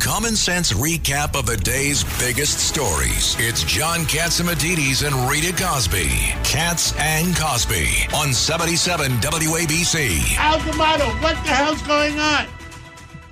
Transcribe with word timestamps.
common 0.00 0.34
sense 0.34 0.72
recap 0.72 1.38
of 1.38 1.44
the 1.44 1.58
day's 1.58 2.02
biggest 2.18 2.58
stories. 2.58 3.36
It's 3.38 3.62
John 3.64 4.00
Catsimatidis 4.00 5.06
and 5.06 5.14
Rita 5.30 5.52
Cosby. 5.62 6.08
Cats 6.42 6.94
and 6.98 7.36
Cosby 7.36 8.08
on 8.14 8.32
77 8.32 9.12
WABC. 9.12 10.36
Al 10.38 10.58
D'Amato, 10.60 11.04
what 11.22 11.34
the 11.44 11.50
hell's 11.50 11.82
going 11.82 12.18
on? 12.18 12.46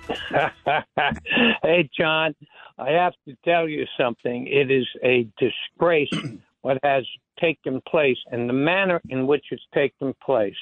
hey, 1.63 1.89
John, 1.99 2.35
I 2.77 2.91
have 2.91 3.15
to 3.27 3.35
tell 3.45 3.67
you 3.67 3.87
something. 3.99 4.47
It 4.47 4.71
is 4.71 4.87
a 5.03 5.27
disgrace 5.39 6.13
what 6.61 6.79
has 6.83 7.05
taken 7.41 7.81
place 7.89 8.19
and 8.31 8.49
the 8.49 8.53
manner 8.55 9.01
in 9.09 9.27
which 9.27 9.47
it's 9.51 9.63
taken 9.73 10.15
place. 10.23 10.55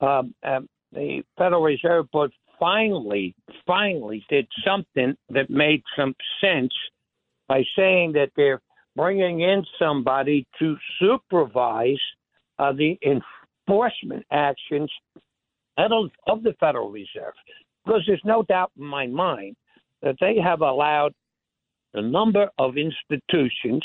Um, 0.00 0.34
um, 0.44 0.68
the 0.92 1.22
Federal 1.36 1.62
Reserve 1.62 2.10
Board 2.12 2.32
finally, 2.62 3.34
finally 3.66 4.24
did 4.30 4.46
something 4.64 5.16
that 5.30 5.50
made 5.50 5.82
some 5.96 6.14
sense 6.40 6.72
by 7.48 7.64
saying 7.76 8.12
that 8.12 8.30
they're 8.36 8.62
bringing 8.94 9.40
in 9.40 9.64
somebody 9.80 10.46
to 10.60 10.76
supervise 11.00 11.98
uh, 12.60 12.72
the 12.72 12.96
enforcement 13.04 14.24
actions 14.30 14.88
of, 15.76 16.42
the 16.44 16.54
Federal 16.60 16.88
Reserve. 16.88 17.34
Because 17.84 18.02
there's 18.06 18.22
no 18.24 18.44
doubt 18.44 18.70
in 18.78 18.84
my 18.84 19.08
mind 19.08 19.56
that 20.02 20.14
they 20.20 20.36
have 20.36 20.60
allowed 20.60 21.12
a 21.94 22.02
number 22.02 22.48
of 22.58 22.76
institutions, 22.76 23.82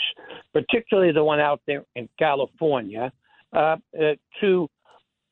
particularly 0.53 1.11
the 1.11 1.23
one 1.23 1.39
out 1.39 1.61
there 1.65 1.83
in 1.95 2.07
California, 2.19 3.11
uh, 3.53 3.77
uh, 3.99 4.13
to 4.39 4.67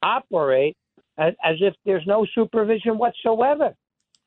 operate 0.01 0.75
as, 1.17 1.33
as, 1.43 1.55
if 1.61 1.73
there's 1.85 2.05
no 2.05 2.25
supervision 2.33 2.97
whatsoever. 2.97 3.75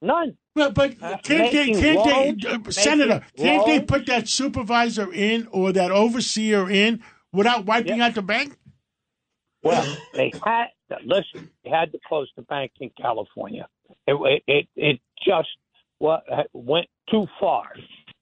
None. 0.01 0.37
Well, 0.55 0.71
but 0.71 1.03
uh, 1.03 1.19
can't 1.23 1.53
they, 1.53 1.73
can't 1.73 2.41
they, 2.41 2.49
uh, 2.49 2.71
Senator, 2.71 3.25
can't 3.37 3.67
they 3.67 3.81
put 3.81 4.07
that 4.07 4.29
supervisor 4.29 5.13
in 5.13 5.49
or 5.51 5.73
that 5.73 5.91
overseer 5.91 6.71
in 6.71 7.03
without 7.33 7.65
wiping 7.67 7.99
yep. 7.99 8.11
out 8.11 8.15
the 8.15 8.23
bank? 8.23 8.57
Well, 9.63 9.97
they 10.15 10.33
had, 10.45 10.67
listen, 11.05 11.51
they 11.65 11.71
had 11.71 11.91
to 11.93 11.99
close 12.07 12.31
the 12.37 12.43
bank 12.43 12.73
in 12.81 12.91
California. 13.01 13.69
It, 14.07 14.43
it, 14.47 14.69
it 14.77 15.01
just 15.27 15.49
went 16.53 16.87
too 17.11 17.27
far. 17.41 17.73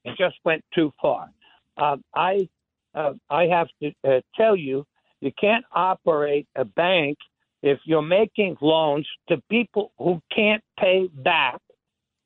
It 0.04 0.16
just 0.16 0.36
went 0.44 0.64
too 0.74 0.92
far. 1.00 1.30
Uh, 1.76 1.96
I 2.14 2.48
uh, 2.94 3.12
I 3.28 3.44
have 3.44 3.68
to 3.82 3.92
uh, 4.08 4.20
tell 4.36 4.56
you, 4.56 4.86
you 5.20 5.30
can't 5.38 5.64
operate 5.72 6.48
a 6.56 6.64
bank 6.64 7.18
if 7.66 7.78
you're 7.84 8.02
making 8.02 8.56
loans 8.60 9.06
to 9.28 9.42
people 9.50 9.92
who 9.98 10.20
can't 10.34 10.62
pay 10.78 11.08
back, 11.24 11.58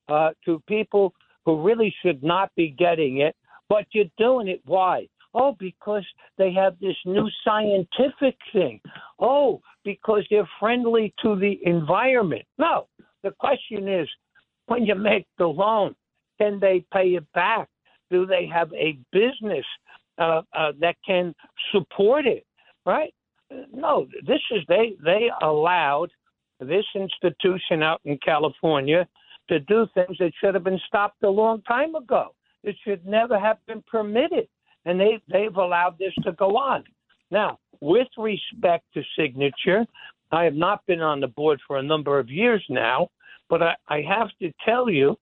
uh, 0.09 0.31
to 0.45 0.63
people 0.69 1.15
who 1.45 1.63
really 1.63 1.95
should 2.03 2.23
not 2.23 2.51
be 2.57 2.71
getting 2.71 3.19
it, 3.19 3.35
but 3.69 3.87
you're 3.93 4.05
doing 4.19 4.49
it. 4.49 4.61
Why? 4.65 5.07
Oh, 5.33 5.57
because 5.59 6.05
they 6.37 6.53
have 6.55 6.79
this 6.81 6.97
new 7.07 7.29
scientific 7.45 8.37
thing. 8.53 8.81
Oh, 9.21 9.61
because 9.85 10.25
they're 10.29 10.49
friendly 10.59 11.15
to 11.23 11.37
the 11.37 11.61
environment. 11.65 12.43
No, 12.59 12.89
the 13.23 13.31
question 13.39 13.89
is 13.89 14.09
when 14.67 14.85
you 14.85 14.97
make 14.97 15.27
the 15.39 15.47
loan, 15.47 15.95
can 16.41 16.59
they 16.59 16.85
pay 16.93 17.11
it 17.11 17.25
back? 17.33 17.69
Do 18.11 18.27
they 18.27 18.47
have 18.53 18.73
a 18.73 18.99
business 19.13 19.65
uh, 20.19 20.43
uh, 20.57 20.73
that 20.81 20.97
can 21.07 21.33
support 21.73 22.27
it? 22.27 22.45
Right? 22.85 23.15
No, 23.73 24.07
this 24.27 24.41
is 24.51 24.61
they 24.69 24.95
they 25.05 25.31
allowed 25.43 26.11
this 26.61 26.85
institution 26.95 27.83
out 27.83 28.01
in 28.05 28.19
California 28.19 29.09
to 29.49 29.61
do 29.61 29.87
things 29.95 30.17
that 30.19 30.33
should 30.41 30.55
have 30.55 30.65
been 30.65 30.81
stopped 30.87 31.23
a 31.23 31.29
long 31.29 31.63
time 31.63 31.95
ago. 31.95 32.35
It 32.63 32.77
should 32.85 33.05
never 33.07 33.39
have 33.39 33.59
been 33.67 33.83
permitted, 33.91 34.49
and 34.85 35.01
they 35.01 35.21
they've 35.31 35.57
allowed 35.57 35.99
this 35.99 36.13
to 36.23 36.33
go 36.33 36.57
on. 36.57 36.85
Now, 37.31 37.59
with 37.81 38.09
respect 38.17 38.85
to 38.95 39.03
signature, 39.19 39.87
I 40.33 40.45
have 40.45 40.55
not 40.55 40.85
been 40.87 41.01
on 41.01 41.21
the 41.21 41.29
board 41.29 41.61
for 41.67 41.79
a 41.79 41.83
number 41.83 42.19
of 42.19 42.29
years 42.29 42.65
now, 42.69 43.09
but 43.49 43.63
I, 43.63 43.75
I 43.89 44.03
have 44.03 44.29
to 44.41 44.53
tell 44.65 44.89
you, 44.91 45.17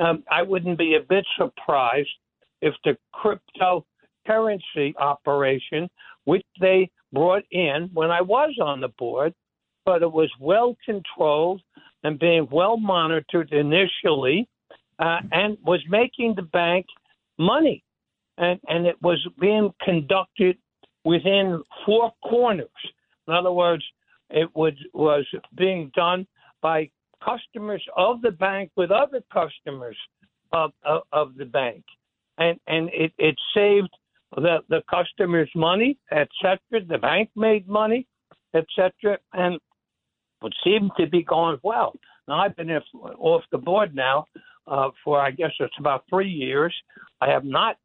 um, 0.00 0.22
I 0.30 0.42
wouldn't 0.42 0.78
be 0.78 0.96
a 0.96 1.06
bit 1.08 1.24
surprised 1.36 2.10
if 2.60 2.74
the 2.84 2.96
cryptocurrency 3.14 4.94
operation, 4.98 5.88
which 6.24 6.44
they 6.60 6.90
brought 7.14 7.44
in 7.50 7.90
when 7.94 8.10
I 8.10 8.20
was 8.20 8.54
on 8.60 8.80
the 8.80 8.88
board, 8.88 9.32
but 9.86 10.02
it 10.02 10.12
was 10.12 10.30
well 10.40 10.76
controlled 10.84 11.62
and 12.02 12.18
being 12.18 12.48
well 12.50 12.76
monitored 12.76 13.52
initially, 13.52 14.48
uh, 14.98 15.20
and 15.32 15.56
was 15.64 15.80
making 15.88 16.34
the 16.36 16.42
bank 16.42 16.86
money, 17.38 17.82
and 18.36 18.60
and 18.68 18.86
it 18.86 19.00
was 19.00 19.18
being 19.40 19.72
conducted 19.82 20.58
within 21.04 21.62
four 21.86 22.12
corners. 22.28 22.68
In 23.26 23.34
other 23.34 23.52
words, 23.52 23.84
it 24.30 24.48
was 24.54 24.74
was 24.92 25.26
being 25.56 25.90
done 25.94 26.26
by 26.60 26.90
customers 27.24 27.84
of 27.96 28.20
the 28.22 28.30
bank 28.30 28.70
with 28.76 28.90
other 28.90 29.22
customers 29.32 29.96
of, 30.52 30.72
of, 30.84 31.02
of 31.12 31.34
the 31.36 31.44
bank. 31.44 31.84
And, 32.38 32.58
and 32.66 32.88
it, 32.92 33.12
it 33.18 33.36
saved 33.54 33.90
the, 34.36 34.58
the 34.68 34.82
customers 34.90 35.50
money, 35.54 35.98
etc. 36.10 36.58
The 36.70 36.98
bank 36.98 37.30
made 37.36 37.68
money, 37.68 38.06
etc. 38.54 39.18
And 39.32 39.58
it 40.42 40.54
seemed 40.64 40.90
to 40.98 41.06
be 41.06 41.22
going 41.22 41.58
well. 41.62 41.94
Now, 42.28 42.40
I've 42.40 42.56
been 42.56 42.70
off 42.70 43.42
the 43.52 43.58
board 43.58 43.94
now 43.94 44.26
uh, 44.66 44.90
for, 45.04 45.20
I 45.20 45.30
guess 45.30 45.50
it's 45.60 45.74
about 45.78 46.04
three 46.08 46.30
years. 46.30 46.74
I 47.20 47.28
have 47.28 47.44
not 47.44 47.76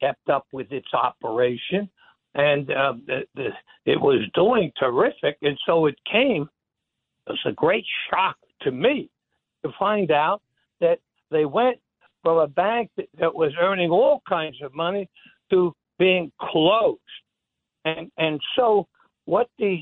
kept 0.00 0.28
up 0.28 0.46
with 0.52 0.70
its 0.70 0.88
operation, 0.94 1.88
and 2.34 2.70
uh, 2.70 2.94
the, 3.06 3.20
the, 3.34 3.48
it 3.84 4.00
was 4.00 4.20
doing 4.34 4.70
terrific. 4.78 5.38
And 5.42 5.58
so 5.66 5.86
it 5.86 5.96
came 6.10 6.48
as 7.28 7.36
a 7.46 7.52
great 7.52 7.84
shock 8.10 8.36
to 8.62 8.70
me 8.70 9.10
to 9.64 9.72
find 9.78 10.10
out 10.10 10.40
that 10.80 11.00
they 11.30 11.44
went 11.44 11.78
from 12.22 12.38
a 12.38 12.46
bank 12.46 12.90
that, 12.96 13.08
that 13.18 13.34
was 13.34 13.52
earning 13.60 13.90
all 13.90 14.22
kinds 14.28 14.56
of 14.62 14.74
money 14.74 15.08
to 15.50 15.72
being 15.98 16.30
closed. 16.40 17.00
And 17.84 18.10
and 18.18 18.40
so 18.56 18.86
what 19.24 19.48
the 19.58 19.80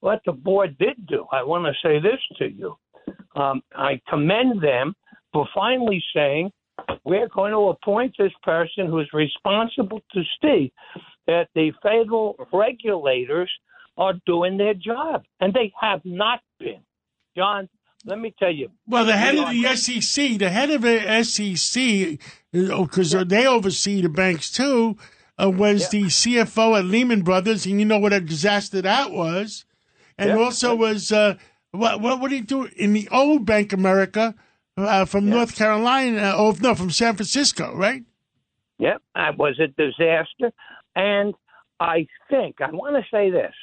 what 0.00 0.20
the 0.24 0.32
board 0.32 0.76
did 0.78 1.06
do, 1.06 1.26
I 1.32 1.42
want 1.42 1.64
to 1.64 1.86
say 1.86 2.00
this 2.00 2.20
to 2.38 2.50
you. 2.50 2.76
Um, 3.34 3.62
I 3.74 4.00
commend 4.08 4.62
them 4.62 4.94
for 5.32 5.46
finally 5.54 6.02
saying 6.14 6.50
we're 7.04 7.28
going 7.28 7.52
to 7.52 7.68
appoint 7.70 8.14
this 8.18 8.32
person 8.42 8.86
who's 8.86 9.08
responsible 9.12 10.00
to 10.12 10.22
see 10.40 10.72
that 11.26 11.48
the 11.54 11.72
federal 11.82 12.36
regulators 12.52 13.50
are 13.96 14.14
doing 14.26 14.56
their 14.56 14.74
job, 14.74 15.24
and 15.40 15.52
they 15.52 15.72
have 15.80 16.00
not 16.04 16.40
been. 16.60 16.80
John, 17.36 17.68
let 18.04 18.18
me 18.18 18.34
tell 18.38 18.52
you. 18.52 18.70
Well, 18.86 19.04
the 19.04 19.16
head 19.16 19.36
of 19.36 19.50
the 19.50 19.76
SEC, 19.76 20.38
the 20.38 20.50
head 20.50 20.70
of 20.70 20.82
the 20.82 21.22
SEC, 21.24 22.18
because 22.52 23.14
oh, 23.14 23.24
they 23.24 23.46
oversee 23.46 24.02
the 24.02 24.08
banks 24.08 24.50
too, 24.50 24.96
uh, 25.42 25.50
was 25.50 25.92
yeah. 25.92 26.00
the 26.00 26.06
CFO 26.06 26.78
at 26.78 26.84
Lehman 26.84 27.22
Brothers, 27.22 27.66
and 27.66 27.80
you 27.80 27.86
know 27.86 27.98
what 27.98 28.12
a 28.12 28.20
disaster 28.20 28.82
that 28.82 29.10
was. 29.10 29.64
And 30.16 30.30
yeah. 30.30 30.38
also 30.38 30.74
was 30.74 31.12
uh, 31.12 31.34
what 31.70 32.00
what 32.00 32.20
what 32.20 32.30
did 32.30 32.36
he 32.36 32.42
do 32.42 32.68
in 32.76 32.92
the 32.92 33.08
old 33.10 33.44
Bank 33.44 33.72
America 33.72 34.34
uh, 34.76 35.04
from 35.04 35.28
yeah. 35.28 35.34
North 35.34 35.54
Carolina? 35.54 36.34
Oh 36.36 36.56
no, 36.60 36.74
from 36.74 36.90
San 36.90 37.14
Francisco, 37.14 37.74
right? 37.74 38.02
Yep, 38.78 39.02
that 39.14 39.38
was 39.38 39.58
a 39.60 39.68
disaster. 39.68 40.52
And 40.94 41.34
I 41.78 42.06
think 42.30 42.60
I 42.60 42.70
want 42.70 42.96
to 42.96 43.16
say 43.16 43.30
this: 43.30 43.54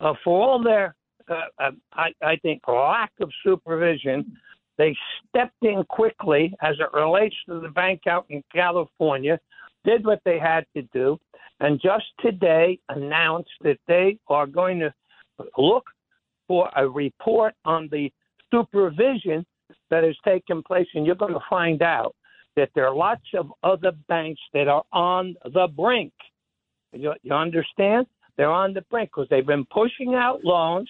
uh, 0.00 0.14
for 0.24 0.42
all 0.42 0.62
their 0.62 0.94
uh, 1.28 1.34
uh, 1.58 1.70
I, 1.92 2.12
I 2.22 2.36
think, 2.36 2.62
lack 2.68 3.12
of 3.20 3.30
supervision. 3.44 4.36
They 4.78 4.96
stepped 5.28 5.62
in 5.62 5.84
quickly 5.88 6.54
as 6.62 6.76
it 6.78 6.96
relates 6.96 7.36
to 7.48 7.60
the 7.60 7.68
bank 7.68 8.02
out 8.06 8.26
in 8.28 8.42
California, 8.54 9.38
did 9.84 10.04
what 10.04 10.20
they 10.24 10.38
had 10.38 10.66
to 10.76 10.82
do, 10.92 11.18
and 11.60 11.80
just 11.80 12.04
today 12.20 12.78
announced 12.90 13.50
that 13.62 13.78
they 13.88 14.18
are 14.28 14.46
going 14.46 14.80
to 14.80 14.92
look 15.56 15.84
for 16.46 16.70
a 16.76 16.88
report 16.88 17.54
on 17.64 17.88
the 17.90 18.12
supervision 18.52 19.44
that 19.90 20.04
has 20.04 20.16
taken 20.24 20.62
place, 20.62 20.86
and 20.94 21.06
you're 21.06 21.14
going 21.14 21.32
to 21.32 21.40
find 21.48 21.82
out 21.82 22.14
that 22.56 22.70
there 22.74 22.86
are 22.86 22.94
lots 22.94 23.24
of 23.34 23.52
other 23.62 23.92
banks 24.08 24.40
that 24.52 24.68
are 24.68 24.84
on 24.92 25.34
the 25.52 25.68
brink. 25.76 26.12
You, 26.92 27.14
you 27.22 27.32
understand? 27.32 28.06
They're 28.36 28.50
on 28.50 28.74
the 28.74 28.82
brink 28.90 29.10
because 29.10 29.28
they've 29.30 29.46
been 29.46 29.66
pushing 29.66 30.14
out 30.14 30.44
loans 30.44 30.88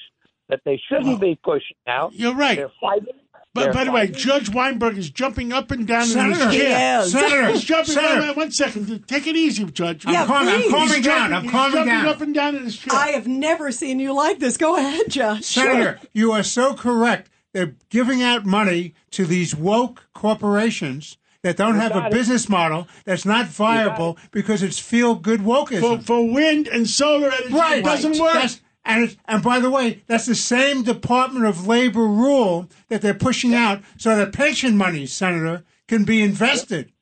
that 0.49 0.61
they 0.65 0.81
shouldn't 0.89 1.17
oh. 1.17 1.19
be 1.19 1.39
pushing 1.43 1.77
out. 1.87 2.15
You're 2.15 2.35
right. 2.35 2.57
They're 2.57 2.71
fighting. 2.81 3.15
But 3.55 3.65
They're 3.65 3.73
by 3.73 3.85
the 3.85 3.93
way, 3.93 4.09
Judge 4.09 4.51
Weinberg 4.51 4.99
is 4.99 5.09
jumping 5.09 5.51
up 5.51 5.71
and 5.71 5.87
down 5.87 6.05
Senator, 6.05 6.43
in 6.43 6.49
his 6.51 6.57
chair. 6.61 6.69
Yes. 6.69 7.11
Senator, 7.13 7.47
he's 7.53 7.65
jumping. 7.65 7.95
Senator. 7.95 8.27
Wait, 8.27 8.37
one 8.37 8.51
second. 8.53 9.09
Take 9.09 9.27
it 9.27 9.35
easy, 9.35 9.65
Judge. 9.65 10.05
Yeah, 10.05 10.23
I'm, 10.23 10.27
calm, 10.27 10.47
I'm 10.49 10.71
calming 10.71 11.03
down. 11.03 11.33
I'm 11.33 11.49
calming 11.49 11.73
jumping 11.73 11.87
down. 11.87 12.07
up 12.07 12.21
and 12.21 12.35
down 12.35 12.57
in 12.57 12.65
his 12.65 12.77
chair. 12.77 12.95
I 12.95 13.09
have 13.13 13.27
never 13.27 13.73
seen 13.73 13.99
you 13.99 14.13
like 14.13 14.41
this. 14.41 14.59
Go 14.59 14.77
ahead, 14.77 15.09
Judge. 15.09 15.45
Senator, 15.45 15.99
sure. 15.99 16.09
you 16.13 16.33
are 16.33 16.43
so 16.43 16.75
correct. 16.75 17.31
They're 17.55 17.75
giving 17.89 18.23
out 18.23 18.45
money 18.45 18.93
to 19.13 19.25
these 19.25 19.57
woke 19.57 20.07
corporations 20.13 21.17
that 21.41 21.57
don't 21.57 21.77
have 21.77 21.93
a 21.93 21.95
got 21.95 22.07
it. 22.09 22.13
business 22.13 22.51
model 22.51 22.89
that's 23.07 23.25
not 23.25 23.47
viable 23.47 24.19
because 24.33 24.63
it's 24.63 24.79
feel 24.79 25.15
good 25.15 25.41
wokeism. 25.41 25.81
For, 25.81 26.03
for 26.03 26.31
wind 26.31 26.69
and 26.69 26.87
solar 26.87 27.31
energy, 27.31 27.55
Right. 27.55 27.79
it 27.79 27.85
doesn't 27.85 28.19
work. 28.19 28.35
That's, 28.35 28.61
and, 28.87 29.17
and 29.27 29.43
by 29.43 29.59
the 29.59 29.71
way, 29.71 30.03
that's 30.07 30.27
the 30.27 30.35
same 30.35 30.83
Department 30.83 31.45
of 31.45 31.67
Labor 31.67 32.07
rule 32.07 32.69
that 32.89 33.03
they're 33.03 33.15
pushing 33.15 33.53
out 33.53 33.83
so 33.99 34.17
that 34.17 34.33
pension 34.33 34.77
money, 34.77 35.07
Senator, 35.07 35.65
can 35.89 36.05
be 36.05 36.23
invested. 36.23 36.93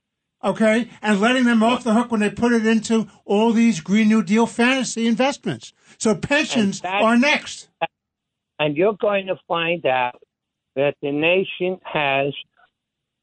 Okay? 0.42 0.88
And 1.02 1.20
letting 1.20 1.44
them 1.44 1.62
off 1.62 1.84
the 1.84 1.94
hook 1.94 2.10
when 2.10 2.20
they 2.20 2.31
put 2.31 2.52
it 2.52 2.66
into 2.66 3.06
all 3.25 3.52
these 3.52 3.81
Green 3.81 4.08
New 4.08 4.22
Deal 4.22 4.46
fantasy 4.46 5.06
investments. 5.06 5.72
So 5.98 6.14
pensions 6.14 6.81
that- 6.81 7.02
are 7.02 7.16
next. 7.16 7.69
and 8.58 8.76
you're 8.76 8.96
going 9.00 9.26
to 9.26 9.36
find 9.46 9.84
out 9.86 10.20
that 10.76 10.96
the 11.02 11.12
nation 11.12 11.81
has 11.84 12.32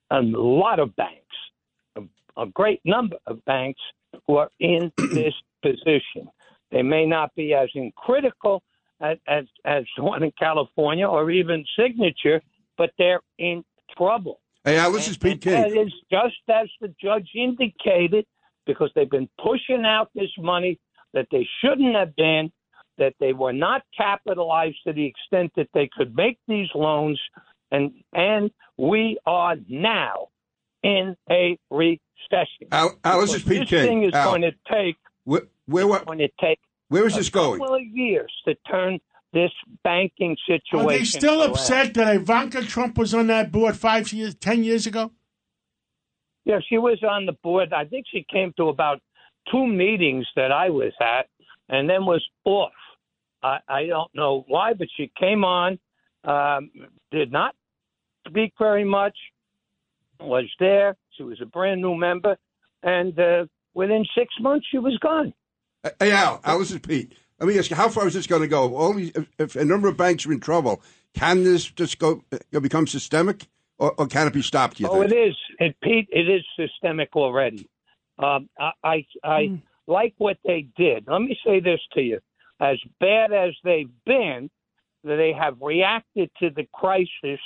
a 0.09 0.21
lot 0.21 0.79
of 0.79 0.95
banks, 0.95 1.35
a, 1.95 2.01
a 2.41 2.45
great 2.47 2.81
number 2.85 3.17
of 3.25 3.43
banks 3.45 3.81
who 4.27 4.37
are 4.37 4.49
in 4.59 4.91
this 4.97 5.33
position. 5.61 6.29
They 6.71 6.81
may 6.81 7.05
not 7.05 7.33
be 7.35 7.53
as 7.53 7.69
in 7.75 7.91
critical 7.95 8.63
as, 9.01 9.17
as, 9.27 9.45
as 9.65 9.83
the 9.97 10.03
one 10.03 10.23
in 10.23 10.31
California 10.37 11.07
or 11.07 11.29
even 11.31 11.65
Signature, 11.77 12.41
but 12.77 12.91
they're 12.97 13.21
in 13.37 13.63
trouble. 13.97 14.39
Hey, 14.63 14.77
Al, 14.77 14.91
this 14.91 15.07
is 15.07 15.17
Pete 15.17 15.33
And 15.33 15.41
King. 15.41 15.61
That 15.61 15.81
is 15.81 15.93
just 16.11 16.35
as 16.49 16.69
the 16.79 16.93
judge 17.01 17.29
indicated, 17.35 18.25
because 18.65 18.91
they've 18.95 19.09
been 19.09 19.29
pushing 19.43 19.85
out 19.85 20.09
this 20.13 20.29
money 20.37 20.79
that 21.13 21.27
they 21.31 21.47
shouldn't 21.61 21.95
have 21.95 22.15
been, 22.15 22.51
that 22.97 23.15
they 23.19 23.33
were 23.33 23.53
not 23.53 23.81
capitalized 23.97 24.77
to 24.85 24.93
the 24.93 25.05
extent 25.05 25.51
that 25.55 25.67
they 25.73 25.89
could 25.91 26.15
make 26.15 26.37
these 26.47 26.67
loans, 26.75 27.19
and 27.71 27.91
and 28.13 28.51
we 28.77 29.17
are 29.25 29.55
now 29.67 30.27
in 30.83 31.15
a 31.29 31.57
recession. 31.71 32.67
Al, 32.71 32.95
Al 33.03 33.21
this 33.21 33.33
is 33.33 33.43
Pete 33.43 33.61
this 33.61 33.69
King. 33.69 33.87
thing 33.87 34.03
is 34.03 34.13
Al, 34.13 34.29
going 34.29 34.41
to 34.43 34.51
take 34.71 34.97
where, 35.31 35.41
where, 35.65 35.87
what, 35.87 36.05
going 36.05 36.19
to 36.19 36.29
take 36.39 36.59
where 36.89 37.07
is 37.07 37.15
this 37.15 37.29
going? 37.29 37.59
couple 37.59 37.75
of 37.75 37.81
years 37.81 38.31
to 38.45 38.53
turn 38.69 38.99
this 39.31 39.51
banking 39.81 40.35
situation. 40.45 40.85
Are 40.85 40.89
they 40.89 41.05
still 41.05 41.41
around. 41.41 41.51
upset 41.51 41.93
that 41.93 42.15
Ivanka 42.15 42.63
Trump 42.63 42.97
was 42.97 43.13
on 43.13 43.27
that 43.27 43.49
board 43.49 43.77
five 43.77 44.11
years, 44.11 44.35
ten 44.35 44.65
years 44.65 44.85
ago? 44.85 45.11
Yeah, 46.43 46.59
she 46.67 46.77
was 46.77 47.01
on 47.07 47.25
the 47.25 47.33
board. 47.43 47.71
I 47.71 47.85
think 47.85 48.07
she 48.11 48.25
came 48.29 48.53
to 48.57 48.67
about 48.67 48.99
two 49.49 49.65
meetings 49.65 50.27
that 50.35 50.51
I 50.51 50.69
was 50.69 50.91
at, 50.99 51.27
and 51.69 51.89
then 51.89 52.05
was 52.05 52.25
off. 52.43 52.73
I, 53.41 53.59
I 53.69 53.85
don't 53.85 54.13
know 54.13 54.43
why, 54.47 54.73
but 54.73 54.87
she 54.97 55.11
came 55.17 55.45
on, 55.45 55.79
um, 56.25 56.71
did 57.11 57.31
not 57.31 57.55
speak 58.27 58.53
very 58.59 58.83
much, 58.83 59.17
was 60.19 60.45
there. 60.59 60.97
She 61.11 61.23
was 61.23 61.39
a 61.41 61.45
brand 61.45 61.81
new 61.81 61.95
member, 61.95 62.37
and 62.83 63.17
uh, 63.17 63.45
within 63.73 64.05
six 64.17 64.33
months 64.39 64.65
she 64.69 64.77
was 64.77 64.97
gone. 64.99 65.33
Hey, 65.99 66.11
Al, 66.11 66.39
Al, 66.43 66.59
this 66.59 66.71
is 66.71 66.79
Pete. 66.79 67.13
Let 67.39 67.47
me 67.47 67.57
ask 67.57 67.69
you, 67.71 67.75
how 67.75 67.89
far 67.89 68.07
is 68.07 68.13
this 68.13 68.27
going 68.27 68.43
to 68.43 68.47
go? 68.47 68.75
All 68.75 68.93
these, 68.93 69.11
if, 69.15 69.27
if 69.39 69.55
a 69.55 69.65
number 69.65 69.87
of 69.87 69.97
banks 69.97 70.25
are 70.27 70.31
in 70.31 70.39
trouble, 70.39 70.83
can 71.15 71.43
this 71.43 71.65
just 71.65 71.97
go 71.97 72.23
uh, 72.31 72.59
become 72.59 72.85
systemic, 72.85 73.47
or, 73.79 73.93
or 73.97 74.05
can 74.05 74.27
it 74.27 74.33
be 74.33 74.43
stopped? 74.43 74.77
Do 74.77 74.83
you 74.83 74.89
Oh, 74.89 75.01
think? 75.01 75.11
it 75.11 75.15
is. 75.15 75.35
It, 75.59 75.75
Pete, 75.81 76.07
it 76.11 76.29
is 76.29 76.43
systemic 76.55 77.15
already. 77.15 77.67
Um, 78.19 78.47
I, 78.59 78.71
I, 78.83 79.05
I 79.23 79.61
like 79.87 80.13
what 80.19 80.37
they 80.45 80.67
did. 80.77 81.05
Let 81.07 81.21
me 81.21 81.35
say 81.43 81.59
this 81.59 81.79
to 81.93 82.01
you: 82.01 82.19
as 82.59 82.77
bad 82.99 83.33
as 83.33 83.53
they've 83.63 83.89
been, 84.05 84.51
they 85.03 85.33
have 85.33 85.57
reacted 85.59 86.29
to 86.39 86.51
the 86.51 86.67
crisis 86.71 87.39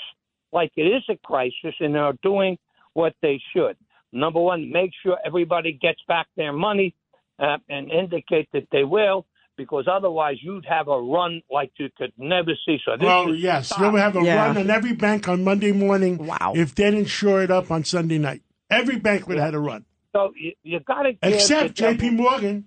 like 0.51 0.71
it 0.75 0.83
is 0.83 1.03
a 1.09 1.15
crisis, 1.25 1.75
and 1.79 1.95
are 1.95 2.13
doing 2.21 2.57
what 2.93 3.13
they 3.21 3.41
should. 3.55 3.77
Number 4.15 4.39
one, 4.39 4.71
make 4.71 4.91
sure 5.03 5.17
everybody 5.25 5.73
gets 5.73 5.99
back 6.07 6.27
their 6.37 6.53
money, 6.53 6.95
uh, 7.39 7.57
and 7.69 7.91
indicate 7.91 8.47
that 8.53 8.67
they 8.71 8.83
will. 8.83 9.25
Because 9.57 9.85
otherwise, 9.89 10.35
you'd 10.41 10.65
have 10.65 10.89
a 10.89 10.99
run 11.01 11.41
like 11.49 11.71
you 11.77 11.87
could 11.97 12.11
never 12.17 12.51
see. 12.65 12.77
So 12.85 12.97
this 12.97 13.05
Well, 13.05 13.31
is 13.31 13.39
yes, 13.41 13.67
stop. 13.67 13.79
you'll 13.79 13.95
have 13.95 14.17
a 14.17 14.21
Yeah. 14.21 14.47
run 14.47 14.57
on 14.57 14.69
every 14.69 14.91
bank 14.93 15.29
on 15.29 15.45
Monday 15.45 15.71
morning. 15.71 16.17
Wow. 16.17 16.51
If 16.55 16.75
they 16.75 16.91
didn't 16.91 17.05
shore 17.07 17.41
it 17.41 17.49
up 17.51 17.71
on 17.71 17.85
Sunday 17.85 18.17
night, 18.17 18.41
every 18.69 18.97
bank 18.97 19.27
would 19.27 19.37
have 19.37 19.45
had 19.47 19.53
a 19.53 19.59
run, 19.59 19.85
So 20.13 20.33
you, 20.35 20.51
you 20.63 20.79
got 20.81 21.03
to 21.03 21.15
except 21.21 21.75
J.P. 21.75 22.09
Morgan 22.11 22.65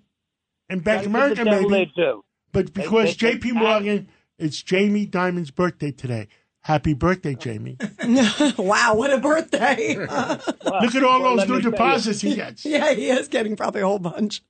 and 0.71 0.83
Bank 0.83 1.01
of 1.03 1.07
America, 1.09 1.45
maybe. 1.45 1.69
They 1.69 1.85
do. 1.95 2.25
But 2.53 2.73
because 2.73 3.17
they- 3.17 3.33
J.P. 3.33 3.51
they- 3.53 3.59
Morgan, 3.59 4.09
it's 4.39 4.63
Jamie 4.63 5.05
Dimon's 5.07 5.51
birthday 5.51 5.91
today. 5.93 6.29
Happy 6.69 6.93
birthday, 6.93 7.35
Jamie! 7.35 7.79
wow, 8.59 8.93
what 8.95 9.11
a 9.11 9.17
birthday. 9.17 9.97
Look 9.97 10.95
at 10.95 11.03
all 11.03 11.23
well, 11.23 11.37
those 11.39 11.49
new 11.49 11.55
me 11.55 11.63
you. 11.63 11.71
deposits 11.71 12.21
he 12.21 12.35
gets. 12.35 12.63
yeah, 12.67 12.93
he 12.93 13.09
is 13.09 13.27
getting 13.29 13.57
probably 13.57 13.81
a 13.81 13.87
whole 13.87 13.99
bunch. 13.99 14.43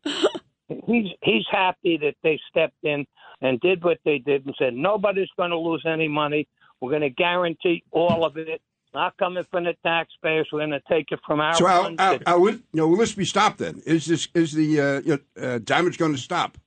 He's 0.67 1.13
he's 1.23 1.45
happy 1.49 1.97
that 1.99 2.17
they 2.25 2.41
stepped 2.51 2.83
in 2.83 3.07
and 3.41 3.61
did 3.61 3.85
what 3.85 3.99
they 4.05 4.19
did 4.19 4.45
and 4.47 4.55
said 4.59 4.75
nobody's 4.75 5.29
going 5.37 5.51
to 5.51 5.59
lose 5.59 5.85
any 5.87 6.09
money. 6.09 6.49
We're 6.81 6.91
going 6.91 7.03
to 7.03 7.11
guarantee 7.11 7.85
all 7.93 8.25
of 8.25 8.37
it. 8.37 8.61
Not 8.93 9.17
coming 9.17 9.45
from 9.53 9.63
the 9.63 9.75
taxpayers. 9.87 10.49
We're 10.53 10.67
going 10.67 10.71
to 10.71 10.83
take 10.91 11.13
it 11.13 11.21
from 11.25 11.39
our 11.39 11.55
So, 11.55 11.69
Al, 11.69 11.85
funds. 11.85 12.01
Al, 12.01 12.19
Al, 12.27 12.41
will, 12.41 12.55
you 12.55 12.63
know, 12.73 12.89
will 12.89 12.97
this 12.97 13.15
be 13.15 13.27
stopped 13.27 13.59
then? 13.59 13.81
Is 13.87 14.07
this 14.07 14.27
is 14.35 14.51
the 14.55 14.81
uh, 14.81 15.01
you 15.03 15.21
know, 15.37 15.41
uh, 15.41 15.59
damage 15.59 15.99
going 15.99 16.17
to 16.17 16.21
stop? 16.21 16.59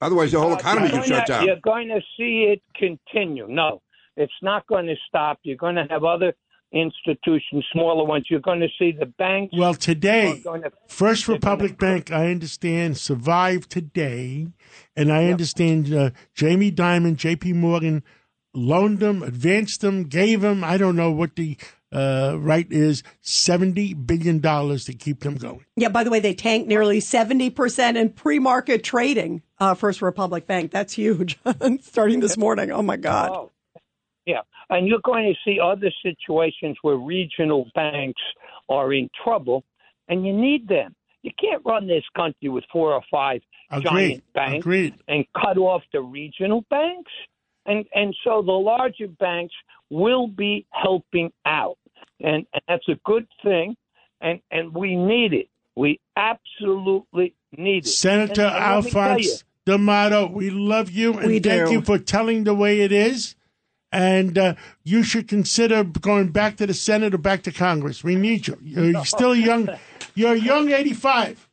Otherwise, 0.00 0.30
the 0.30 0.38
whole 0.38 0.54
economy 0.54 0.90
you're 0.90 1.02
can 1.02 1.08
shut 1.08 1.26
down. 1.26 1.44
You're 1.44 1.56
going 1.60 1.88
to 1.88 2.00
see 2.16 2.52
it 2.52 2.62
continue. 2.76 3.48
No, 3.48 3.82
it's 4.18 4.32
not 4.42 4.66
going 4.66 4.86
to 4.86 4.96
stop. 5.08 5.38
You're 5.42 5.56
going 5.56 5.76
to 5.76 5.86
have 5.88 6.04
other 6.04 6.34
institutions, 6.72 7.64
smaller 7.72 8.04
ones. 8.04 8.26
You're 8.28 8.40
going 8.40 8.60
to 8.60 8.68
see 8.78 8.92
the 8.92 9.06
banks. 9.06 9.54
Well, 9.56 9.74
today, 9.74 10.40
going 10.44 10.62
to 10.62 10.72
First 10.86 11.28
Republic 11.28 11.78
Bank, 11.78 12.12
I 12.12 12.30
understand, 12.30 12.98
survived 12.98 13.70
today, 13.70 14.48
and 14.96 15.12
I 15.12 15.26
understand 15.26 15.92
uh, 15.92 16.10
Jamie 16.34 16.72
Dimon, 16.72 17.16
J.P. 17.16 17.54
Morgan 17.54 18.02
loaned 18.54 18.98
them, 18.98 19.22
advanced 19.22 19.80
them, 19.80 20.04
gave 20.04 20.40
them. 20.40 20.64
I 20.64 20.76
don't 20.76 20.96
know 20.96 21.10
what 21.10 21.36
the 21.36 21.56
uh, 21.90 22.36
right 22.38 22.66
is, 22.70 23.02
seventy 23.20 23.94
billion 23.94 24.40
dollars 24.40 24.84
to 24.86 24.92
keep 24.92 25.20
them 25.20 25.36
going. 25.36 25.64
Yeah, 25.76 25.88
by 25.88 26.04
the 26.04 26.10
way, 26.10 26.20
they 26.20 26.34
tanked 26.34 26.68
nearly 26.68 27.00
70% 27.00 27.96
in 27.96 28.10
pre 28.10 28.38
market 28.38 28.84
trading, 28.84 29.42
uh, 29.58 29.74
First 29.74 30.02
Republic 30.02 30.46
Bank. 30.46 30.70
That's 30.70 30.92
huge. 30.92 31.38
Starting 31.80 32.20
this 32.20 32.36
morning. 32.36 32.70
Oh, 32.70 32.82
my 32.82 32.96
God. 32.96 33.30
Oh, 33.30 33.52
yeah. 34.32 34.42
And 34.70 34.86
you're 34.88 35.00
going 35.12 35.26
to 35.32 35.36
see 35.44 35.58
other 35.60 35.90
situations 36.08 36.76
where 36.82 36.96
regional 36.96 37.62
banks 37.74 38.20
are 38.68 38.92
in 38.92 39.08
trouble, 39.24 39.64
and 40.08 40.26
you 40.26 40.32
need 40.32 40.68
them. 40.68 40.94
You 41.22 41.32
can't 41.44 41.62
run 41.64 41.86
this 41.88 42.04
country 42.16 42.48
with 42.48 42.64
four 42.72 42.92
or 42.92 43.02
five 43.10 43.40
Agreed. 43.70 43.90
giant 43.90 44.22
banks 44.34 44.62
Agreed. 44.64 44.94
and 45.08 45.24
cut 45.42 45.56
off 45.58 45.82
the 45.92 46.00
regional 46.00 46.64
banks. 46.70 47.10
And 47.66 47.84
and 47.94 48.14
so 48.24 48.32
the 48.42 48.52
larger 48.72 49.08
banks 49.08 49.54
will 49.90 50.26
be 50.28 50.64
helping 50.70 51.30
out, 51.44 51.76
and, 52.20 52.46
and 52.54 52.62
that's 52.68 52.88
a 52.88 52.98
good 53.04 53.26
thing. 53.44 53.76
And 54.20 54.40
and 54.50 54.64
we 54.74 54.96
need 54.96 55.32
it. 55.34 55.48
We 55.76 56.00
absolutely 56.16 57.34
need 57.56 57.84
it. 57.86 57.88
Senator 57.88 58.42
And- 58.42 58.54
and 58.56 58.74
let 58.76 58.84
me 58.84 58.90
tell 58.90 59.02
you, 59.20 59.30
Alphonse 59.30 59.44
D'Amato, 59.66 60.26
we 60.28 60.50
love 60.50 60.90
you 60.90 61.14
and 61.18 61.26
We 61.26 61.40
thank 61.40 61.66
do. 61.66 61.72
you 61.74 61.80
for 61.82 61.98
telling 61.98 62.44
the 62.44 62.54
way 62.54 62.80
it 62.80 62.92
is. 62.92 63.34
And 63.90 64.36
uh, 64.36 64.54
you 64.84 65.02
should 65.02 65.28
consider 65.28 65.82
going 65.84 66.28
back 66.28 66.56
to 66.58 66.66
the 66.66 66.74
Senate 66.74 67.14
or 67.14 67.18
back 67.18 67.42
to 67.44 67.52
Congress. 67.52 68.04
We 68.04 68.16
need 68.16 68.46
you. 68.46 68.58
You're 68.62 69.04
still 69.06 69.34
young. 69.34 69.68
You're 70.14 70.34
a 70.34 70.38
young 70.38 70.70
85. 70.70 71.48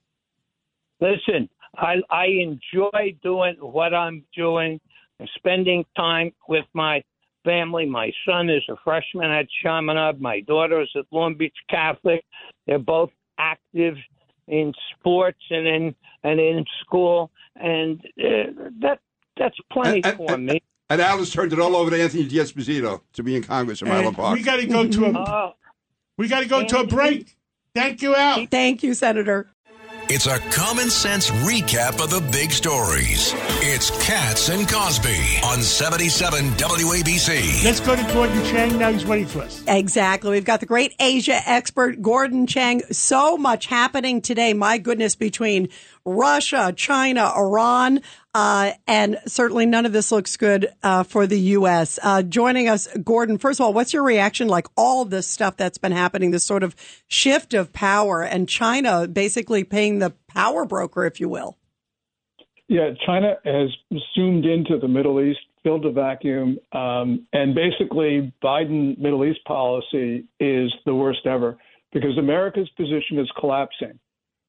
Listen, 0.99 1.49
I 1.77 1.95
I 2.09 2.25
enjoy 2.27 3.15
doing 3.23 3.55
what 3.59 3.93
I'm 3.93 4.23
doing 4.35 4.79
and 5.19 5.29
spending 5.35 5.85
time 5.95 6.31
with 6.49 6.65
my 6.73 7.01
family. 7.45 7.85
My 7.85 8.11
son 8.27 8.49
is 8.49 8.63
a 8.69 8.75
freshman 8.83 9.31
at 9.31 9.47
Chaminade. 9.63 10.19
My 10.19 10.41
daughter 10.41 10.81
is 10.81 10.89
at 10.95 11.05
Long 11.11 11.35
Beach 11.35 11.55
Catholic. 11.69 12.23
They're 12.67 12.79
both 12.79 13.11
active 13.37 13.95
in 14.47 14.73
sports 14.97 15.39
and 15.49 15.67
in 15.67 15.95
and 16.23 16.39
in 16.39 16.65
school, 16.81 17.31
and 17.55 17.99
uh, 18.19 18.51
that 18.81 18.99
that's 19.37 19.57
plenty 19.71 19.97
And- 20.03 20.05
and- 20.05 20.17
for 20.17 20.33
and- 20.33 20.45
me. 20.47 20.61
And 20.89 21.01
Alice 21.01 21.31
turned 21.31 21.51
it 21.51 21.59
all 21.59 21.75
over 21.75 21.89
to 21.89 22.01
Anthony 22.01 22.25
D'Esposito 22.25 23.01
to 23.13 23.23
be 23.23 23.35
in 23.35 23.43
Congress 23.43 23.81
in 23.81 23.87
Island 23.87 24.07
And 24.07 24.15
Park. 24.15 24.35
we 24.37 24.43
got 24.43 24.57
to 24.57 24.67
go 24.67 24.87
to 24.87 25.05
a 25.05 25.11
Uh, 25.11 25.51
we 26.17 26.27
got 26.27 26.41
to 26.41 26.47
go 26.47 26.63
to 26.65 26.79
a 26.79 26.87
break. 26.87 27.35
Thank 27.73 28.01
you, 28.01 28.15
Al. 28.15 28.45
Thank 28.45 28.83
you, 28.83 28.93
Senator. 28.93 29.49
It's 30.07 30.27
a 30.27 30.37
common 30.51 30.91
sense 30.91 31.31
recap 31.31 31.99
of 32.01 32.11
the 32.11 32.21
big 32.31 32.51
stories. 32.51 33.33
It's 33.63 33.89
Katz 34.05 34.49
and 34.49 34.69
Cosby 34.69 35.39
on 35.43 35.63
77 35.63 36.45
WABC. 36.51 37.63
Let's 37.65 37.79
go 37.79 37.95
to 37.95 38.13
Gordon 38.13 38.45
Chang. 38.45 38.77
Now 38.77 38.91
he's 38.91 39.03
waiting 39.03 39.25
for 39.25 39.39
us. 39.39 39.63
Exactly. 39.67 40.29
We've 40.29 40.45
got 40.45 40.59
the 40.59 40.67
great 40.67 40.93
Asia 40.99 41.39
expert, 41.47 42.03
Gordon 42.03 42.45
Chang. 42.45 42.83
So 42.91 43.35
much 43.35 43.65
happening 43.65 44.21
today. 44.21 44.53
My 44.53 44.77
goodness, 44.77 45.15
between 45.15 45.69
Russia, 46.05 46.71
China, 46.77 47.31
Iran, 47.35 48.03
Uh, 48.35 48.73
and 48.85 49.17
certainly 49.25 49.65
none 49.65 49.85
of 49.85 49.93
this 49.93 50.11
looks 50.11 50.35
good 50.35 50.67
uh, 50.83 51.03
for 51.03 51.25
the 51.25 51.39
U.S. 51.39 51.97
Uh, 52.03 52.21
joining 52.21 52.67
us, 52.67 52.85
Gordon, 53.01 53.37
first 53.37 53.61
of 53.61 53.65
all, 53.65 53.71
what's 53.71 53.93
your 53.93 54.03
reaction 54.03 54.49
like 54.49 54.67
all 54.75 55.05
this 55.05 55.25
stuff 55.25 55.55
that's 55.55 55.77
been 55.77 55.93
happening, 55.93 56.31
this 56.31 56.43
sort 56.43 56.61
of 56.61 56.75
shift 57.07 57.53
of 57.53 57.71
power 57.71 58.23
and 58.23 58.49
China 58.49 59.07
basically 59.07 59.63
paying 59.63 59.99
the 59.99 60.09
power 60.27 60.65
broker, 60.65 61.05
if 61.05 61.21
you 61.21 61.29
will? 61.29 61.55
Yeah, 62.67 62.89
China 63.05 63.35
has 63.45 63.69
zoomed 64.13 64.45
into 64.45 64.79
the 64.79 64.89
Middle 64.89 65.21
East, 65.21 65.39
filled 65.63 65.85
a 65.85 65.91
vacuum, 65.93 66.59
um, 66.73 67.25
and 67.31 67.55
basically 67.55 68.33
Biden 68.43 68.97
Middle 68.97 69.23
East 69.23 69.45
policy 69.47 70.25
is 70.41 70.73
the 70.85 70.93
worst 70.93 71.25
ever 71.25 71.57
because 71.93 72.17
America's 72.17 72.67
position 72.75 73.17
is 73.17 73.31
collapsing 73.39 73.97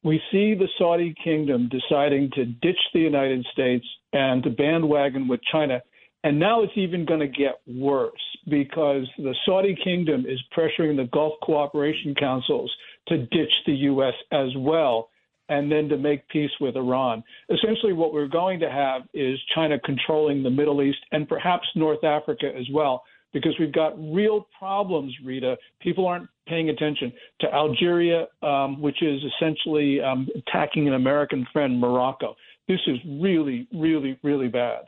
we 0.03 0.21
see 0.31 0.53
the 0.53 0.67
Saudi 0.77 1.13
kingdom 1.23 1.69
deciding 1.69 2.29
to 2.35 2.45
ditch 2.45 2.79
the 2.93 2.99
United 2.99 3.45
States 3.51 3.85
and 4.13 4.43
to 4.43 4.49
bandwagon 4.49 5.27
with 5.27 5.39
China. 5.51 5.81
And 6.23 6.39
now 6.39 6.63
it's 6.63 6.73
even 6.75 7.05
going 7.05 7.19
to 7.19 7.27
get 7.27 7.61
worse 7.67 8.11
because 8.49 9.07
the 9.17 9.35
Saudi 9.45 9.77
kingdom 9.83 10.25
is 10.27 10.39
pressuring 10.55 10.97
the 10.97 11.09
Gulf 11.13 11.33
Cooperation 11.43 12.15
Councils 12.15 12.71
to 13.07 13.17
ditch 13.17 13.51
the 13.65 13.73
U.S. 13.73 14.13
as 14.31 14.49
well 14.57 15.09
and 15.49 15.71
then 15.71 15.87
to 15.89 15.97
make 15.97 16.27
peace 16.27 16.51
with 16.59 16.75
Iran. 16.75 17.23
Essentially, 17.49 17.93
what 17.93 18.13
we're 18.13 18.27
going 18.27 18.59
to 18.59 18.69
have 18.69 19.03
is 19.13 19.39
China 19.55 19.79
controlling 19.79 20.43
the 20.43 20.49
Middle 20.49 20.81
East 20.81 20.99
and 21.11 21.27
perhaps 21.27 21.65
North 21.75 22.03
Africa 22.03 22.51
as 22.57 22.65
well 22.73 23.03
because 23.33 23.55
we've 23.59 23.73
got 23.73 23.93
real 23.97 24.47
problems, 24.57 25.13
Rita. 25.23 25.57
People 25.81 26.07
aren't 26.07 26.27
paying 26.47 26.69
attention 26.69 27.11
to 27.41 27.53
Algeria, 27.53 28.27
um, 28.41 28.81
which 28.81 29.01
is 29.01 29.21
essentially 29.23 30.01
um, 30.01 30.27
attacking 30.35 30.87
an 30.87 30.93
American 30.93 31.45
friend, 31.51 31.79
Morocco. 31.79 32.35
This 32.67 32.79
is 32.87 32.97
really, 33.05 33.67
really, 33.73 34.19
really 34.23 34.47
bad. 34.47 34.85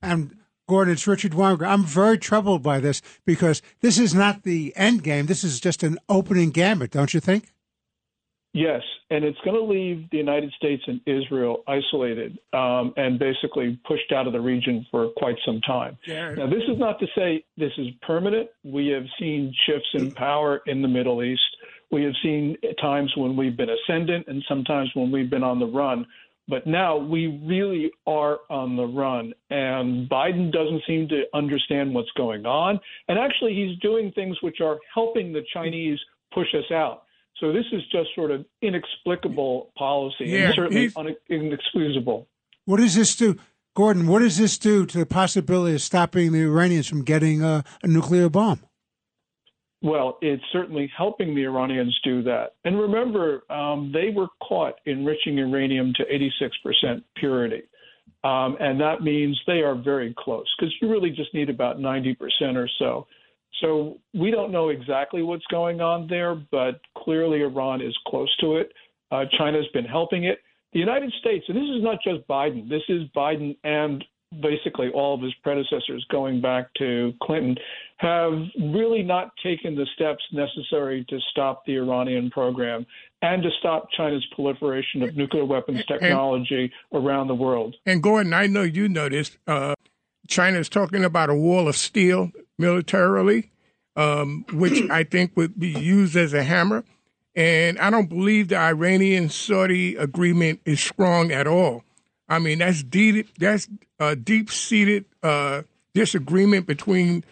And 0.00 0.36
Gordon, 0.68 0.94
it's 0.94 1.06
Richard 1.06 1.34
Weinberg. 1.34 1.68
I'm 1.68 1.84
very 1.84 2.18
troubled 2.18 2.62
by 2.62 2.80
this 2.80 3.02
because 3.24 3.62
this 3.80 3.98
is 3.98 4.14
not 4.14 4.42
the 4.42 4.72
end 4.76 5.02
game. 5.02 5.26
This 5.26 5.44
is 5.44 5.60
just 5.60 5.82
an 5.82 5.98
opening 6.08 6.50
gambit, 6.50 6.90
don't 6.90 7.12
you 7.12 7.20
think? 7.20 7.52
Yes, 8.54 8.82
and 9.08 9.24
it's 9.24 9.38
going 9.46 9.56
to 9.56 9.62
leave 9.62 10.10
the 10.10 10.18
United 10.18 10.52
States 10.52 10.82
and 10.86 11.00
Israel 11.06 11.64
isolated 11.66 12.38
um, 12.52 12.92
and 12.98 13.18
basically 13.18 13.80
pushed 13.86 14.12
out 14.12 14.26
of 14.26 14.34
the 14.34 14.40
region 14.40 14.86
for 14.90 15.08
quite 15.16 15.36
some 15.46 15.62
time. 15.62 15.96
Now, 16.36 16.46
this 16.46 16.62
is 16.68 16.78
not 16.78 16.98
to 17.00 17.06
say 17.14 17.44
this 17.56 17.72
is 17.78 17.88
permanent. 18.02 18.50
We 18.62 18.88
have 18.88 19.04
seen 19.18 19.54
shifts 19.66 19.88
in 19.94 20.10
power 20.12 20.60
in 20.66 20.82
the 20.82 20.88
Middle 20.88 21.22
East. 21.22 21.40
We 21.90 22.04
have 22.04 22.12
seen 22.22 22.56
times 22.78 23.12
when 23.16 23.36
we've 23.36 23.56
been 23.56 23.70
ascendant 23.70 24.26
and 24.28 24.44
sometimes 24.46 24.90
when 24.94 25.10
we've 25.10 25.30
been 25.30 25.42
on 25.42 25.58
the 25.58 25.66
run. 25.66 26.06
But 26.46 26.66
now 26.66 26.98
we 26.98 27.40
really 27.46 27.90
are 28.06 28.40
on 28.50 28.76
the 28.76 28.84
run, 28.84 29.32
and 29.48 30.10
Biden 30.10 30.52
doesn't 30.52 30.82
seem 30.86 31.08
to 31.08 31.22
understand 31.32 31.94
what's 31.94 32.10
going 32.16 32.44
on. 32.44 32.80
And 33.08 33.18
actually, 33.18 33.54
he's 33.54 33.78
doing 33.78 34.12
things 34.12 34.36
which 34.42 34.60
are 34.60 34.78
helping 34.92 35.32
the 35.32 35.44
Chinese 35.54 35.98
push 36.34 36.48
us 36.54 36.70
out. 36.70 37.04
So 37.38 37.52
this 37.52 37.64
is 37.72 37.82
just 37.90 38.10
sort 38.14 38.30
of 38.30 38.44
inexplicable 38.60 39.72
policy 39.76 40.26
yeah, 40.26 40.46
and 40.46 40.54
certainly 40.54 40.92
un- 40.96 41.16
inexcusable. 41.28 42.28
What 42.66 42.78
does 42.78 42.94
this 42.94 43.16
do, 43.16 43.36
Gordon? 43.74 44.06
What 44.06 44.20
does 44.20 44.38
this 44.38 44.58
do 44.58 44.86
to 44.86 44.98
the 44.98 45.06
possibility 45.06 45.74
of 45.74 45.82
stopping 45.82 46.32
the 46.32 46.42
Iranians 46.42 46.86
from 46.86 47.02
getting 47.02 47.42
a, 47.42 47.64
a 47.82 47.88
nuclear 47.88 48.28
bomb? 48.28 48.60
Well, 49.82 50.18
it's 50.22 50.44
certainly 50.52 50.90
helping 50.96 51.34
the 51.34 51.42
Iranians 51.42 51.98
do 52.04 52.22
that. 52.22 52.54
And 52.64 52.78
remember, 52.78 53.42
um, 53.50 53.90
they 53.92 54.10
were 54.14 54.28
caught 54.40 54.74
enriching 54.86 55.36
uranium 55.36 55.92
to 55.94 56.04
86% 56.04 57.02
purity. 57.16 57.62
Um, 58.22 58.56
and 58.60 58.80
that 58.80 59.02
means 59.02 59.40
they 59.48 59.62
are 59.62 59.74
very 59.74 60.14
close 60.16 60.46
because 60.56 60.72
you 60.80 60.88
really 60.88 61.10
just 61.10 61.34
need 61.34 61.50
about 61.50 61.78
90% 61.78 62.16
or 62.54 62.68
so. 62.78 63.08
So 63.60 63.98
we 64.14 64.30
don't 64.30 64.50
know 64.50 64.70
exactly 64.70 65.22
what's 65.22 65.46
going 65.50 65.80
on 65.80 66.06
there, 66.08 66.34
but 66.34 66.80
clearly 66.96 67.42
Iran 67.42 67.80
is 67.80 67.96
close 68.06 68.34
to 68.40 68.56
it. 68.56 68.72
Uh, 69.10 69.24
China's 69.38 69.66
been 69.72 69.84
helping 69.84 70.24
it. 70.24 70.38
The 70.72 70.78
United 70.78 71.12
States, 71.20 71.44
and 71.48 71.56
this 71.56 71.68
is 71.76 71.82
not 71.82 71.98
just 72.02 72.26
Biden, 72.26 72.68
this 72.68 72.82
is 72.88 73.02
Biden 73.14 73.56
and 73.62 74.02
basically 74.40 74.88
all 74.88 75.14
of 75.14 75.20
his 75.20 75.34
predecessors 75.42 76.04
going 76.10 76.40
back 76.40 76.72
to 76.78 77.12
Clinton, 77.22 77.56
have 77.98 78.32
really 78.72 79.02
not 79.02 79.30
taken 79.42 79.74
the 79.74 79.86
steps 79.94 80.22
necessary 80.32 81.04
to 81.10 81.18
stop 81.30 81.64
the 81.66 81.76
Iranian 81.76 82.30
program 82.30 82.86
and 83.20 83.42
to 83.42 83.50
stop 83.58 83.88
China's 83.94 84.26
proliferation 84.34 85.02
of 85.02 85.16
nuclear 85.16 85.44
weapons 85.44 85.84
technology 85.84 86.72
and, 86.92 87.06
around 87.06 87.28
the 87.28 87.34
world. 87.34 87.76
And 87.84 88.02
Gordon, 88.02 88.32
I 88.32 88.46
know 88.46 88.62
you 88.62 88.88
noticed 88.88 89.36
uh, 89.46 89.74
China 90.26 90.58
is 90.58 90.68
talking 90.68 91.04
about 91.04 91.28
a 91.28 91.34
wall 91.34 91.68
of 91.68 91.76
steel 91.76 92.30
militarily, 92.62 93.50
um, 93.96 94.46
which 94.52 94.88
I 94.90 95.04
think 95.04 95.36
would 95.36 95.58
be 95.58 95.68
used 95.68 96.16
as 96.16 96.32
a 96.32 96.42
hammer. 96.42 96.84
And 97.34 97.78
I 97.78 97.90
don't 97.90 98.08
believe 98.08 98.48
the 98.48 98.56
Iranian 98.56 99.28
Saudi 99.28 99.96
agreement 99.96 100.60
is 100.64 100.80
strong 100.80 101.32
at 101.32 101.46
all. 101.46 101.84
I 102.28 102.38
mean, 102.38 102.58
that's 102.58 102.82
deep, 102.82 103.28
that's 103.38 103.68
a 103.98 104.16
deep 104.16 104.50
seated 104.50 105.04
uh, 105.22 105.62
disagreement 105.92 106.66
between, 106.66 107.24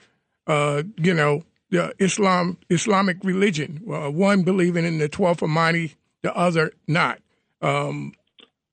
uh, 0.47 0.83
you 0.97 1.15
know, 1.15 1.45
the 1.71 1.95
Islam 1.99 2.59
Islamic 2.69 3.19
religion. 3.23 3.83
Uh, 3.91 4.11
one 4.11 4.43
believing 4.43 4.85
in 4.85 4.99
the 4.99 5.09
12th 5.09 5.43
Imam, 5.43 5.91
the 6.23 6.37
other 6.37 6.73
not. 6.87 7.21
Um, 7.63 8.13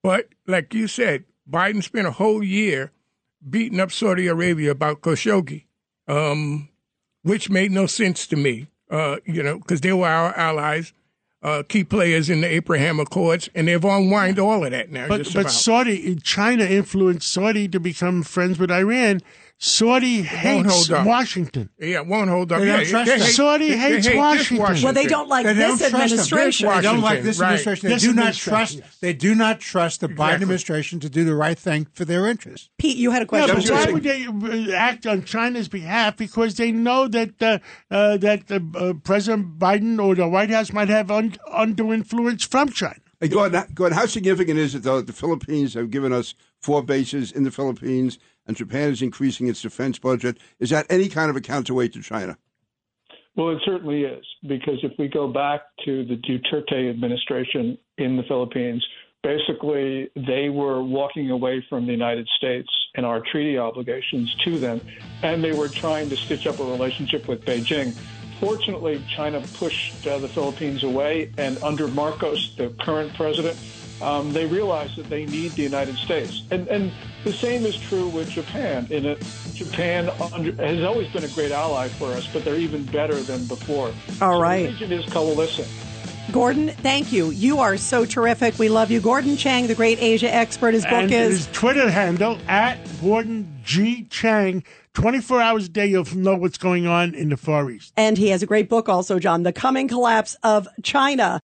but 0.02 0.30
like 0.48 0.74
you 0.74 0.88
said, 0.88 1.26
Biden 1.50 1.84
spent 1.84 2.08
a 2.08 2.12
whole 2.12 2.44
year 2.44 2.92
beating 3.48 3.80
up 3.80 3.92
Saudi 3.92 4.28
Arabia 4.28 4.72
about 4.72 5.02
Khashoggi, 5.02 5.66
um, 6.08 6.70
which 7.24 7.50
made 7.50 7.72
no 7.72 7.86
sense 7.86 8.28
to 8.28 8.36
me. 8.36 8.68
Uh, 8.90 9.18
you 9.26 9.44
know, 9.44 9.58
because 9.58 9.82
they 9.82 9.92
were 9.92 10.08
our 10.08 10.34
allies, 10.38 10.94
uh, 11.44 11.62
key 11.68 11.84
players 11.84 12.30
in 12.30 12.40
the 12.40 12.48
Abraham 12.48 13.00
Accords, 13.02 13.50
and 13.54 13.68
they've 13.68 13.84
unwound 13.84 14.40
all 14.40 14.64
of 14.64 14.72
that 14.72 14.92
now. 14.92 15.10
But, 15.10 15.34
but 15.34 15.52
Saudi, 15.52 16.16
China 16.16 16.64
influenced 16.64 17.30
Saudi 17.30 17.68
to 17.68 17.80
become 17.82 18.24
friends 18.24 18.58
with 18.58 18.72
Iran 18.72 19.22
Saudi 19.60 20.22
hates 20.22 20.88
Washington. 20.90 21.72
Yeah, 21.80 22.02
won't 22.02 22.30
hold 22.30 22.52
up. 22.52 22.60
They 22.60 22.68
yeah, 22.68 22.84
trust 22.84 23.10
they, 23.10 23.20
Saudi 23.20 23.70
they, 23.70 23.78
hates 23.78 24.06
they 24.06 24.12
hate 24.12 24.20
Washington. 24.20 24.58
Washington. 24.58 24.84
Well, 24.84 24.94
they 24.94 25.08
don't 25.08 25.28
like 25.28 25.46
they 25.48 25.54
this 25.54 25.80
don't 25.80 25.94
administration. 25.94 26.70
They 26.70 26.82
don't 26.82 27.02
like 27.02 27.24
this 27.24 27.40
right. 27.40 27.48
administration. 27.48 27.90
They 27.90 27.96
this 27.96 28.04
do 28.04 28.14
not 28.14 28.34
trust. 28.36 28.76
Yes. 28.76 28.98
They 29.00 29.14
do 29.14 29.34
not 29.34 29.60
trust 29.60 30.02
the 30.02 30.06
exactly. 30.06 30.26
Biden 30.26 30.42
administration 30.42 31.00
to 31.00 31.10
do 31.10 31.26
the 31.26 31.34
right 31.34 31.58
thing 31.58 31.88
for 31.94 32.06
their 32.06 32.28
interests. 32.28 32.70
Pete, 32.78 32.98
you 32.98 33.10
had 33.10 33.24
a 33.24 33.26
question. 33.26 33.60
Yeah, 33.62 33.86
why 33.86 33.92
would 33.92 34.04
they 34.04 34.28
uh, 34.28 34.76
act 34.76 35.08
on 35.08 35.24
China's 35.24 35.68
behalf? 35.68 36.18
Because 36.18 36.56
they 36.56 36.72
know 36.72 37.08
that 37.08 37.42
uh, 37.42 37.58
uh, 37.90 38.18
that 38.18 38.52
uh, 38.52 38.94
President 39.04 39.58
Biden 39.58 40.00
or 40.00 40.14
the 40.14 40.28
White 40.28 40.52
House 40.52 40.72
might 40.72 40.90
have 40.90 41.10
un- 41.10 41.36
undue 41.52 41.94
influence 41.94 42.44
from 42.44 42.70
China. 42.70 43.02
Hey, 43.20 43.30
Gordon, 43.30 43.64
Gordon, 43.74 43.98
how 43.98 44.06
significant 44.06 44.60
is 44.60 44.76
it 44.76 44.84
though 44.84 44.98
that 44.98 45.08
the 45.08 45.14
Philippines 45.14 45.74
have 45.74 45.90
given 45.90 46.14
us 46.14 46.36
four 46.62 46.84
bases 46.84 47.32
in 47.32 47.44
the 47.44 47.50
Philippines? 47.50 48.20
And 48.48 48.56
Japan 48.56 48.90
is 48.90 49.02
increasing 49.02 49.48
its 49.48 49.62
defense 49.62 50.00
budget. 50.00 50.38
Is 50.60 50.70
that 50.70 50.86
any 50.90 51.10
kind 51.10 51.30
of 51.30 51.36
a 51.36 51.42
counterweight 51.42 51.94
to 51.94 52.02
China? 52.02 52.38
Well, 53.36 53.50
it 53.50 53.62
certainly 53.64 54.04
is, 54.04 54.26
because 54.48 54.80
if 54.82 54.94
we 54.98 55.08
go 55.08 55.28
back 55.28 55.62
to 55.86 56.04
the 56.06 56.16
Duterte 56.16 56.90
administration 56.90 57.78
in 58.00 58.18
the 58.18 58.24
Philippines, 58.24 58.84
basically 59.22 60.10
they 60.16 60.50
were 60.50 60.82
walking 60.82 61.30
away 61.30 61.64
from 61.70 61.86
the 61.86 61.92
United 61.92 62.28
States 62.38 62.70
and 62.96 63.06
our 63.06 63.22
treaty 63.32 63.58
obligations 63.60 64.34
to 64.44 64.58
them, 64.58 64.82
and 65.22 65.44
they 65.44 65.52
were 65.52 65.68
trying 65.68 66.10
to 66.10 66.18
stitch 66.18 66.48
up 66.48 66.60
a 66.60 66.64
relationship 66.64 67.28
with 67.28 67.46
Beijing. 67.46 67.94
Fortunately, 68.40 69.04
China 69.16 69.44
pushed 69.54 70.08
uh, 70.08 70.18
the 70.18 70.28
Philippines 70.30 70.84
away, 70.84 71.32
and 71.38 71.62
under 71.62 71.88
Marcos, 71.88 72.56
the 72.56 72.70
current 72.82 73.14
president, 73.14 73.58
um, 74.02 74.34
they 74.34 74.46
realize 74.46 74.96
that 74.96 75.10
they 75.10 75.26
need 75.26 75.52
the 75.52 75.64
United 75.64 75.96
States. 75.98 76.44
And, 76.52 76.68
and 76.68 76.92
the 77.24 77.34
same 77.34 77.66
is 77.66 77.78
true 77.78 78.08
with 78.10 78.30
Japan. 78.30 78.88
In 78.90 79.06
it, 79.06 79.26
Japan 79.54 80.10
under, 80.34 80.52
has 80.64 80.84
always 80.84 81.12
been 81.12 81.24
a 81.24 81.30
great 81.30 81.52
ally 81.52 81.88
for 81.88 82.08
us, 82.08 82.28
but 82.32 82.46
they're 82.46 82.56
even 82.56 82.84
better 82.86 83.16
than 83.16 83.46
before. 83.46 83.88
All 84.22 84.38
so 84.38 84.40
right. 84.40 84.64
The 84.64 84.72
region 84.72 84.92
is 84.92 85.06
coalescing. 85.12 85.68
Gordon, 86.32 86.70
thank 86.70 87.14
you. 87.14 87.30
You 87.30 87.60
are 87.60 87.78
so 87.78 88.06
terrific. 88.06 88.60
We 88.60 88.68
love 88.68 88.92
you. 88.92 89.00
Gordon 89.00 89.38
Chang, 89.38 89.68
the 89.68 89.76
great 89.76 90.02
Asia 90.02 90.34
expert. 90.34 90.74
His 90.74 90.84
book 90.84 90.94
and 90.94 91.12
is 91.12 91.46
his 91.46 91.48
Twitter 91.54 91.90
handle 91.90 92.38
at 92.48 92.78
Gordon 93.02 93.62
G 93.64 94.04
Chang. 94.10 94.64
24 94.94 95.42
hours 95.42 95.66
a 95.68 95.70
day, 95.70 95.88
you'll 95.88 96.06
know 96.16 96.36
what's 96.36 96.58
going 96.58 96.88
on 96.88 97.14
in 97.14 97.30
the 97.30 97.38
Far 97.38 97.70
East. 97.70 97.94
And 97.96 98.18
he 98.18 98.30
has 98.30 98.42
a 98.42 98.48
great 98.48 98.68
book 98.68 98.90
also, 98.90 99.20
John, 99.20 99.44
The 99.44 99.54
Coming 99.54 99.88
Collapse 99.88 100.36
of 100.44 100.68
China. 100.82 101.40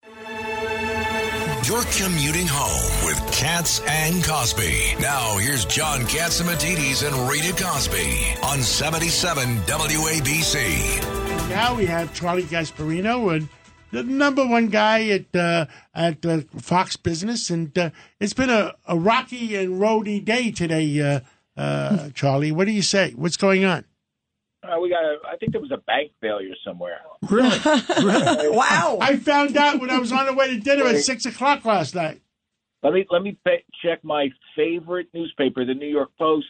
You're 1.65 1.85
commuting 1.85 2.49
home 2.49 3.07
with 3.07 3.19
Katz 3.33 3.81
and 3.87 4.25
Cosby. 4.25 4.97
Now, 5.01 5.39
here's 5.39 5.65
John 5.65 6.01
Catsimatidis 6.01 7.07
and 7.07 7.31
Rita 7.31 7.53
Cosby 7.53 8.35
on 8.43 8.61
77 8.61 9.59
WABC. 9.59 11.49
Now 11.51 11.77
we 11.77 11.87
have 11.87 12.13
Charlie 12.13 12.43
Gasparino 12.43 13.37
and 13.37 13.49
the 13.93 14.03
number 14.03 14.45
one 14.45 14.69
guy 14.69 15.07
at 15.11 15.37
uh, 15.37 15.67
at 15.95 16.27
uh, 16.27 16.41
Fox 16.59 16.97
Business, 16.97 17.49
and 17.49 17.77
uh, 17.79 17.91
it's 18.19 18.33
been 18.33 18.51
a, 18.51 18.75
a 18.89 18.99
rocky 18.99 19.55
and 19.55 19.81
roady 19.81 20.19
day 20.19 20.51
today. 20.51 21.01
Uh, 21.01 21.21
uh, 21.57 22.09
Charlie, 22.11 22.51
what 22.51 22.65
do 22.67 22.73
you 22.73 22.83
say? 22.83 23.13
What's 23.13 23.37
going 23.37 23.65
on? 23.65 23.85
Uh, 24.63 24.79
we 24.81 24.89
got. 24.89 25.05
A, 25.05 25.17
I 25.29 25.37
think 25.37 25.53
there 25.53 25.61
was 25.61 25.73
a 25.73 25.79
bank 25.79 26.13
failure 26.21 26.55
somewhere. 26.65 27.01
Really? 27.29 27.59
really? 27.99 28.49
wow! 28.51 28.99
I 29.01 29.17
found 29.17 29.57
out 29.57 29.81
when 29.81 29.91
I 29.91 29.99
was 29.99 30.13
on 30.13 30.27
the 30.27 30.35
way 30.35 30.49
to 30.49 30.61
dinner 30.61 30.87
at 30.87 30.99
six 31.01 31.27
o'clock 31.27 31.65
last 31.65 31.95
night. 31.95 32.21
Let 32.83 32.93
me 32.95 33.07
let 33.11 33.23
me 33.23 33.37
pay, 33.45 33.65
check 33.85 34.05
my 34.05 34.29
favorite 34.57 35.09
newspaper, 35.15 35.65
the 35.65 35.75
New 35.75 35.89
York 35.89 36.11
Post. 36.19 36.47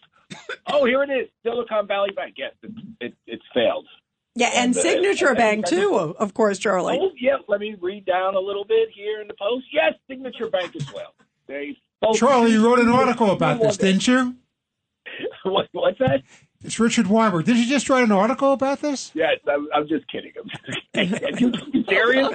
oh, 0.67 0.85
here 0.85 1.03
it 1.03 1.11
is, 1.11 1.29
Silicon 1.43 1.87
Valley 1.87 2.11
Bank. 2.15 2.35
Yes, 2.37 2.53
it, 2.63 2.71
it, 3.01 3.15
it's 3.27 3.45
failed. 3.55 3.87
Yeah, 4.35 4.51
and, 4.55 4.75
uh, 4.77 4.81
Signature 4.81 5.29
I- 5.29 5.33
I- 5.33 5.35
Bank 5.35 5.67
I- 5.67 5.71
too, 5.71 5.95
of 5.95 6.33
course, 6.35 6.59
Charlie. 6.59 6.99
Oh, 7.01 7.11
yeah. 7.19 7.37
Let 7.49 7.61
me 7.61 7.77
read 7.81 8.07
down 8.07 8.35
a 8.35 8.41
little 8.41 8.65
bit 8.65 8.89
here 8.95 9.21
in 9.21 9.29
the 9.29 9.35
Post. 9.35 9.67
Yes, 9.73 9.93
Signature 10.09 10.49
Bank 10.49 10.75
as 10.75 10.91
well. 10.93 11.15
They 11.47 11.77
both- 12.01 12.17
Charlie, 12.19 12.53
you 12.53 12.65
wrote 12.67 12.79
an 12.79 12.89
article 12.89 13.31
about 13.31 13.61
this, 13.61 13.77
didn't 13.77 14.07
you? 14.07 14.37
what, 15.45 15.69
what's 15.73 15.99
that? 15.99 16.23
It's 16.65 16.79
Richard 16.79 17.07
Weinberg. 17.09 17.45
Did 17.45 17.59
you 17.59 17.67
just 17.67 17.89
write 17.89 18.05
an 18.05 18.13
article 18.13 18.53
about 18.53 18.81
this? 18.81 19.11
Yes, 19.15 19.39
I'm, 19.49 19.69
I'm 19.75 19.89
just 19.89 20.07
kidding. 20.11 20.33
I'm 20.39 20.49
just 20.49 21.41
you, 21.41 21.53
you 21.73 21.85
serious? 21.85 22.29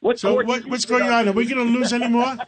What 0.00 0.18
So 0.18 0.34
what, 0.34 0.66
what's 0.66 0.84
going 0.84 1.10
on? 1.10 1.28
Are 1.28 1.32
we 1.32 1.46
going 1.46 1.64
to 1.66 1.72
lose 1.72 1.92
any 1.92 2.08
more? 2.08 2.36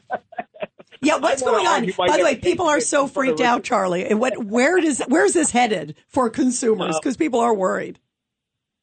Yeah, 1.00 1.18
what's 1.18 1.42
going 1.42 1.64
on? 1.64 1.86
By 1.96 2.16
the 2.16 2.24
way, 2.24 2.34
people 2.34 2.66
are 2.66 2.80
so 2.80 3.04
in 3.04 3.08
front 3.08 3.28
of 3.28 3.36
freaked 3.36 3.48
out, 3.48 3.62
Charlie. 3.62 4.04
And 4.04 4.18
What? 4.18 4.44
Where 4.44 4.80
does? 4.80 5.00
Where's 5.06 5.32
this 5.32 5.52
headed 5.52 5.94
for 6.08 6.28
consumers? 6.28 6.98
Because 6.98 7.16
people 7.16 7.38
are 7.38 7.54
worried. 7.54 8.00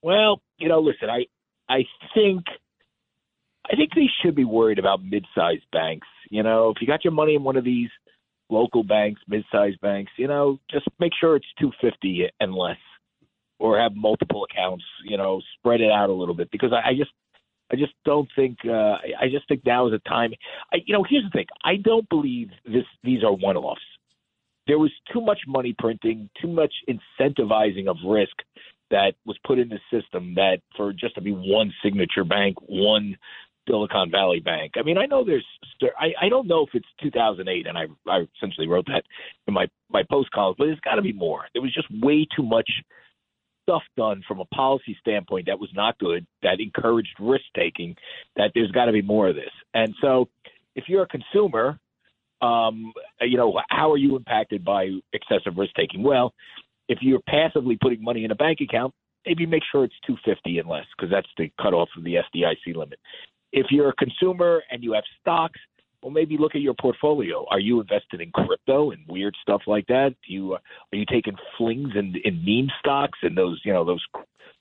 Well, 0.01 0.41
you 0.57 0.69
know, 0.69 0.79
listen, 0.79 1.09
I 1.09 1.25
I 1.67 1.83
think 2.13 2.45
I 3.69 3.75
think 3.75 3.91
they 3.95 4.07
should 4.21 4.33
be 4.33 4.45
worried 4.45 4.79
about 4.79 5.03
mid-sized 5.03 5.65
banks. 5.73 6.07
You 6.29 6.43
know, 6.43 6.69
if 6.69 6.77
you 6.79 6.87
got 6.87 7.03
your 7.03 7.11
money 7.11 7.35
in 7.35 7.43
one 7.43 7.57
of 7.57 7.65
these 7.65 7.89
local 8.49 8.83
banks, 8.83 9.21
mid-sized 9.27 9.79
banks, 9.81 10.11
you 10.17 10.27
know, 10.27 10.59
just 10.69 10.85
make 10.99 11.11
sure 11.19 11.35
it's 11.35 11.45
250 11.59 12.29
and 12.39 12.53
less 12.53 12.77
or 13.59 13.79
have 13.79 13.95
multiple 13.95 14.45
accounts, 14.49 14.83
you 15.03 15.17
know, 15.17 15.41
spread 15.57 15.81
it 15.81 15.91
out 15.91 16.09
a 16.09 16.13
little 16.13 16.35
bit 16.35 16.51
because 16.51 16.71
I, 16.73 16.89
I 16.89 16.93
just 16.93 17.11
I 17.71 17.75
just 17.75 17.93
don't 18.05 18.29
think 18.35 18.57
uh, 18.65 18.97
I 19.19 19.27
just 19.31 19.47
think 19.47 19.65
now 19.65 19.87
is 19.87 19.93
a 19.93 20.09
time. 20.09 20.33
I, 20.71 20.77
you 20.85 20.93
know, 20.93 21.03
here's 21.09 21.23
the 21.23 21.31
thing: 21.31 21.47
I 21.63 21.77
don't 21.77 22.07
believe 22.09 22.49
this. 22.63 22.83
These 23.03 23.23
are 23.23 23.33
one-offs. 23.33 23.81
There 24.67 24.77
was 24.77 24.91
too 25.11 25.21
much 25.21 25.39
money 25.47 25.75
printing, 25.77 26.29
too 26.41 26.47
much 26.47 26.73
incentivizing 26.87 27.87
of 27.87 27.97
risk 28.05 28.35
that 28.91 29.13
was 29.25 29.37
put 29.45 29.59
in 29.59 29.69
the 29.69 29.79
system 29.91 30.35
that 30.35 30.57
for 30.77 30.93
just 30.93 31.15
to 31.15 31.21
be 31.21 31.31
one 31.31 31.73
signature 31.83 32.23
bank, 32.23 32.57
one 32.61 33.17
Silicon 33.67 34.11
Valley 34.11 34.39
Bank. 34.39 34.73
I 34.77 34.83
mean, 34.83 34.97
I 34.97 35.05
know 35.05 35.23
there's. 35.23 35.45
I, 35.99 36.25
I 36.25 36.29
don't 36.29 36.47
know 36.47 36.63
if 36.63 36.69
it's 36.73 36.87
2008, 37.01 37.67
and 37.67 37.77
I 37.77 37.85
I 38.09 38.25
essentially 38.37 38.67
wrote 38.67 38.85
that 38.87 39.03
in 39.47 39.53
my 39.53 39.67
my 39.89 40.03
post 40.09 40.31
column, 40.31 40.55
but 40.57 40.65
there's 40.65 40.79
got 40.81 40.95
to 40.95 41.01
be 41.01 41.13
more. 41.13 41.45
There 41.53 41.61
was 41.61 41.73
just 41.73 41.87
way 41.91 42.27
too 42.35 42.43
much 42.43 42.69
stuff 43.63 43.83
done 43.97 44.21
from 44.27 44.39
a 44.39 44.45
policy 44.45 44.95
standpoint 44.99 45.47
that 45.47 45.59
was 45.59 45.69
not 45.73 45.97
good, 45.97 46.25
that 46.43 46.59
encouraged 46.59 47.15
risk 47.19 47.45
taking, 47.55 47.95
that 48.35 48.51
there's 48.53 48.71
got 48.71 48.85
to 48.85 48.91
be 48.91 49.01
more 49.01 49.27
of 49.27 49.35
this. 49.35 49.51
And 49.73 49.93
so, 50.01 50.29
if 50.75 50.85
you're 50.87 51.03
a 51.03 51.07
consumer, 51.07 51.79
um, 52.41 52.93
you 53.21 53.37
know, 53.37 53.59
how 53.69 53.91
are 53.91 53.97
you 53.97 54.15
impacted 54.15 54.63
by 54.63 54.89
excessive 55.13 55.57
risk 55.57 55.73
taking? 55.75 56.03
Well, 56.03 56.33
if 56.87 56.99
you're 57.01 57.21
passively 57.27 57.77
putting 57.81 58.03
money 58.03 58.23
in 58.23 58.31
a 58.31 58.35
bank 58.35 58.59
account, 58.61 58.93
maybe 59.25 59.45
make 59.45 59.63
sure 59.71 59.83
it's 59.83 59.95
250 60.05 60.59
and 60.59 60.69
less 60.69 60.85
because 60.95 61.11
that's 61.11 61.27
the 61.37 61.51
cutoff 61.61 61.89
of 61.97 62.03
the 62.03 62.15
FDIC 62.15 62.75
limit. 62.75 62.99
If 63.55 63.67
you're 63.71 63.89
a 63.89 63.95
consumer 63.95 64.63
and 64.69 64.83
you 64.83 64.91
have 64.93 65.05
stocks, 65.21 65.59
well, 66.03 66.11
maybe 66.11 66.37
look 66.37 66.53
at 66.55 66.61
your 66.61 66.75
portfolio. 66.79 67.45
Are 67.49 67.59
you 67.59 67.79
invested 67.79 68.19
in 68.21 68.29
crypto 68.31 68.91
and 68.91 69.01
weird 69.07 69.33
stuff 69.41 69.61
like 69.65 69.87
that? 69.87 70.13
Do 70.27 70.33
you 70.33 70.53
uh, 70.53 70.57
are 70.91 70.97
you 70.97 71.05
taking 71.09 71.35
flings 71.57 71.93
in, 71.95 72.15
in 72.23 72.43
meme 72.45 72.69
stocks 72.79 73.17
and 73.23 73.35
those 73.35 73.59
you 73.63 73.73
know 73.73 73.85
those 73.85 74.05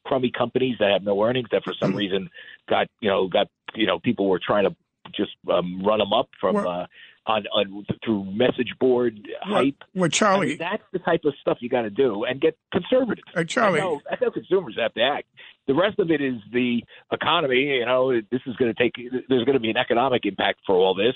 crummy 0.06 0.30
companies 0.30 0.76
that 0.78 0.90
have 0.92 1.02
no 1.02 1.22
earnings 1.22 1.48
that 1.50 1.64
for 1.64 1.74
some 1.78 1.94
reason 1.94 2.30
got 2.68 2.86
you 3.00 3.10
know 3.10 3.26
got 3.26 3.48
you 3.74 3.86
know 3.86 3.98
people 3.98 4.28
were 4.28 4.40
trying 4.44 4.64
to 4.64 4.74
just 5.14 5.32
um, 5.50 5.82
run 5.84 5.98
them 5.98 6.12
up 6.12 6.28
from 6.40 6.54
Well- 6.54 6.68
uh, 6.68 6.86
on 7.26 7.46
on 7.48 7.86
through 8.04 8.24
message 8.32 8.74
board 8.78 9.18
hype. 9.42 9.76
Well, 9.94 10.06
I 10.06 10.08
Charlie, 10.08 10.48
mean, 10.48 10.58
that's 10.58 10.82
the 10.92 10.98
type 10.98 11.20
of 11.24 11.34
stuff 11.40 11.58
you 11.60 11.68
got 11.68 11.82
to 11.82 11.90
do 11.90 12.24
and 12.24 12.40
get 12.40 12.56
conservative. 12.72 13.24
uh, 13.34 13.44
Charlie, 13.44 13.80
I 13.80 13.84
know, 13.84 14.00
I 14.10 14.16
know 14.20 14.30
consumers 14.30 14.76
have 14.80 14.94
to 14.94 15.02
act. 15.02 15.28
The 15.66 15.74
rest 15.74 15.98
of 15.98 16.10
it 16.10 16.20
is 16.20 16.34
the 16.52 16.82
economy. 17.12 17.78
You 17.78 17.86
know, 17.86 18.12
this 18.12 18.40
is 18.46 18.54
going 18.56 18.74
to 18.74 18.82
take. 18.82 18.92
There's 19.28 19.44
going 19.44 19.54
to 19.54 19.60
be 19.60 19.70
an 19.70 19.76
economic 19.76 20.26
impact 20.26 20.60
for 20.66 20.76
all 20.76 20.94
this, 20.94 21.14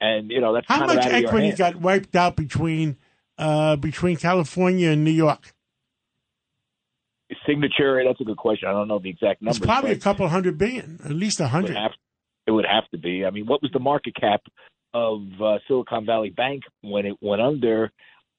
and 0.00 0.30
you 0.30 0.40
know 0.40 0.52
that's 0.52 0.66
How 0.68 0.78
kind 0.78 0.90
of 0.90 0.96
much 0.96 1.06
out 1.06 1.12
of 1.12 1.20
your 1.20 1.28
equity 1.28 1.52
got 1.52 1.76
wiped 1.76 2.14
out 2.14 2.36
between 2.36 2.96
uh, 3.38 3.76
between 3.76 4.16
California 4.16 4.90
and 4.90 5.04
New 5.04 5.10
York? 5.10 5.54
Signature. 7.46 8.02
That's 8.04 8.20
a 8.20 8.24
good 8.24 8.36
question. 8.36 8.68
I 8.68 8.72
don't 8.72 8.86
know 8.86 8.98
the 8.98 9.10
exact 9.10 9.42
number. 9.42 9.56
It's 9.56 9.64
probably 9.64 9.92
a 9.92 9.98
couple 9.98 10.28
hundred 10.28 10.58
billion, 10.58 11.00
at 11.04 11.10
least 11.12 11.40
a 11.40 11.48
hundred. 11.48 11.76
It 12.46 12.52
would 12.52 12.66
have 12.66 12.88
to 12.90 12.98
be. 12.98 13.24
I 13.24 13.30
mean, 13.30 13.46
what 13.46 13.62
was 13.62 13.72
the 13.72 13.80
market 13.80 14.14
cap 14.14 14.42
of 14.96 15.20
uh, 15.42 15.58
Silicon 15.68 16.06
Valley 16.06 16.30
Bank 16.30 16.62
when 16.80 17.04
it 17.04 17.16
went 17.20 17.42
under? 17.42 17.92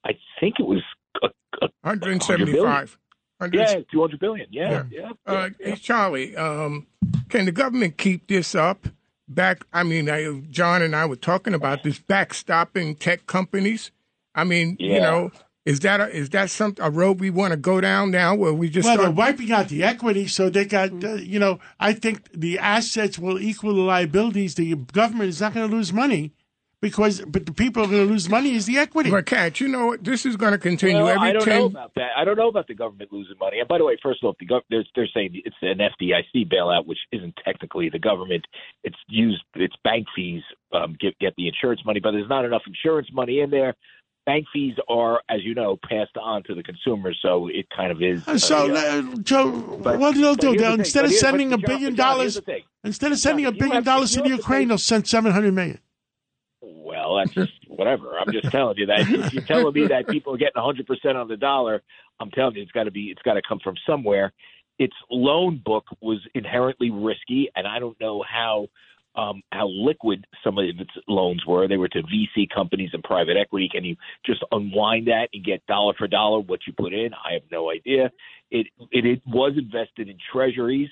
I 0.03 0.13
think 0.39 0.55
it 0.59 0.65
was. 0.65 0.81
A, 1.21 1.27
a, 1.61 1.69
175. 1.81 2.97
yeah, 3.51 3.75
two 3.91 4.01
hundred 4.01 4.19
billion. 4.19 4.47
Yeah, 4.49 4.83
yeah. 4.91 5.11
Uh, 5.25 5.49
yeah. 5.59 5.69
hey, 5.69 5.75
Charlie, 5.75 6.35
um, 6.35 6.87
can 7.29 7.45
the 7.45 7.51
government 7.51 7.97
keep 7.97 8.27
this 8.27 8.55
up? 8.55 8.87
Back, 9.29 9.65
I 9.73 9.83
mean, 9.83 10.09
I, 10.09 10.41
John 10.49 10.81
and 10.81 10.95
I 10.95 11.05
were 11.05 11.17
talking 11.17 11.53
about 11.53 11.83
this 11.83 11.99
backstopping 11.99 12.97
tech 12.97 13.27
companies. 13.27 13.91
I 14.33 14.45
mean, 14.45 14.77
you 14.79 15.01
know, 15.01 15.31
is 15.65 15.81
that 15.81 15.99
a, 15.99 16.09
is 16.15 16.29
that 16.29 16.49
some 16.49 16.75
a 16.79 16.89
road 16.89 17.19
we 17.19 17.29
want 17.29 17.51
to 17.51 17.57
go 17.57 17.81
down 17.81 18.09
now, 18.09 18.35
where 18.35 18.53
we 18.53 18.69
just 18.69 18.85
Well, 18.85 18.95
they're 18.95 19.05
start? 19.07 19.17
wiping 19.17 19.51
out 19.51 19.67
the 19.67 19.83
equity, 19.83 20.27
so 20.27 20.49
they 20.49 20.63
got, 20.63 21.03
uh, 21.03 21.15
you 21.15 21.39
know, 21.39 21.59
I 21.77 21.91
think 21.91 22.31
the 22.31 22.57
assets 22.57 23.19
will 23.19 23.37
equal 23.37 23.75
the 23.75 23.81
liabilities. 23.81 24.55
The 24.55 24.75
government 24.75 25.27
is 25.27 25.41
not 25.41 25.53
going 25.53 25.69
to 25.69 25.75
lose 25.75 25.91
money 25.91 26.31
because, 26.81 27.21
but 27.21 27.45
the 27.45 27.53
people 27.53 27.83
are 27.83 27.87
going 27.87 28.05
to 28.07 28.11
lose 28.11 28.29
money 28.29 28.53
is 28.53 28.65
the 28.65 28.77
equity. 28.77 29.09
But 29.09 29.25
Cat, 29.25 29.59
you 29.59 29.67
know 29.67 29.87
what? 29.87 30.03
This 30.03 30.25
is 30.25 30.35
going 30.35 30.51
to 30.51 30.57
continue 30.57 30.97
Well, 31.03 31.07
every 31.07 31.29
I 31.29 31.33
don't 31.33 31.43
ten. 31.45 31.59
know 31.59 31.65
about 31.65 31.91
that. 31.95 32.09
I 32.15 32.23
don't 32.23 32.37
know 32.37 32.49
about 32.49 32.67
the 32.67 32.75
government 32.75 33.11
losing 33.11 33.37
money. 33.39 33.59
And 33.59 33.67
by 33.67 33.77
the 33.79 33.85
way, 33.85 33.97
first 34.01 34.23
off, 34.23 34.35
the 34.39 34.45
gov- 34.45 34.61
they're, 34.69 34.85
they're 34.95 35.07
saying 35.13 35.41
it's 35.45 35.55
an 35.61 35.79
FDIC 35.79 36.51
bailout, 36.51 36.85
which 36.85 36.99
isn't 37.11 37.33
technically 37.43 37.89
the 37.89 37.99
government. 37.99 38.45
It's 38.83 38.97
used 39.07 39.41
its 39.55 39.75
bank 39.83 40.05
fees 40.15 40.43
um, 40.73 40.95
get 40.99 41.17
get 41.19 41.33
the 41.37 41.47
insurance 41.47 41.81
money, 41.85 41.99
but 41.99 42.11
there's 42.11 42.29
not 42.29 42.45
enough 42.45 42.61
insurance 42.67 43.07
money 43.11 43.39
in 43.39 43.49
there. 43.49 43.73
Bank 44.25 44.45
fees 44.51 44.73
are, 44.89 45.21
as 45.29 45.39
you 45.43 45.55
know, 45.55 45.79
passed 45.89 46.17
on 46.21 46.43
to 46.43 46.53
the 46.53 46.61
consumer, 46.61 47.13
so 47.21 47.47
it 47.47 47.65
kind 47.73 47.93
of 47.93 48.01
is. 48.01 48.27
Uh, 48.27 48.37
so, 48.37 48.75
uh, 48.75 48.77
uh, 48.77 49.15
Joe, 49.23 49.51
but- 49.81 49.97
what 49.99 50.15
they'll 50.15 50.35
do, 50.35 50.51
the 50.51 50.57
they'll, 50.57 50.71
thing. 50.71 50.79
instead 50.81 51.05
of 51.05 51.11
here- 51.11 51.21
but 51.21 51.27
sending 51.29 51.53
a 51.53 51.57
billion 51.57 51.95
dollars, 51.95 52.33
here's 52.33 52.35
the 52.35 52.41
thing. 52.41 52.63
instead 52.83 53.11
of 53.13 53.19
sending 53.19 53.45
a 53.45 53.53
billion 53.53 53.83
dollars 53.83 54.11
to 54.11 54.21
the 54.21 54.27
Ukraine, 54.29 54.63
take- 54.63 54.67
they'll 54.67 54.77
send 54.77 55.07
seven 55.07 55.31
hundred 55.31 55.53
million. 55.53 55.79
Well, 56.87 57.17
that's 57.17 57.33
just 57.33 57.51
whatever. 57.67 58.17
I'm 58.17 58.31
just 58.31 58.49
telling 58.49 58.77
you 58.77 58.85
that 58.85 59.01
if 59.01 59.33
you're 59.33 59.43
telling 59.43 59.73
me 59.73 59.87
that 59.87 60.07
people 60.07 60.33
are 60.33 60.37
getting 60.37 60.61
100 60.61 60.87
percent 60.87 61.17
on 61.17 61.27
the 61.27 61.35
dollar, 61.35 61.83
I'm 62.21 62.31
telling 62.31 62.55
you 62.55 62.61
it's 62.61 62.71
got 62.71 62.85
to 62.85 62.91
be 62.91 63.07
it's 63.07 63.21
got 63.23 63.33
to 63.33 63.41
come 63.47 63.59
from 63.61 63.75
somewhere. 63.85 64.31
Its 64.79 64.95
loan 65.11 65.61
book 65.65 65.83
was 65.99 66.19
inherently 66.33 66.89
risky, 66.89 67.49
and 67.57 67.67
I 67.67 67.79
don't 67.79 67.99
know 67.99 68.23
how 68.25 68.67
um, 69.15 69.41
how 69.51 69.67
liquid 69.67 70.25
some 70.45 70.57
of 70.57 70.63
its 70.63 70.91
loans 71.09 71.43
were. 71.45 71.67
They 71.67 71.75
were 71.75 71.89
to 71.89 72.03
VC 72.03 72.47
companies 72.53 72.91
and 72.93 73.03
private 73.03 73.35
equity. 73.35 73.67
Can 73.69 73.83
you 73.83 73.97
just 74.25 74.41
unwind 74.53 75.07
that 75.07 75.27
and 75.33 75.43
get 75.43 75.65
dollar 75.65 75.93
for 75.97 76.07
dollar 76.07 76.39
what 76.39 76.61
you 76.67 76.71
put 76.71 76.93
in? 76.93 77.09
I 77.13 77.33
have 77.33 77.43
no 77.51 77.69
idea. 77.69 78.11
It 78.49 78.67
it, 78.91 79.05
it 79.05 79.21
was 79.27 79.57
invested 79.57 80.07
in 80.07 80.17
treasuries 80.31 80.89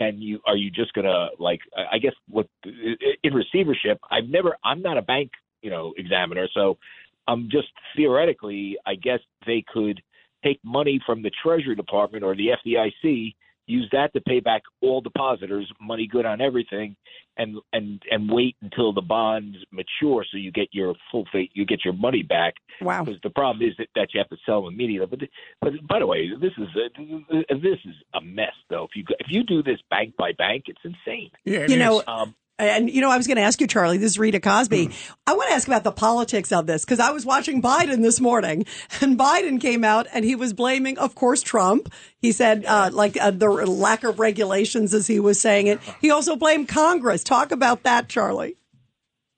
and 0.00 0.22
you 0.22 0.40
are 0.46 0.56
you 0.56 0.70
just 0.70 0.92
gonna 0.94 1.28
like 1.38 1.60
I 1.76 1.98
guess 1.98 2.14
what 2.28 2.46
in 2.64 3.34
receivership 3.34 3.98
I've 4.10 4.28
never 4.28 4.56
I'm 4.64 4.82
not 4.82 4.98
a 4.98 5.02
bank 5.02 5.30
you 5.62 5.70
know 5.70 5.94
examiner 5.96 6.48
so 6.52 6.78
I'm 7.26 7.48
just 7.50 7.68
theoretically 7.96 8.76
I 8.86 8.94
guess 8.96 9.20
they 9.46 9.64
could 9.72 10.02
take 10.44 10.60
money 10.64 11.00
from 11.06 11.22
the 11.22 11.30
Treasury 11.42 11.74
Department 11.74 12.24
or 12.24 12.34
the 12.36 12.48
FDIC 12.66 13.34
use 13.66 13.88
that 13.92 14.12
to 14.12 14.20
pay 14.20 14.40
back 14.40 14.62
all 14.82 15.00
depositors 15.00 15.70
money 15.80 16.06
good 16.06 16.26
on 16.26 16.40
everything 16.40 16.96
and 17.36 17.56
and 17.72 18.02
and 18.10 18.30
wait 18.30 18.56
until 18.62 18.92
the 18.92 19.00
bonds 19.00 19.56
mature 19.72 20.24
so 20.30 20.36
you 20.36 20.52
get 20.52 20.68
your 20.72 20.94
full 21.10 21.24
fate 21.32 21.50
you 21.54 21.64
get 21.64 21.84
your 21.84 21.94
money 21.94 22.22
back 22.22 22.54
Wow. 22.80 23.04
because 23.04 23.20
the 23.22 23.30
problem 23.30 23.66
is 23.68 23.74
that, 23.78 23.88
that 23.94 24.08
you 24.12 24.18
have 24.18 24.28
to 24.28 24.36
sell 24.44 24.64
them 24.64 24.74
immediately. 24.74 25.06
But 25.06 25.28
but 25.60 25.86
by 25.88 25.98
the 26.00 26.06
way, 26.06 26.28
this 26.40 26.52
is 26.58 26.68
a, 26.76 27.54
this 27.54 27.78
is 27.84 27.94
a 28.14 28.20
mess 28.20 28.52
though. 28.68 28.84
If 28.84 28.96
you 28.96 29.04
if 29.18 29.26
you 29.30 29.42
do 29.44 29.62
this 29.62 29.78
bank 29.90 30.14
by 30.16 30.32
bank, 30.32 30.64
it's 30.66 30.80
insane. 30.84 31.30
Yeah, 31.44 31.60
it 31.60 31.70
You 31.70 31.76
is. 31.76 31.80
know, 31.80 32.02
Um, 32.06 32.34
And 32.58 32.88
you 32.88 33.00
know, 33.00 33.10
I 33.10 33.16
was 33.16 33.26
going 33.26 33.36
to 33.36 33.42
ask 33.42 33.60
you, 33.60 33.66
Charlie. 33.66 33.98
This 33.98 34.12
is 34.12 34.18
Rita 34.18 34.38
Cosby. 34.38 34.86
Hmm. 34.86 34.92
I 35.26 35.34
want 35.34 35.48
to 35.48 35.54
ask 35.54 35.66
about 35.66 35.82
the 35.82 35.90
politics 35.90 36.52
of 36.52 36.66
this 36.66 36.84
because 36.84 37.00
I 37.00 37.10
was 37.10 37.26
watching 37.26 37.60
Biden 37.60 38.02
this 38.02 38.20
morning, 38.20 38.64
and 39.00 39.18
Biden 39.18 39.60
came 39.60 39.82
out 39.82 40.06
and 40.14 40.24
he 40.24 40.36
was 40.36 40.52
blaming, 40.52 40.96
of 40.98 41.14
course, 41.14 41.42
Trump. 41.42 41.92
He 42.18 42.30
said, 42.30 42.64
uh, 42.64 42.90
like 42.92 43.20
uh, 43.20 43.32
the 43.32 43.48
lack 43.48 44.04
of 44.04 44.20
regulations, 44.20 44.94
as 44.94 45.08
he 45.08 45.18
was 45.18 45.40
saying 45.40 45.66
it. 45.66 45.80
He 46.00 46.10
also 46.10 46.36
blamed 46.36 46.68
Congress. 46.68 47.24
Talk 47.24 47.50
about 47.50 47.82
that, 47.82 48.08
Charlie. 48.08 48.56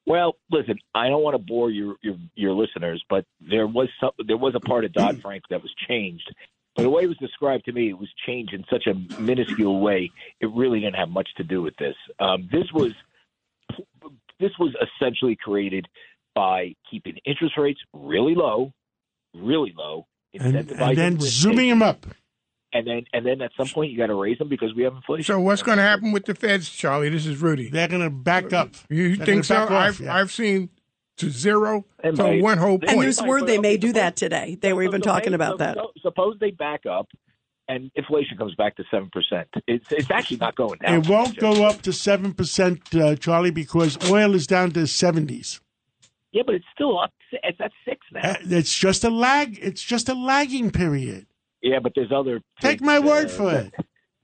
Well, 0.07 0.37
listen, 0.51 0.79
I 0.95 1.09
don't 1.09 1.23
want 1.23 1.35
to 1.35 1.43
bore 1.43 1.71
your 1.71 1.97
your, 2.03 2.17
your 2.35 2.53
listeners, 2.53 3.03
but 3.09 3.25
there 3.41 3.67
was 3.67 3.89
some, 3.99 4.11
there 4.27 4.37
was 4.37 4.55
a 4.55 4.61
part 4.61 4.85
of 4.85 4.93
Dodd 4.93 5.21
Frank 5.23 5.45
that 5.51 5.63
was 5.63 5.75
changed. 5.89 6.33
But 6.77 6.83
the 6.83 6.91
way 6.91 7.05
it 7.05 7.09
was 7.09 7.17
described 7.17 7.65
to 7.65 7.73
me, 7.73 7.89
it 7.89 7.99
was 7.99 8.09
changed 8.27 8.53
in 8.53 8.65
such 8.71 8.87
a 8.87 8.95
minuscule 9.21 9.81
way. 9.81 10.11
It 10.41 10.51
really 10.53 10.81
didn't 10.81 10.97
have 10.97 11.09
much 11.09 11.29
to 11.39 11.45
do 11.45 11.63
with 11.63 11.75
this. 11.77 11.95
Um, 12.21 12.49
this 12.53 12.67
was 12.75 12.93
this 14.39 14.51
was 14.59 14.75
essentially 15.01 15.37
created 15.43 15.87
by 16.35 16.75
keeping 16.91 17.17
interest 17.25 17.57
rates 17.57 17.81
really 17.95 18.35
low, 18.35 18.73
really 19.35 19.73
low, 19.77 20.07
And, 20.39 20.55
incentivizing 20.55 20.89
and 20.89 20.99
then 20.99 21.21
zooming 21.21 21.71
them 21.71 21.83
up. 21.83 22.05
and 22.75 22.87
then 22.87 23.05
and 23.15 23.25
then 23.25 23.41
at 23.41 23.53
some 23.57 23.69
point 23.69 23.91
you 23.91 23.97
got 23.97 24.09
to 24.09 24.15
raise 24.15 24.37
them 24.39 24.49
because 24.51 24.75
we 24.75 24.83
have 24.83 24.95
inflation. 24.95 25.25
So 25.25 25.41
what's 25.41 25.63
going 25.63 25.79
to 25.79 25.83
happen 25.85 26.13
with 26.13 26.27
the 26.27 26.35
feds, 26.35 26.69
Charlie? 26.69 27.09
This 27.09 27.25
is 27.25 27.41
Rudy. 27.41 27.71
They're 27.71 27.89
going 27.89 28.03
to 28.03 28.11
back 28.11 28.53
up. 28.53 28.75
You 28.91 29.17
They're 29.17 29.25
think 29.25 29.45
so? 29.45 29.55
gonna 29.55 29.75
off, 29.77 29.83
I've 29.83 30.01
yeah. 30.01 30.15
I've 30.15 30.31
seen 30.31 30.69
to 31.19 31.31
zero 31.31 31.85
They 32.03 32.11
to 32.11 32.23
might. 32.23 32.43
one 32.43 32.59
whole 32.59 32.79
They 32.79 32.89
And 32.89 33.03
there's 33.03 33.23
word 33.23 33.47
they 33.47 33.59
may 33.59 33.77
do 33.77 33.93
that 33.95 34.17
today. 34.17 34.57
They 34.61 34.73
were 34.73 34.83
even 34.83 35.01
talking 35.01 35.35
about 35.35 35.59
that. 35.59 35.77
so- 35.77 35.93
Suppose 36.03 36.37
they 36.41 36.51
back 36.51 36.87
up, 36.87 37.09
and 37.69 37.91
inflation 37.97 38.37
comes 38.39 38.55
back 38.55 38.77
to 38.77 38.85
seven 38.91 39.11
percent. 39.11 39.49
It's 39.67 39.87
it's 39.91 40.11
actually 40.11 40.37
not 40.39 40.55
going 40.55 40.79
down. 40.79 40.95
It 40.95 41.09
won't 41.09 41.37
go 41.39 41.65
up 41.65 41.83
to 41.83 41.93
seven 41.93 42.33
percent, 42.33 42.95
uh, 42.95 43.17
Charlie, 43.17 43.51
because 43.51 43.99
oil 44.11 44.35
is 44.35 44.47
down 44.47 44.71
to 44.73 44.87
seventies. 44.87 45.61
Yeah, 46.33 46.43
but 46.45 46.55
it's 46.57 46.67
still 46.75 46.99
up. 46.99 47.13
It's 47.33 47.59
at 47.61 47.73
six 47.85 48.07
now. 48.13 48.21
Uh, 48.33 48.35
It's 48.43 48.77
just 48.77 49.03
a 49.05 49.11
lag. 49.11 49.59
It's 49.61 49.83
just 49.83 50.09
a 50.09 50.15
lagging 50.15 50.71
period. 50.71 51.27
Yeah, 51.63 51.79
but 51.81 51.93
there's 51.97 52.13
other. 52.13 52.41
Take 52.61 52.81
my 52.83 52.99
word 53.01 53.31
for 53.31 53.53
it. 53.53 53.75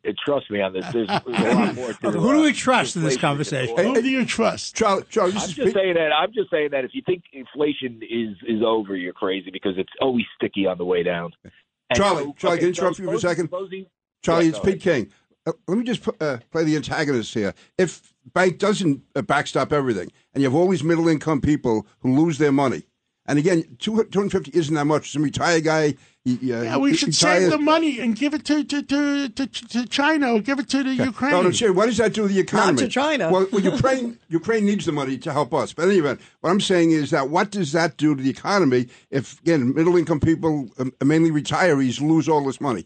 It. 0.05 0.17
Trust 0.25 0.51
me 0.51 0.61
on 0.61 0.73
this. 0.73 0.85
There's, 0.93 1.09
there's 1.09 1.23
a 1.27 1.55
lot 1.55 1.75
more. 1.75 1.93
To, 1.93 2.11
Who 2.13 2.33
do 2.33 2.41
we 2.43 2.51
uh, 2.51 2.55
trust 2.55 2.97
in 2.97 3.03
this 3.03 3.17
conversation? 3.17 3.77
Who 3.77 4.01
do 4.01 4.09
you 4.09 4.25
trust? 4.25 4.75
Charlie, 4.75 5.05
Charlie, 5.09 5.33
this 5.33 5.43
I'm 5.45 5.49
just 5.51 5.67
Pete. 5.67 5.75
saying 5.75 5.95
that. 5.95 6.13
I'm 6.13 6.33
just 6.33 6.51
saying 6.51 6.71
that 6.73 6.85
if 6.85 6.91
you 6.95 7.03
think 7.05 7.25
inflation 7.33 8.01
is 8.03 8.37
is 8.47 8.63
over, 8.65 8.97
you're 8.97 9.13
crazy 9.13 9.51
because 9.51 9.75
it's 9.77 9.93
always 10.01 10.25
sticky 10.37 10.67
on 10.67 10.79
the 10.79 10.85
way 10.85 11.03
down. 11.03 11.33
And 11.45 11.53
Charlie, 11.97 12.25
so- 12.25 12.35
Charlie, 12.39 12.57
okay, 12.57 12.61
can 12.61 12.67
I 12.67 12.69
interrupt 12.69 12.99
you 12.99 13.05
for 13.07 13.15
a 13.15 13.21
second? 13.21 13.47
supposing- 13.47 13.87
Charlie, 14.23 14.45
Yeah, 14.47 14.51
it's 14.51 14.59
Pete 14.61 14.81
King. 14.81 15.13
Uh, 15.45 15.53
let 15.67 15.77
me 15.77 15.85
just 15.85 16.07
uh, 16.21 16.39
play 16.53 16.63
the 16.63 16.77
antagonist 16.77 17.35
here. 17.35 17.53
If 17.77 18.15
bank 18.33 18.59
doesn't 18.59 19.03
uh, 19.17 19.23
backstop 19.23 19.73
everything, 19.73 20.13
and 20.33 20.43
you 20.43 20.49
have 20.49 20.55
all 20.55 20.69
these 20.69 20.85
middle 20.85 21.09
income 21.09 21.41
people 21.41 21.87
who 22.01 22.17
lose 22.17 22.39
their 22.39 22.53
money, 22.53 22.85
and 23.27 23.39
again, 23.39 23.77
two 23.79 23.97
hundred 23.97 24.33
fifty 24.33 24.51
isn't 24.55 24.75
that 24.75 24.85
much. 24.87 25.13
Some 25.13 25.23
retired 25.23 25.65
guy. 25.65 25.95
He, 26.25 26.53
uh, 26.53 26.63
Yeah, 26.63 26.77
we 26.77 26.91
he 26.91 26.97
should 26.97 27.09
retires- 27.09 27.43
save 27.43 27.51
the 27.51 27.59
money 27.59 27.99
and 27.99 28.15
give 28.17 28.33
it 28.35 28.45
to 28.45 28.63
to, 28.65 28.83
to, 28.83 29.29
to, 29.29 29.47
to 29.47 29.87
China 29.87 30.35
or 30.35 30.41
give 30.41 30.59
it 30.59 30.69
to 30.71 30.83
the 30.83 30.95
Ukraine. 30.95 31.33
No, 31.33 31.43
no, 31.43 31.51
seriously, 31.51 31.71
what 31.71 31.87
does 31.87 31.97
that 31.97 32.13
do 32.13 32.29
to 32.29 32.33
the 32.33 32.41
economy? 32.41 32.79
to 32.79 32.89
China. 32.89 33.31
Well, 33.31 33.47
well 33.51 33.61
Ukraine, 33.75 34.19
Ukraine 34.29 34.65
needs 34.65 34.87
the 34.87 34.93
money 34.93 35.19
to 35.19 35.33
help 35.33 35.53
us. 35.53 35.73
But 35.73 35.85
in 35.85 35.91
any 35.91 35.99
event, 35.99 36.21
what 36.41 36.51
I'm 36.51 36.61
saying 36.61 36.93
is 36.93 37.11
that 37.11 37.29
what 37.29 37.51
does 37.51 37.73
that 37.73 37.97
do 37.97 38.15
to 38.15 38.23
the 38.23 38.31
economy 38.31 38.89
if, 39.11 39.41
again, 39.41 39.75
middle 39.75 39.97
income 39.97 40.21
people, 40.21 40.69
um, 40.79 40.93
mainly 41.05 41.31
retirees, 41.31 42.01
lose 42.01 42.29
all 42.29 42.45
this 42.45 42.61
money? 42.61 42.85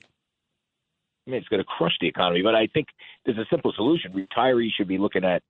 I 1.27 1.33
mean, 1.33 1.39
it's 1.41 1.49
going 1.49 1.61
to 1.61 1.65
crush 1.65 1.95
the 2.01 2.09
economy. 2.09 2.43
But 2.43 2.55
I 2.55 2.69
think 2.69 2.87
there's 3.25 3.39
a 3.39 3.47
simple 3.51 3.73
solution. 3.77 4.13
Retirees 4.13 4.71
should 4.77 4.89
be 4.89 4.99
looking 4.99 5.25
at, 5.25 5.43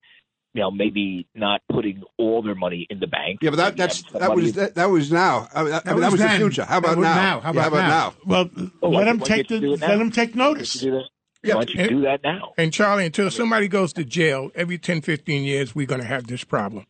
you 0.56 0.62
know, 0.62 0.70
maybe 0.70 1.28
not 1.34 1.60
putting 1.70 2.02
all 2.16 2.40
their 2.42 2.54
money 2.54 2.86
in 2.88 2.98
the 2.98 3.06
bank. 3.06 3.40
Yeah, 3.42 3.50
but 3.50 3.56
that, 3.56 3.76
that's 3.76 4.02
that 4.12 4.34
was 4.34 4.54
that, 4.54 4.74
that 4.76 4.86
was 4.86 5.12
now. 5.12 5.48
I 5.54 5.62
mean, 5.62 5.70
that, 5.72 5.86
I 5.86 5.90
mean, 5.92 6.00
that 6.00 6.10
was 6.12 6.20
was 6.20 6.30
the 6.30 6.36
future. 6.38 6.64
How 6.64 6.78
about 6.78 6.96
now? 6.98 7.14
now. 7.14 7.40
How 7.40 7.52
Yeah, 7.52 7.66
about 7.66 7.88
now? 7.88 8.14
Well, 8.24 8.50
Oh, 8.82 8.88
let 8.88 9.04
them 9.04 9.20
take 9.20 9.48
the, 9.48 9.58
you 9.58 9.70
let 9.76 9.98
them 9.98 10.10
take 10.10 10.34
Why 10.34 10.44
notice. 10.46 10.72
don't 10.74 10.82
you 10.84 10.90
do? 11.00 11.04
Yeah. 11.48 11.54
Why 11.56 11.64
don't 11.66 11.74
you 11.74 11.88
do 11.88 12.00
that 12.02 12.20
now? 12.24 12.54
And 12.56 12.72
Charlie, 12.72 13.04
until 13.06 13.30
somebody 13.30 13.68
goes 13.68 13.92
to 13.92 14.04
jail, 14.04 14.50
every 14.54 14.78
10, 14.78 15.02
15 15.02 15.44
years, 15.44 15.74
we're 15.74 15.86
going 15.86 16.00
to 16.00 16.06
have 16.06 16.26
this 16.26 16.42
problem 16.42 16.86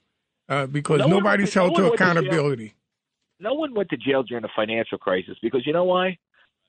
uh, 0.48 0.66
because 0.66 1.00
No 1.00 1.08
nobody's 1.08 1.54
went- 1.54 1.56
no 1.56 1.62
held 1.62 1.72
one 1.72 1.82
to 1.82 1.88
went 1.88 1.98
to 1.98 2.04
accountability. 2.04 2.74
no 3.40 3.54
one 3.54 3.74
went 3.74 3.90
to 3.90 3.96
jail 3.96 4.22
during 4.22 4.42
the 4.42 4.48
financial 4.54 4.96
crisis 4.98 5.36
because 5.42 5.66
you 5.66 5.72
know 5.72 5.84
why? 5.84 6.16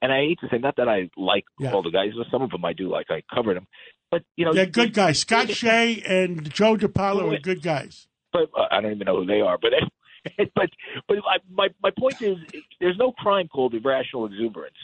And 0.01 0.11
I 0.11 0.17
hate 0.19 0.39
to 0.41 0.47
say, 0.49 0.57
not 0.59 0.75
that 0.77 0.87
I 0.87 1.09
like 1.17 1.45
Yeah. 1.59 1.71
all 1.73 1.81
the 1.81 1.89
guys, 1.91 2.11
but 2.15 2.27
some 2.31 2.41
of 2.41 2.51
them 2.51 2.63
I 2.65 2.73
do 2.73 2.89
like. 2.89 3.07
I 3.09 3.23
covered 3.33 3.57
them, 3.57 3.67
but 4.11 4.23
you 4.35 4.45
know, 4.45 4.53
They're 4.53 4.65
good 4.67 4.93
guys. 4.93 5.19
Scott 5.19 5.49
Shay 5.49 6.01
and 6.05 6.49
Joe 6.53 6.75
DePaolo 6.77 7.35
are 7.35 7.39
good 7.39 7.61
guys. 7.63 8.07
But 8.31 8.49
uh, 8.55 8.67
I 8.69 8.81
don't 8.81 8.91
even 8.93 9.05
know 9.05 9.17
who 9.21 9.25
they 9.25 9.41
are. 9.41 9.57
But 9.61 9.71
but 10.55 10.69
but 11.07 11.17
I, 11.19 11.37
my 11.49 11.67
my 11.81 11.89
point 11.97 12.17
is, 12.21 12.35
there's 12.81 12.97
no 12.97 13.11
crime 13.13 13.47
called 13.47 13.73
irrational 13.73 14.25
exuberance. 14.25 14.75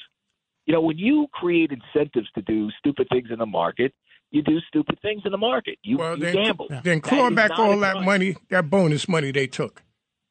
You 0.66 0.74
know, 0.74 0.82
when 0.82 0.98
you 0.98 1.28
create 1.34 1.72
incentives 1.72 2.32
to 2.36 2.42
do 2.44 2.70
stupid 2.80 3.08
things 3.12 3.28
in 3.30 3.40
the 3.40 3.46
market, 3.46 3.94
you 4.32 4.42
do 4.42 4.60
stupid 4.70 5.00
things 5.02 5.24
in 5.26 5.32
the 5.34 5.38
market. 5.38 5.78
You, 5.84 5.98
Well, 5.98 6.18
you 6.18 6.24
then, 6.24 6.36
gamble. 6.36 6.68
then 6.84 7.02
claw 7.02 7.30
back 7.30 7.52
all 7.60 7.78
that 7.82 8.02
money, 8.04 8.38
that 8.50 8.70
bonus 8.70 9.10
money 9.10 9.32
they 9.32 9.48
took. 9.48 9.84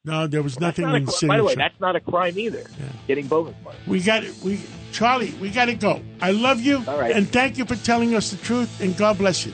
No, 0.05 0.27
there 0.27 0.43
was 0.43 0.59
nothing 0.59 0.85
not 0.85 0.95
in 0.95 1.05
cri- 1.05 1.27
by 1.29 1.37
the 1.37 1.43
way, 1.45 1.55
that's 1.55 1.79
not 1.79 1.95
a 1.95 2.01
crime 2.01 2.37
either. 2.37 2.65
Getting 3.07 3.27
bonus 3.27 3.55
money. 3.63 3.77
We 3.87 4.01
got 4.01 4.23
it. 4.25 4.35
we 4.43 4.59
Charlie, 4.91 5.33
we 5.41 5.49
got 5.49 5.65
to 5.65 5.75
go. 5.75 6.01
I 6.21 6.31
love 6.31 6.59
you 6.59 6.83
All 6.87 6.99
right. 6.99 7.15
and 7.15 7.27
thank 7.27 7.57
you 7.57 7.65
for 7.65 7.75
telling 7.77 8.13
us 8.13 8.29
the 8.31 8.37
truth 8.37 8.81
and 8.81 8.95
God 8.97 9.17
bless 9.17 9.45
you. 9.45 9.53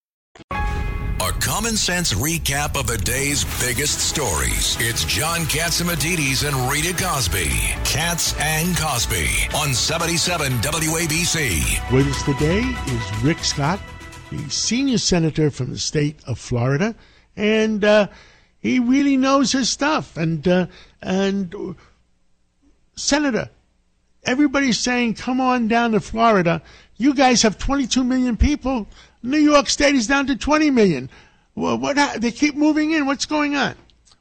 A 0.39 1.31
common 1.39 1.75
sense 1.75 2.13
recap 2.13 2.79
of 2.79 2.87
the 2.87 2.97
day's 2.97 3.43
biggest 3.59 3.99
stories. 3.99 4.77
It's 4.79 5.03
John 5.03 5.41
Catsimatidis 5.41 6.47
and 6.47 6.71
Rita 6.71 6.93
Cosby. 6.93 7.49
Cats 7.83 8.33
and 8.39 8.75
Cosby 8.77 9.27
on 9.55 9.73
77 9.73 10.53
WABC. 10.53 11.91
With 11.91 12.07
us 12.07 12.23
today 12.23 12.61
is 12.61 13.23
Rick 13.23 13.39
Scott, 13.39 13.81
the 14.31 14.49
senior 14.49 14.97
senator 14.97 15.51
from 15.51 15.71
the 15.71 15.79
state 15.79 16.17
of 16.25 16.39
Florida, 16.39 16.95
and 17.35 17.83
uh, 17.83 18.07
he 18.59 18.79
really 18.79 19.17
knows 19.17 19.51
his 19.51 19.69
stuff. 19.69 20.15
And 20.15 20.47
uh, 20.47 20.67
and 21.01 21.75
Senator, 22.95 23.49
everybody's 24.23 24.79
saying, 24.79 25.15
"Come 25.15 25.41
on 25.41 25.67
down 25.67 25.91
to 25.91 25.99
Florida." 25.99 26.61
You 26.97 27.15
guys 27.15 27.41
have 27.41 27.57
22 27.57 28.03
million 28.03 28.37
people. 28.37 28.87
New 29.23 29.37
York 29.37 29.69
State 29.69 29.95
is 29.95 30.07
down 30.07 30.27
to 30.27 30.35
20 30.35 30.69
million. 30.71 31.09
Well, 31.55 31.77
what? 31.77 31.97
ha- 31.97 32.15
They 32.17 32.31
keep 32.31 32.55
moving 32.55 32.91
in. 32.91 33.05
What's 33.05 33.25
going 33.25 33.55
on? 33.55 33.75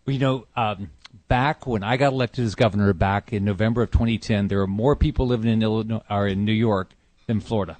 Well, 0.07 0.15
you 0.15 0.19
know, 0.21 0.47
um, 0.57 0.91
back 1.29 1.67
when 1.67 1.83
I 1.83 1.97
got 1.97 2.13
elected 2.13 2.45
as 2.45 2.55
governor 2.55 2.93
back 2.93 3.33
in 3.33 3.45
November 3.45 3.83
of 3.83 3.91
2010, 3.91 4.49
there 4.49 4.59
were 4.59 4.67
more 4.67 4.97
people 4.97 5.27
living 5.27 5.51
in 5.51 5.63
Illinois 5.63 6.03
or 6.11 6.27
in 6.27 6.45
New 6.45 6.53
York 6.53 6.91
than 7.27 7.41
Florida, 7.41 7.79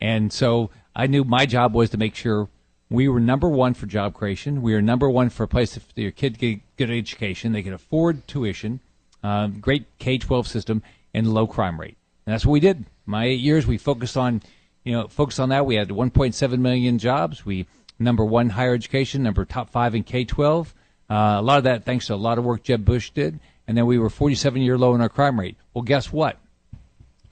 and 0.00 0.32
so 0.32 0.70
I 0.94 1.06
knew 1.08 1.24
my 1.24 1.46
job 1.46 1.74
was 1.74 1.90
to 1.90 1.98
make 1.98 2.14
sure 2.14 2.48
we 2.90 3.08
were 3.08 3.18
number 3.18 3.48
one 3.48 3.74
for 3.74 3.86
job 3.86 4.14
creation. 4.14 4.62
We 4.62 4.74
were 4.74 4.82
number 4.82 5.10
one 5.10 5.30
for 5.30 5.42
a 5.42 5.48
place 5.48 5.76
for 5.76 6.00
your 6.00 6.12
kid 6.12 6.38
get 6.38 6.60
good 6.76 6.90
education. 6.90 7.52
They 7.52 7.62
could 7.64 7.72
afford 7.72 8.28
tuition, 8.28 8.78
um, 9.24 9.58
great 9.58 9.86
K-12 9.98 10.46
system, 10.46 10.82
and 11.12 11.32
low 11.34 11.46
crime 11.48 11.80
rate. 11.80 11.96
And 12.26 12.32
that's 12.32 12.46
what 12.46 12.52
we 12.52 12.60
did. 12.60 12.84
My 13.06 13.24
eight 13.24 13.40
years, 13.40 13.66
we 13.66 13.78
focused 13.78 14.16
on, 14.16 14.42
you 14.84 14.92
know, 14.92 15.08
focused 15.08 15.40
on 15.40 15.48
that. 15.48 15.66
We 15.66 15.74
had 15.74 15.88
1.7 15.88 16.58
million 16.58 16.98
jobs. 16.98 17.44
We 17.44 17.66
number 17.98 18.24
one 18.24 18.50
higher 18.50 18.74
education, 18.74 19.22
number 19.22 19.44
top 19.44 19.70
five 19.70 19.94
in 19.94 20.04
K-12. 20.04 20.66
Uh, 21.10 21.14
a 21.14 21.42
lot 21.42 21.58
of 21.58 21.64
that 21.64 21.84
thanks 21.84 22.06
to 22.06 22.14
a 22.14 22.16
lot 22.16 22.38
of 22.38 22.44
work 22.44 22.62
Jeb 22.62 22.84
Bush 22.84 23.10
did. 23.10 23.40
And 23.66 23.76
then 23.76 23.86
we 23.86 23.98
were 23.98 24.10
47 24.10 24.60
year 24.62 24.76
low 24.76 24.94
in 24.94 25.00
our 25.00 25.08
crime 25.08 25.40
rate. 25.40 25.56
Well, 25.72 25.82
guess 25.82 26.12
what? 26.12 26.38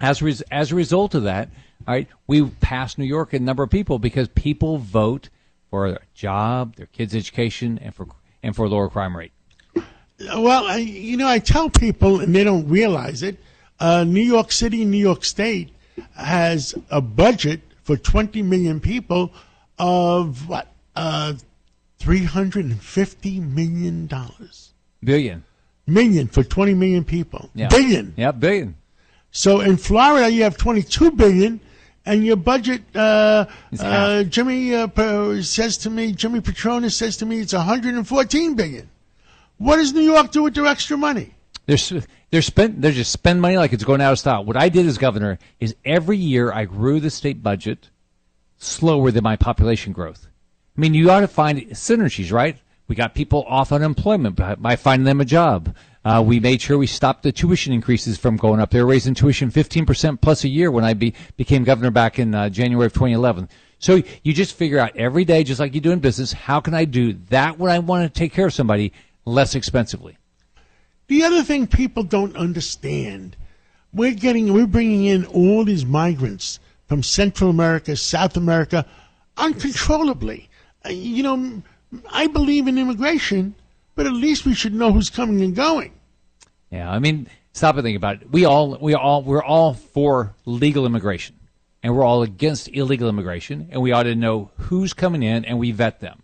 As 0.01 0.23
res- 0.23 0.43
as 0.51 0.73
a 0.73 0.75
result 0.75 1.15
of 1.15 1.25
that, 1.25 1.51
all 1.87 1.95
right, 1.95 2.09
we 2.27 2.45
passed 2.45 2.99
New 2.99 3.05
York 3.05 3.35
in 3.35 3.45
number 3.45 3.63
of 3.63 3.71
people 3.71 3.99
because 3.99 4.29
people 4.29 4.79
vote 4.79 5.29
for 5.71 5.87
a 5.87 5.99
job, 6.15 6.77
their 6.77 6.87
kids' 6.87 7.15
education, 7.15 7.79
and 7.83 7.95
for 7.95 8.07
and 8.43 8.55
for 8.57 8.67
a 8.67 8.69
lower 8.69 8.89
crime 8.89 9.17
rate. 9.17 9.33
Well, 10.21 10.67
I, 10.67 10.77
you 10.77 11.17
know, 11.17 11.27
I 11.27 11.39
tell 11.39 11.71
people, 11.71 12.21
and 12.21 12.35
they 12.35 12.45
don't 12.45 12.69
realize 12.69 13.23
it. 13.23 13.39
Uh, 13.81 14.05
New 14.05 14.23
York 14.23 14.53
City, 14.53 14.85
New 14.85 14.99
York 14.99 15.25
State 15.25 15.73
has 16.15 16.75
a 16.91 17.01
budget 17.01 17.61
for 17.85 17.97
20 17.97 18.43
million 18.43 18.81
people 18.81 19.33
of 19.79 20.49
what? 20.49 20.69
Uh, 20.95 21.35
three 21.99 22.25
hundred 22.25 22.65
and 22.67 22.81
fifty 22.83 23.41
million 23.41 24.07
dollars. 24.07 24.73
Billion. 25.03 25.43
Million 25.87 26.27
for 26.29 26.43
twenty 26.45 26.75
million 26.75 27.03
people. 27.05 27.49
Yeah. 27.55 27.69
Billion. 27.69 28.13
Yeah, 28.17 28.33
billion. 28.33 28.77
So 29.31 29.61
in 29.61 29.77
Florida, 29.79 30.29
you 30.31 30.43
have 30.43 30.57
twenty-two 30.59 31.13
billion, 31.13 31.61
and 32.05 32.25
your 32.27 32.37
budget. 32.37 32.83
Uh, 32.95 33.47
uh. 33.81 34.25
Jimmy 34.25 34.75
uh, 34.75 35.43
says 35.43 35.79
to 35.79 35.91
me, 35.91 36.13
Jimmy 36.13 36.41
Petronas 36.41 36.93
says 36.93 37.17
to 37.19 37.27
me, 37.27 37.41
it's 37.41 37.55
one 37.55 37.65
hundred 37.65 37.95
and 37.95 38.07
fourteen 38.07 38.55
billion. 38.55 38.91
What 39.59 39.77
does 39.77 39.93
New 39.95 40.03
York 40.03 40.31
do 40.31 40.43
with 40.43 40.55
their 40.55 40.67
extra 40.67 40.97
money? 40.97 41.35
They're 41.67 41.75
s- 41.75 41.93
they're 42.33 42.43
spent 42.43 42.81
they're 42.81 42.93
just 42.93 43.13
spend 43.13 43.41
money 43.41 43.57
like 43.59 43.73
it's 43.73 43.85
going 43.85 44.01
out 44.01 44.13
of 44.13 44.19
style. 44.19 44.45
What 44.45 44.57
I 44.57 44.71
did 44.71 44.87
as 44.87 44.99
governor 44.99 45.39
is 45.61 45.77
every 45.85 46.17
year 46.17 46.51
I 46.51 46.65
grew 46.65 46.99
the 46.99 47.11
state 47.11 47.43
budget 47.43 47.91
slower 48.57 49.11
than 49.11 49.23
my 49.23 49.37
population 49.37 49.93
growth. 49.93 50.27
I 50.77 50.81
mean, 50.81 50.95
you 50.95 51.11
ought 51.11 51.21
to 51.21 51.29
find 51.29 51.61
synergies, 51.71 52.33
right? 52.33 52.57
We 52.89 52.97
got 52.97 53.15
people 53.15 53.45
off 53.47 53.71
unemployment 53.71 54.37
by, 54.37 54.77
finding 54.77 55.05
them 55.05 55.21
a 55.21 55.27
job. 55.27 55.77
Uh, 56.05 56.23
we 56.27 56.41
made 56.41 56.61
sure 56.61 56.79
we 56.79 56.87
stopped 56.87 57.23
the 57.23 57.33
tuition 57.33 57.73
increases 57.73 58.19
from 58.19 58.37
going 58.37 58.61
up. 58.61 58.71
They 58.71 58.81
were 58.81 58.89
raising 58.89 59.15
tuition 59.15 59.51
15% 59.51 60.21
plus 60.21 60.45
a 60.45 60.49
year 60.49 60.71
when 60.71 60.85
I 60.85 60.95
be, 60.95 61.15
became 61.37 61.65
governor 61.65 61.91
back 61.91 62.19
in 62.19 62.35
uh, 62.35 62.49
January 62.49 62.87
of 62.87 62.93
2011. 62.93 63.49
So 63.79 64.03
you 64.23 64.33
just 64.33 64.55
figure 64.55 64.79
out 64.79 64.97
every 64.97 65.25
day, 65.25 65.45
just 65.45 65.61
like 65.61 65.75
you 65.75 65.81
do 65.81 65.91
in 65.91 66.01
business, 66.01 66.33
how 66.33 66.61
can 66.61 66.75
I 66.75 66.87
do 66.87 67.13
that 67.29 67.59
when 67.59 67.71
I 67.71 67.79
want 67.79 68.13
to 68.13 68.19
take 68.19 68.33
care 68.33 68.47
of 68.47 68.55
somebody 68.55 68.93
less 69.25 69.55
expensively? 69.55 70.17
The 71.13 71.25
other 71.25 71.43
thing 71.43 71.67
people 71.67 72.05
don't 72.05 72.35
understand, 72.39 73.37
we're 73.93 74.15
getting, 74.15 74.55
we're 74.55 74.67
bringing 74.67 75.05
in 75.05 75.27
all 75.27 75.63
these 75.63 75.85
migrants 75.85 76.59
from 76.87 77.03
Central 77.03 77.51
America, 77.51 77.97
South 77.97 78.35
America, 78.35 78.87
uncontrollably. 79.37 80.49
Uh, 80.87 80.89
You 80.89 81.23
know, 81.23 81.63
I 82.09 82.29
believe 82.29 82.67
in 82.67 82.79
immigration, 82.79 83.55
but 83.95 84.07
at 84.07 84.15
least 84.15 84.47
we 84.47 84.55
should 84.55 84.73
know 84.73 84.91
who's 84.91 85.11
coming 85.11 85.43
and 85.43 85.55
going. 85.55 85.93
Yeah, 86.71 86.91
I 86.91 86.99
mean, 86.99 87.29
stop 87.53 87.77
and 87.77 87.85
think 87.85 87.99
about 87.99 88.23
it. 88.23 88.31
We 88.31 88.47
all, 88.47 88.79
we 88.81 88.95
all, 88.95 89.23
we're 89.23 89.45
all 89.45 89.75
for 89.75 90.35
legal 90.47 90.87
immigration, 90.87 91.37
and 91.83 91.95
we're 91.95 92.07
all 92.07 92.23
against 92.23 92.69
illegal 92.69 93.11
immigration, 93.11 93.69
and 93.71 93.83
we 93.83 93.93
ought 93.93 94.05
to 94.05 94.15
know 94.15 94.51
who's 94.57 94.95
coming 94.95 95.23
in, 95.23 95.45
and 95.45 95.59
we 95.59 95.73
vet 95.73 96.01
them. 96.01 96.23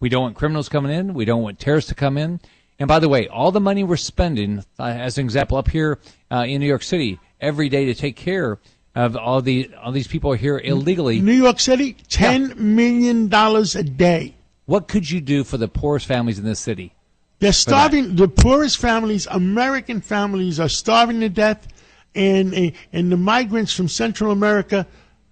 We 0.00 0.08
don't 0.08 0.22
want 0.22 0.36
criminals 0.36 0.70
coming 0.70 0.92
in. 0.92 1.12
We 1.12 1.26
don't 1.26 1.42
want 1.42 1.58
terrorists 1.58 1.90
to 1.90 1.94
come 1.94 2.16
in. 2.16 2.40
And 2.80 2.88
by 2.88 2.98
the 2.98 3.10
way, 3.10 3.28
all 3.28 3.52
the 3.52 3.60
money 3.60 3.84
we're 3.84 3.96
spending, 3.96 4.64
uh, 4.78 4.84
as 4.84 5.18
an 5.18 5.24
example, 5.24 5.58
up 5.58 5.68
here 5.68 5.98
uh, 6.32 6.46
in 6.48 6.60
New 6.60 6.66
York 6.66 6.82
City, 6.82 7.20
every 7.38 7.68
day 7.68 7.84
to 7.84 7.94
take 7.94 8.16
care 8.16 8.58
of 8.94 9.16
all 9.16 9.42
the 9.42 9.70
all 9.80 9.92
these 9.92 10.08
people 10.08 10.32
here 10.32 10.58
illegally. 10.58 11.20
New 11.20 11.32
York 11.32 11.60
City, 11.60 11.94
ten 12.08 12.54
million 12.56 13.28
dollars 13.28 13.76
a 13.76 13.82
day. 13.82 14.34
What 14.64 14.88
could 14.88 15.10
you 15.10 15.20
do 15.20 15.44
for 15.44 15.58
the 15.58 15.68
poorest 15.68 16.06
families 16.06 16.38
in 16.38 16.44
this 16.44 16.58
city? 16.58 16.94
They're 17.38 17.52
starving. 17.52 18.16
The 18.16 18.28
poorest 18.28 18.78
families, 18.78 19.26
American 19.30 20.00
families, 20.00 20.58
are 20.58 20.68
starving 20.68 21.20
to 21.20 21.28
death, 21.28 21.68
and 22.14 22.54
uh, 22.54 22.70
and 22.94 23.12
the 23.12 23.18
migrants 23.18 23.74
from 23.74 23.88
Central 23.88 24.32
America, 24.32 24.86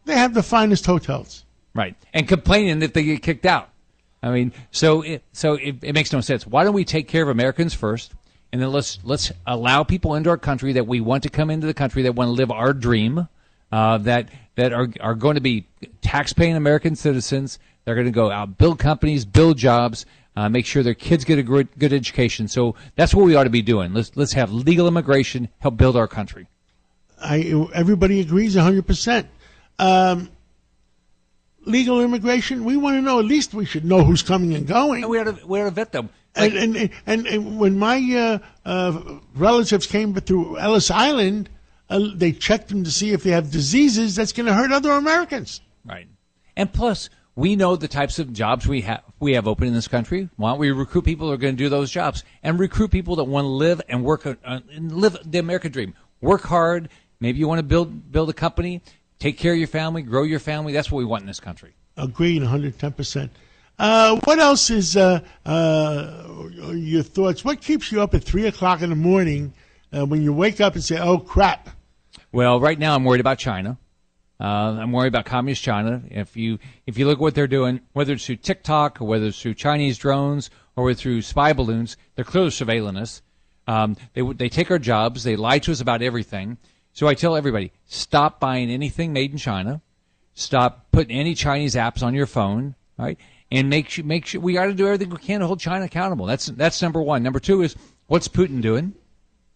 they 0.05 0.15
have 0.15 0.35
the 0.35 0.43
finest 0.43 0.85
hotels. 0.85 1.47
Right. 1.75 1.97
And 2.13 2.29
complaining 2.29 2.81
that 2.81 2.93
they 2.93 3.05
get 3.05 3.23
kicked 3.23 3.47
out. 3.47 3.71
I 4.23 4.31
mean, 4.31 4.53
so 4.71 5.03
it, 5.03 5.23
so 5.33 5.55
it, 5.55 5.77
it 5.83 5.95
makes 5.95 6.13
no 6.13 6.21
sense. 6.21 6.47
Why 6.47 6.65
don't 6.65 6.75
we 6.75 6.85
take 6.85 7.07
care 7.09 7.23
of 7.23 7.29
Americans 7.29 7.75
first, 7.75 8.13
and 8.53 8.61
then 8.61 8.73
let's 8.73 8.99
let's 9.05 9.31
allow 9.47 9.85
people 9.85 10.15
into 10.17 10.31
our 10.31 10.39
country 10.39 10.73
that 10.73 10.87
we 10.87 11.01
want 11.01 11.23
to 11.23 11.31
come 11.31 11.51
into 11.51 11.67
the 11.67 11.75
country 11.75 12.03
that 12.03 12.15
want 12.15 12.29
to 12.29 12.33
live 12.33 12.51
our 12.51 12.73
dream, 12.73 13.29
uh, 13.71 13.99
that 13.99 14.29
that 14.57 14.73
are 14.73 14.89
are 15.01 15.15
going 15.15 15.37
to 15.37 15.41
be 15.41 15.67
tax-paying 16.03 16.57
American 16.57 16.97
citizens. 16.97 17.59
They're 17.85 17.95
going 17.95 18.07
to 18.07 18.11
go 18.11 18.31
out, 18.31 18.59
build 18.59 18.79
companies, 18.79 19.25
build 19.25 19.57
jobs, 19.57 20.05
uh, 20.37 20.49
make 20.49 20.67
sure 20.67 20.83
their 20.83 20.93
kids 20.95 21.25
get 21.25 21.39
a 21.39 21.43
good, 21.43 21.69
good 21.79 21.93
education. 21.93 22.47
So 22.47 22.75
that's 22.97 23.15
what 23.15 23.25
we 23.25 23.35
ought 23.35 23.45
to 23.45 23.51
be 23.51 23.63
doing. 23.63 23.95
Let's 23.95 24.17
let's 24.17 24.33
have 24.35 24.53
legal 24.53 24.87
immigration 24.89 25.49
help 25.61 25.77
build 25.77 25.97
our 25.97 26.09
country. 26.09 26.49
I 27.23 27.69
everybody 27.73 28.21
agrees 28.21 28.57
hundred 28.57 28.87
percent. 28.87 29.29
Legal 31.65 32.01
immigration. 32.01 32.65
We 32.65 32.77
want 32.77 32.97
to 32.97 33.03
know. 33.03 33.19
At 33.19 33.27
least 33.27 33.53
we 33.55 33.65
should 33.65 33.85
know 33.85 34.05
who's 34.05 34.23
coming 34.23 34.55
and 34.55 34.67
going. 34.67 35.03
And 35.03 35.11
we 35.11 35.19
ought 35.19 35.25
to 35.25 35.47
we 35.47 35.61
ought 35.61 35.65
to 35.65 35.71
vet 35.71 35.93
them. 35.93 36.11
and, 36.35 36.55
and, 36.55 36.91
and 37.07 37.27
and 37.27 37.59
when 37.59 37.79
my 37.79 38.41
uh, 38.65 38.69
uh, 38.69 39.19
relatives 39.35 39.87
came 39.87 40.15
through 40.15 40.59
Ellis 40.59 40.91
Island, 40.91 41.51
uh, 41.91 42.01
they 42.15 42.33
checked 42.33 42.69
them 42.69 42.85
to 42.85 42.91
see 42.91 43.13
if 43.13 43.23
they 43.23 43.31
have 43.31 43.51
diseases 43.51 44.15
that's 44.15 44.33
going 44.33 44.47
to 44.47 44.55
hurt 44.55 44.73
other 44.73 44.93
Americans. 44.93 45.61
Right. 45.85 46.07
And 46.57 46.73
plus, 46.73 47.11
we 47.35 47.55
know 47.55 47.77
the 47.77 47.89
types 47.89 48.19
of 48.19 48.33
jobs 48.33 48.67
we 48.67 48.81
have 48.83 49.03
we 49.21 49.35
have 49.35 49.47
open 49.47 49.69
in 49.69 49.75
this 49.75 49.89
country. 49.89 50.29
Why 50.37 50.51
don't 50.51 50.59
we 50.59 50.71
recruit 50.71 51.03
people 51.03 51.29
who 51.29 51.33
are 51.33 51.39
going 51.39 51.57
to 51.57 51.63
do 51.63 51.69
those 51.69 51.91
jobs 51.91 52.25
and 52.43 52.59
recruit 52.59 52.91
people 52.91 53.17
that 53.17 53.25
want 53.25 53.45
to 53.45 53.49
live 53.49 53.81
and 53.89 54.05
work 54.05 54.27
uh, 54.27 54.35
and 54.45 54.93
live 54.93 55.17
the 55.25 55.39
American 55.39 55.73
dream? 55.73 55.95
Work 56.21 56.43
hard. 56.43 56.89
Maybe 57.21 57.39
you 57.39 57.49
want 57.49 57.61
to 57.61 57.65
build 57.65 58.11
build 58.11 58.29
a 58.31 58.33
company, 58.33 58.83
take 59.19 59.39
care 59.39 59.53
of 59.53 59.59
your 59.59 59.69
family, 59.69 60.03
grow 60.03 60.23
your 60.23 60.39
family. 60.39 60.73
That's 60.73 60.91
what 60.91 60.99
we 60.99 61.05
want 61.05 61.23
in 61.23 61.27
this 61.27 61.41
country. 61.41 61.75
Agreed, 61.97 62.43
110 62.43 62.93
percent. 62.93 63.33
Uh, 63.79 64.19
what 64.25 64.39
else 64.39 64.71
is 64.71 64.97
uh, 64.97 65.21
uh, 65.47 66.49
your 66.73 67.03
thoughts? 67.03 67.45
What 67.45 67.61
keeps 67.61 67.93
you 67.93 68.03
up 68.03 68.13
at 68.15 68.25
three 68.25 68.47
o'clock 68.47 68.83
in 68.83 68.91
the 68.91 68.97
morning 68.97 69.53
uh, 69.97 70.05
when 70.05 70.23
you 70.23 70.33
wake 70.33 70.61
up 70.61 70.75
and 70.75 70.83
say, 70.83 70.99
"Oh 70.99 71.19
crap"? 71.19 71.69
Well, 72.33 72.61
right 72.61 72.79
now 72.79 72.95
I'm 72.95 73.05
worried 73.05 73.21
about 73.21 73.39
China. 73.39 73.79
Uh, 74.41 74.45
I'm 74.81 74.93
worried 74.93 75.09
about 75.09 75.25
communist 75.27 75.63
China. 75.63 76.03
If 76.11 76.37
you 76.37 76.59
if 76.87 76.99
you 76.99 77.07
look 77.07 77.19
at 77.19 77.21
what 77.21 77.35
they're 77.35 77.47
doing, 77.47 77.81
whether 77.93 78.13
it's 78.13 78.27
through 78.27 78.37
TikTok 78.37 79.01
or 79.01 79.07
whether 79.07 79.27
it's 79.27 79.41
through 79.41 79.55
Chinese 79.55 79.99
drones 79.99 80.51
or 80.77 80.93
through 80.95 81.23
spy 81.23 81.53
balloons, 81.53 81.97
they're 82.15 82.25
clearly 82.25 82.51
surveilling 82.51 83.01
us. 83.01 83.23
Um, 83.67 83.97
they 84.15 84.23
they 84.23 84.49
take 84.49 84.71
our 84.71 84.79
jobs. 84.79 85.25
They 85.25 85.37
lie 85.37 85.59
to 85.61 85.73
us 85.73 85.81
about 85.81 86.03
everything. 86.03 86.59
So 86.99 87.07
I 87.07 87.15
tell 87.15 87.37
everybody, 87.37 87.71
stop 87.87 88.41
buying 88.41 88.73
anything 88.73 89.13
made 89.13 89.31
in 89.31 89.39
China. 89.39 89.83
Stop 90.35 90.91
putting 90.91 91.17
any 91.17 91.37
Chinese 91.37 91.77
apps 91.77 92.03
on 92.03 92.13
your 92.13 92.27
phone. 92.27 92.75
Right. 92.99 93.17
And 93.53 93.71
make 93.71 93.89
sure, 93.89 94.05
make 94.05 94.27
sure 94.27 94.41
we 94.41 94.55
got 94.55 94.65
to 94.65 94.75
do 94.75 94.85
everything 94.85 95.11
we 95.11 95.19
can 95.19 95.39
to 95.39 95.47
hold 95.47 95.61
China 95.61 95.85
accountable. 95.85 96.27
That's 96.27 96.47
that's 96.47 96.83
number 96.83 97.01
one. 97.01 97.23
Number 97.23 97.39
two 97.39 97.63
is 97.63 97.77
what's 98.09 98.27
Putin 98.27 98.61
doing, 98.61 98.95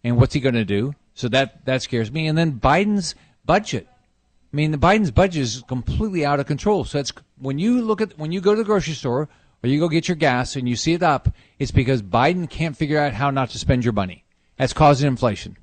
and 0.05 0.15
what's 0.15 0.33
he 0.33 0.39
going 0.39 0.55
to 0.55 0.63
do? 0.63 0.95
So 1.15 1.27
that 1.27 1.65
that 1.65 1.81
scares 1.81 2.09
me. 2.09 2.27
And 2.27 2.37
then 2.37 2.61
Biden's 2.61 3.13
budget. 3.43 3.89
I 3.91 4.55
mean, 4.55 4.71
the 4.71 4.77
Biden's 4.77 5.11
budget 5.11 5.41
is 5.41 5.63
completely 5.67 6.25
out 6.25 6.39
of 6.39 6.45
control. 6.45 6.85
So 6.85 6.97
it's 6.97 7.11
when 7.39 7.59
you 7.59 7.81
look 7.81 7.99
at 7.99 8.17
when 8.17 8.31
you 8.31 8.39
go 8.39 8.55
to 8.55 8.61
the 8.61 8.63
grocery 8.63 8.93
store 8.93 9.27
or 9.61 9.69
you 9.69 9.81
go 9.81 9.89
get 9.89 10.07
your 10.07 10.15
gas 10.15 10.55
and 10.55 10.69
you 10.69 10.77
see 10.77 10.93
it 10.93 11.03
up, 11.03 11.27
it's 11.59 11.71
because 11.71 12.01
Biden 12.01 12.49
can't 12.49 12.77
figure 12.77 12.99
out 12.99 13.11
how 13.11 13.31
not 13.31 13.49
to 13.49 13.59
spend 13.59 13.83
your 13.83 13.91
money. 13.91 14.23
That's 14.55 14.71
causing 14.71 15.09
inflation. 15.09 15.57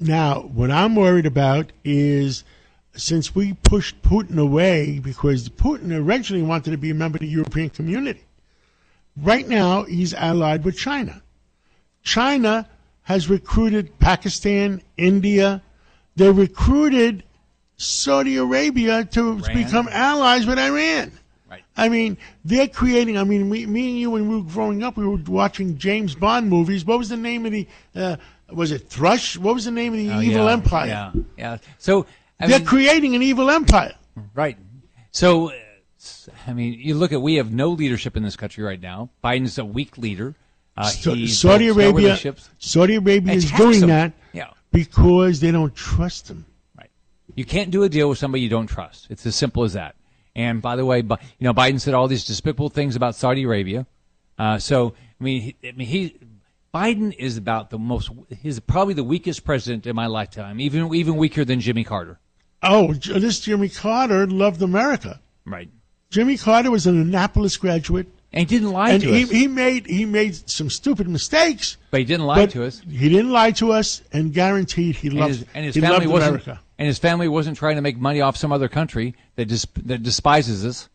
Now, 0.00 0.40
what 0.40 0.70
I'm 0.70 0.96
worried 0.96 1.26
about 1.26 1.72
is 1.84 2.42
since 2.96 3.34
we 3.34 3.52
pushed 3.52 4.00
Putin 4.02 4.38
away 4.38 4.98
because 4.98 5.48
Putin 5.50 5.92
originally 5.92 6.42
wanted 6.42 6.70
to 6.70 6.78
be 6.78 6.90
a 6.90 6.94
member 6.94 7.16
of 7.16 7.20
the 7.20 7.28
European 7.28 7.68
community. 7.68 8.24
Right 9.16 9.46
now, 9.46 9.84
he's 9.84 10.14
allied 10.14 10.64
with 10.64 10.76
China. 10.76 11.22
China 12.02 12.66
has 13.02 13.28
recruited 13.28 13.98
Pakistan, 13.98 14.80
India. 14.96 15.62
They 16.16 16.30
recruited 16.30 17.22
Saudi 17.76 18.36
Arabia 18.36 19.04
to 19.04 19.32
Iran. 19.32 19.54
become 19.54 19.88
allies 19.90 20.46
with 20.46 20.58
Iran. 20.58 21.12
Right. 21.50 21.64
I 21.76 21.88
mean, 21.88 22.16
they're 22.44 22.68
creating. 22.68 23.18
I 23.18 23.24
mean, 23.24 23.50
we, 23.50 23.66
me 23.66 23.90
and 23.90 23.98
you, 23.98 24.10
when 24.12 24.28
we 24.28 24.36
were 24.36 24.50
growing 24.50 24.82
up, 24.82 24.96
we 24.96 25.06
were 25.06 25.16
watching 25.26 25.76
James 25.76 26.14
Bond 26.14 26.48
movies. 26.48 26.84
What 26.84 26.98
was 26.98 27.08
the 27.08 27.16
name 27.16 27.44
of 27.44 27.52
the? 27.52 27.66
Uh, 27.94 28.16
was 28.52 28.72
it 28.72 28.88
Thrush? 28.88 29.36
What 29.36 29.54
was 29.54 29.64
the 29.64 29.70
name 29.70 29.92
of 29.92 29.98
the 29.98 30.10
Oh, 30.10 30.20
evil 30.20 30.46
yeah, 30.46 30.52
empire? 30.52 30.86
Yeah, 30.86 31.12
yeah. 31.36 31.58
So 31.78 32.06
I 32.38 32.46
they're 32.46 32.58
mean, 32.58 32.66
creating 32.66 33.14
an 33.16 33.22
evil 33.22 33.50
empire. 33.50 33.94
Right. 34.34 34.56
So, 35.12 35.52
I 36.46 36.52
mean, 36.52 36.74
you 36.78 36.94
look 36.94 37.12
at 37.12 37.20
we 37.20 37.34
have 37.36 37.52
no 37.52 37.70
leadership 37.70 38.16
in 38.16 38.22
this 38.22 38.36
country 38.36 38.64
right 38.64 38.80
now. 38.80 39.10
Biden's 39.22 39.58
a 39.58 39.64
weak 39.64 39.98
leader. 39.98 40.34
Uh, 40.76 40.90
he 40.90 41.26
Saudi 41.26 41.66
no 41.66 41.72
Arabia. 41.74 42.16
Saudi 42.58 42.94
Arabia 42.94 43.34
is 43.34 43.50
doing 43.52 43.80
them. 43.80 43.88
that 43.90 44.12
Yeah. 44.32 44.50
because 44.72 45.40
they 45.40 45.50
don't 45.50 45.74
trust 45.74 46.30
him. 46.30 46.46
Right. 46.78 46.90
You 47.34 47.44
can't 47.44 47.70
do 47.70 47.82
a 47.82 47.88
deal 47.88 48.08
with 48.08 48.18
somebody 48.18 48.42
you 48.42 48.48
don't 48.48 48.66
trust. 48.68 49.08
It's 49.10 49.26
as 49.26 49.34
simple 49.36 49.64
as 49.64 49.74
that. 49.74 49.96
And 50.36 50.62
by 50.62 50.76
the 50.76 50.86
way, 50.86 50.98
you 50.98 51.16
know, 51.40 51.52
Biden 51.52 51.80
said 51.80 51.92
all 51.92 52.06
these 52.08 52.24
despicable 52.24 52.70
things 52.70 52.96
about 52.96 53.14
Saudi 53.16 53.42
Arabia. 53.42 53.86
Uh, 54.38 54.58
so, 54.58 54.94
I 55.20 55.24
mean, 55.24 55.42
he, 55.42 55.56
I 55.68 55.72
mean, 55.72 55.88
he, 55.88 56.16
Biden 56.74 57.14
is 57.18 57.36
about 57.36 57.70
the 57.70 57.78
most. 57.78 58.10
He's 58.40 58.60
probably 58.60 58.94
the 58.94 59.04
weakest 59.04 59.44
president 59.44 59.86
in 59.86 59.96
my 59.96 60.06
lifetime. 60.06 60.60
Even 60.60 60.94
even 60.94 61.16
weaker 61.16 61.44
than 61.44 61.60
Jimmy 61.60 61.84
Carter. 61.84 62.18
Oh, 62.62 62.92
this 62.94 63.40
Jimmy 63.40 63.68
Carter 63.68 64.26
loved 64.26 64.62
America. 64.62 65.20
Right. 65.44 65.68
Jimmy 66.10 66.36
Carter 66.36 66.70
was 66.70 66.86
an 66.86 67.00
Annapolis 67.00 67.56
graduate, 67.56 68.06
And 68.32 68.40
he 68.40 68.56
didn't 68.58 68.72
lie 68.72 68.90
and 68.90 69.02
to 69.02 69.12
he, 69.12 69.22
us. 69.24 69.30
he 69.30 69.46
made 69.48 69.86
he 69.86 70.04
made 70.04 70.48
some 70.48 70.68
stupid 70.70 71.08
mistakes. 71.08 71.76
but 71.90 72.00
he 72.00 72.04
didn't 72.06 72.26
lie 72.26 72.46
to 72.46 72.64
us. 72.64 72.82
He 72.88 73.08
didn't 73.08 73.30
lie 73.32 73.50
to 73.52 73.72
us, 73.72 74.02
and 74.12 74.32
guaranteed 74.32 74.96
he 74.96 75.08
and 75.08 75.16
loved 75.18 75.34
his, 75.34 75.44
and 75.54 75.64
his 75.64 75.74
he 75.74 75.80
family 75.80 76.06
wasn't 76.06 76.28
America. 76.30 76.60
and 76.78 76.86
his 76.86 76.98
family 76.98 77.28
wasn't 77.28 77.56
trying 77.56 77.76
to 77.76 77.82
make 77.82 77.98
money 77.98 78.20
off 78.20 78.36
some 78.36 78.52
other 78.52 78.68
country 78.68 79.14
that 79.36 79.46
dis, 79.46 79.66
that 79.84 80.02
despises 80.02 80.64
us. 80.64 80.88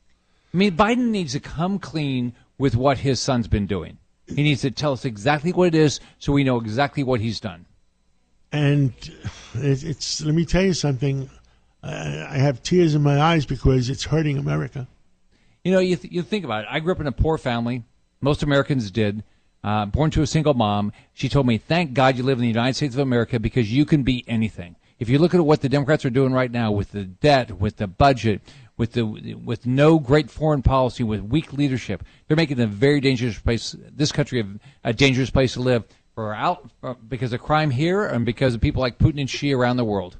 I 0.54 0.58
mean, 0.58 0.78
Biden 0.78 1.10
needs 1.10 1.34
to 1.34 1.42
come 1.42 1.80
clean 1.80 2.34
with 2.58 2.76
what 2.78 3.00
his 3.00 3.20
son's 3.20 3.48
been 3.50 3.66
doing. 3.68 3.98
He 4.28 4.44
needs 4.44 4.62
to 4.62 4.72
tell 4.72 4.94
us 4.94 5.06
exactly 5.06 5.54
what 5.54 5.68
it 5.68 5.76
is 5.76 6.00
so 6.20 6.34
we 6.34 6.44
know 6.44 6.60
exactly 6.60 7.04
what 7.04 7.22
he's 7.22 7.40
done. 7.40 7.66
And 8.52 8.94
it's 9.54 10.22
let 10.22 10.34
me 10.34 10.46
tell 10.46 10.64
you 10.64 10.74
something. 10.74 11.30
I, 11.84 12.38
have 12.38 12.64
tears 12.64 12.96
in 12.96 13.04
my 13.04 13.22
eyes 13.22 13.46
because 13.46 13.92
it's 13.92 14.06
hurting 14.06 14.40
America. 14.40 14.88
You 15.64 15.72
know, 15.72 15.80
you, 15.80 15.96
th- 15.96 16.12
you 16.12 16.24
think 16.24 16.44
about 16.44 16.64
it. 16.64 16.68
I 16.72 16.80
grew 16.80 16.92
up 16.92 17.00
in 17.00 17.06
a 17.06 17.12
poor 17.12 17.38
family. 17.38 17.84
Most 18.22 18.42
Americans 18.42 18.90
did. 18.90 19.24
Uh, 19.64 19.86
born 19.86 20.10
to 20.12 20.22
a 20.22 20.28
single 20.28 20.56
mom. 20.56 20.92
She 21.14 21.30
told 21.30 21.46
me, 21.46 21.58
thank 21.58 21.94
God 21.94 22.18
you 22.18 22.24
live 22.24 22.38
in 22.40 22.42
the 22.42 22.48
United 22.48 22.76
States 22.76 22.96
of 22.96 23.02
America 23.02 23.40
because 23.40 23.72
you 23.72 23.86
can 23.86 24.04
be 24.04 24.24
anything. 24.28 24.76
If 24.98 25.10
you 25.10 25.20
look 25.20 25.34
at 25.34 25.46
what 25.46 25.62
the 25.62 25.70
Democrats 25.70 26.06
are 26.06 26.10
doing 26.10 26.34
right 26.34 26.52
now 26.52 26.72
with 26.72 26.92
the 26.92 27.04
debt, 27.04 27.60
with 27.60 27.78
the 27.78 27.88
budget, 27.88 28.42
with 28.78 28.94
the 28.94 29.04
with 29.04 29.66
no 29.66 30.00
great 30.00 30.30
foreign 30.30 30.62
policy, 30.62 31.04
with 31.04 31.22
weak 31.22 31.54
leadership, 31.54 32.04
they're 32.28 32.38
making 32.38 32.60
a 32.60 32.68
very 32.68 33.00
dangerous 33.00 33.40
place. 33.40 33.76
This 33.80 34.12
country 34.12 34.42
a, 34.42 34.90
a 34.90 34.94
dangerous 34.94 35.30
place 35.30 35.54
to 35.54 35.62
live 35.62 35.84
for 36.14 36.34
out 36.34 36.70
for, 36.82 36.96
because 36.96 37.34
of 37.34 37.42
crime 37.42 37.72
here 37.72 38.06
and 38.06 38.26
because 38.26 38.56
of 38.56 38.62
people 38.62 38.82
like 38.82 38.98
Putin 38.98 39.20
and 39.20 39.30
Xi 39.30 39.54
around 39.54 39.78
the 39.78 39.86
world. 39.86 40.18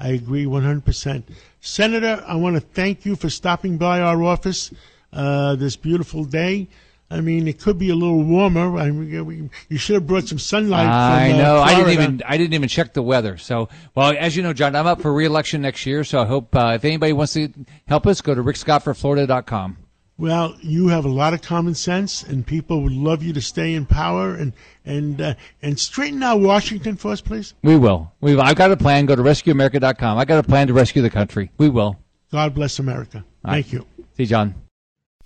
I 0.00 0.10
agree 0.10 0.44
100%. 0.44 1.24
Senator, 1.60 2.22
I 2.26 2.36
want 2.36 2.54
to 2.54 2.60
thank 2.60 3.04
you 3.04 3.16
for 3.16 3.28
stopping 3.28 3.78
by 3.78 4.00
our 4.00 4.22
office 4.22 4.72
uh, 5.12 5.56
this 5.56 5.74
beautiful 5.74 6.24
day. 6.24 6.68
I 7.10 7.22
mean, 7.22 7.48
it 7.48 7.58
could 7.58 7.78
be 7.78 7.88
a 7.88 7.94
little 7.94 8.22
warmer. 8.22 8.76
I 8.76 8.90
mean, 8.90 9.50
you 9.68 9.78
should 9.78 9.94
have 9.94 10.06
brought 10.06 10.28
some 10.28 10.38
sunlight. 10.38 10.86
I 10.86 11.30
from, 11.30 11.40
uh, 11.40 11.42
know. 11.42 11.58
I 11.60 11.74
didn't 11.74 11.90
even. 11.90 12.22
I 12.26 12.36
didn't 12.36 12.54
even 12.54 12.68
check 12.68 12.92
the 12.92 13.02
weather. 13.02 13.38
So, 13.38 13.70
well, 13.94 14.14
as 14.18 14.36
you 14.36 14.42
know, 14.42 14.52
John, 14.52 14.76
I'm 14.76 14.86
up 14.86 15.00
for 15.00 15.12
re-election 15.12 15.62
next 15.62 15.86
year. 15.86 16.04
So 16.04 16.20
I 16.20 16.26
hope 16.26 16.54
uh, 16.54 16.72
if 16.74 16.84
anybody 16.84 17.14
wants 17.14 17.32
to 17.32 17.50
help 17.86 18.06
us, 18.06 18.20
go 18.20 18.34
to 18.34 18.42
rickscottforflorida.com. 18.42 19.78
Well, 20.18 20.56
you 20.60 20.88
have 20.88 21.04
a 21.04 21.08
lot 21.08 21.32
of 21.32 21.42
common 21.42 21.76
sense, 21.76 22.24
and 22.24 22.44
people 22.44 22.82
would 22.82 22.92
love 22.92 23.22
you 23.22 23.32
to 23.34 23.40
stay 23.40 23.74
in 23.74 23.86
power 23.86 24.34
and 24.34 24.52
and 24.84 25.20
uh, 25.20 25.34
and 25.62 25.78
straighten 25.78 26.22
out 26.22 26.40
Washington 26.40 26.96
for 26.96 27.12
us, 27.12 27.22
please. 27.22 27.54
We 27.62 27.76
will. 27.76 28.12
We've. 28.20 28.38
I've 28.38 28.56
got 28.56 28.70
a 28.70 28.76
plan. 28.76 29.06
Go 29.06 29.16
to 29.16 29.22
rescueamerica.com. 29.22 30.18
I 30.18 30.24
got 30.26 30.44
a 30.44 30.46
plan 30.46 30.66
to 30.66 30.74
rescue 30.74 31.00
the 31.00 31.10
country. 31.10 31.52
We 31.56 31.68
will. 31.68 31.96
God 32.30 32.54
bless 32.54 32.78
America. 32.78 33.24
Thank 33.46 33.72
you. 33.72 33.86
See, 34.16 34.26
John. 34.26 34.54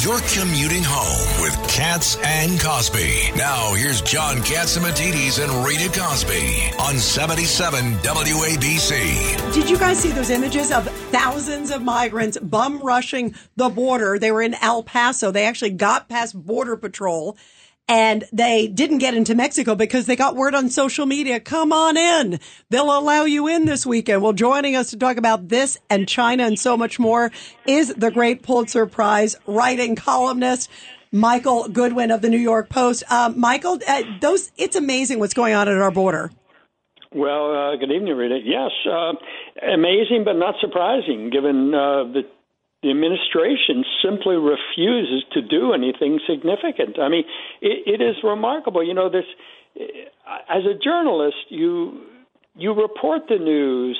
You're 0.00 0.20
commuting 0.20 0.84
home 0.86 1.42
with 1.42 1.68
Cats 1.68 2.16
and 2.24 2.60
Cosby. 2.60 3.32
Now, 3.34 3.74
here's 3.74 4.00
John 4.00 4.36
Catsimatidis 4.36 5.42
and 5.42 5.66
Rita 5.66 5.88
Cosby 5.88 6.70
on 6.78 6.98
77 6.98 7.94
WABC. 7.94 9.52
Did 9.52 9.68
you 9.68 9.76
guys 9.76 9.98
see 9.98 10.12
those 10.12 10.30
images 10.30 10.70
of 10.70 10.88
thousands 11.10 11.72
of 11.72 11.82
migrants 11.82 12.38
bum 12.38 12.78
rushing 12.78 13.34
the 13.56 13.70
border? 13.70 14.20
They 14.20 14.30
were 14.30 14.42
in 14.42 14.54
El 14.62 14.84
Paso. 14.84 15.32
They 15.32 15.44
actually 15.44 15.70
got 15.70 16.08
past 16.08 16.40
Border 16.46 16.76
Patrol 16.76 17.36
and 17.88 18.24
they 18.32 18.68
didn't 18.68 18.98
get 18.98 19.14
into 19.14 19.34
Mexico 19.34 19.74
because 19.74 20.06
they 20.06 20.14
got 20.14 20.36
word 20.36 20.54
on 20.54 20.68
social 20.68 21.06
media. 21.06 21.40
Come 21.40 21.72
on 21.72 21.96
in. 21.96 22.38
They'll 22.68 22.96
allow 22.96 23.24
you 23.24 23.48
in 23.48 23.64
this 23.64 23.86
weekend. 23.86 24.22
Well, 24.22 24.34
joining 24.34 24.76
us 24.76 24.90
to 24.90 24.98
talk 24.98 25.16
about 25.16 25.48
this 25.48 25.78
and 25.88 26.06
China 26.06 26.44
and 26.44 26.58
so 26.58 26.76
much 26.76 26.98
more 26.98 27.32
is 27.66 27.94
the 27.94 28.10
great 28.10 28.42
Pulitzer 28.42 28.86
Prize 28.86 29.36
writing 29.46 29.96
columnist. 29.96 30.70
Michael 31.10 31.68
Goodwin 31.68 32.10
of 32.10 32.20
the 32.20 32.28
New 32.28 32.36
York 32.36 32.68
Post. 32.68 33.02
Uh, 33.08 33.32
Michael, 33.34 33.78
uh, 33.88 34.02
those, 34.20 34.52
it's 34.58 34.76
amazing 34.76 35.18
what's 35.18 35.32
going 35.32 35.54
on 35.54 35.66
at 35.66 35.74
our 35.78 35.90
border. 35.90 36.30
Well, 37.14 37.72
uh, 37.72 37.76
good 37.76 37.90
evening, 37.90 38.14
Rita. 38.14 38.40
Yes, 38.44 38.70
uh, 38.86 39.14
amazing, 39.72 40.24
but 40.26 40.34
not 40.34 40.56
surprising, 40.60 41.30
given 41.30 41.72
uh, 41.72 42.04
the 42.12 42.22
the 42.82 42.90
administration 42.90 43.84
simply 44.04 44.36
refuses 44.36 45.24
to 45.32 45.42
do 45.42 45.72
anything 45.72 46.20
significant. 46.28 46.98
I 47.00 47.08
mean, 47.08 47.24
it, 47.60 48.00
it 48.00 48.02
is 48.02 48.16
remarkable. 48.22 48.86
You 48.86 48.94
know, 48.94 49.10
this 49.10 49.24
as 50.48 50.62
a 50.64 50.78
journalist, 50.78 51.36
you 51.48 52.02
you 52.54 52.74
report 52.74 53.22
the 53.28 53.38
news 53.38 53.98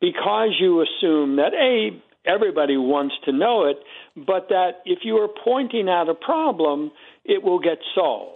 because 0.00 0.50
you 0.60 0.82
assume 0.82 1.36
that 1.36 1.52
a 1.54 2.00
everybody 2.26 2.76
wants 2.76 3.14
to 3.24 3.32
know 3.32 3.64
it, 3.64 3.76
but 4.16 4.48
that 4.48 4.80
if 4.84 5.00
you 5.02 5.16
are 5.16 5.28
pointing 5.44 5.88
out 5.88 6.08
a 6.08 6.14
problem, 6.14 6.90
it 7.24 7.42
will 7.42 7.58
get 7.58 7.78
solved. 7.94 8.32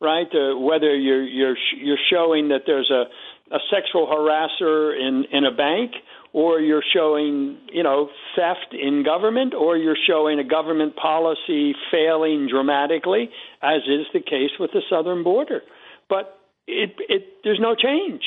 Right? 0.00 0.26
Uh, 0.34 0.58
whether 0.58 0.94
you're 0.94 1.22
you're 1.22 1.56
you're 1.76 1.98
showing 2.10 2.48
that 2.48 2.62
there's 2.66 2.90
a 2.90 3.04
a 3.54 3.58
sexual 3.70 4.06
harasser 4.06 4.98
in 4.98 5.24
in 5.32 5.44
a 5.44 5.52
bank 5.52 5.92
or 6.34 6.58
you're 6.58 6.82
showing, 6.92 7.56
you 7.72 7.84
know, 7.84 8.10
theft 8.36 8.74
in 8.74 9.04
government, 9.04 9.54
or 9.54 9.76
you're 9.76 9.96
showing 10.06 10.40
a 10.40 10.44
government 10.44 10.96
policy 10.96 11.74
failing 11.92 12.48
dramatically, 12.50 13.30
as 13.62 13.82
is 13.86 14.06
the 14.12 14.20
case 14.20 14.50
with 14.58 14.72
the 14.72 14.82
southern 14.90 15.22
border. 15.22 15.62
But 16.08 16.36
it, 16.66 16.96
it, 17.08 17.22
there's 17.44 17.60
no 17.60 17.76
change. 17.76 18.22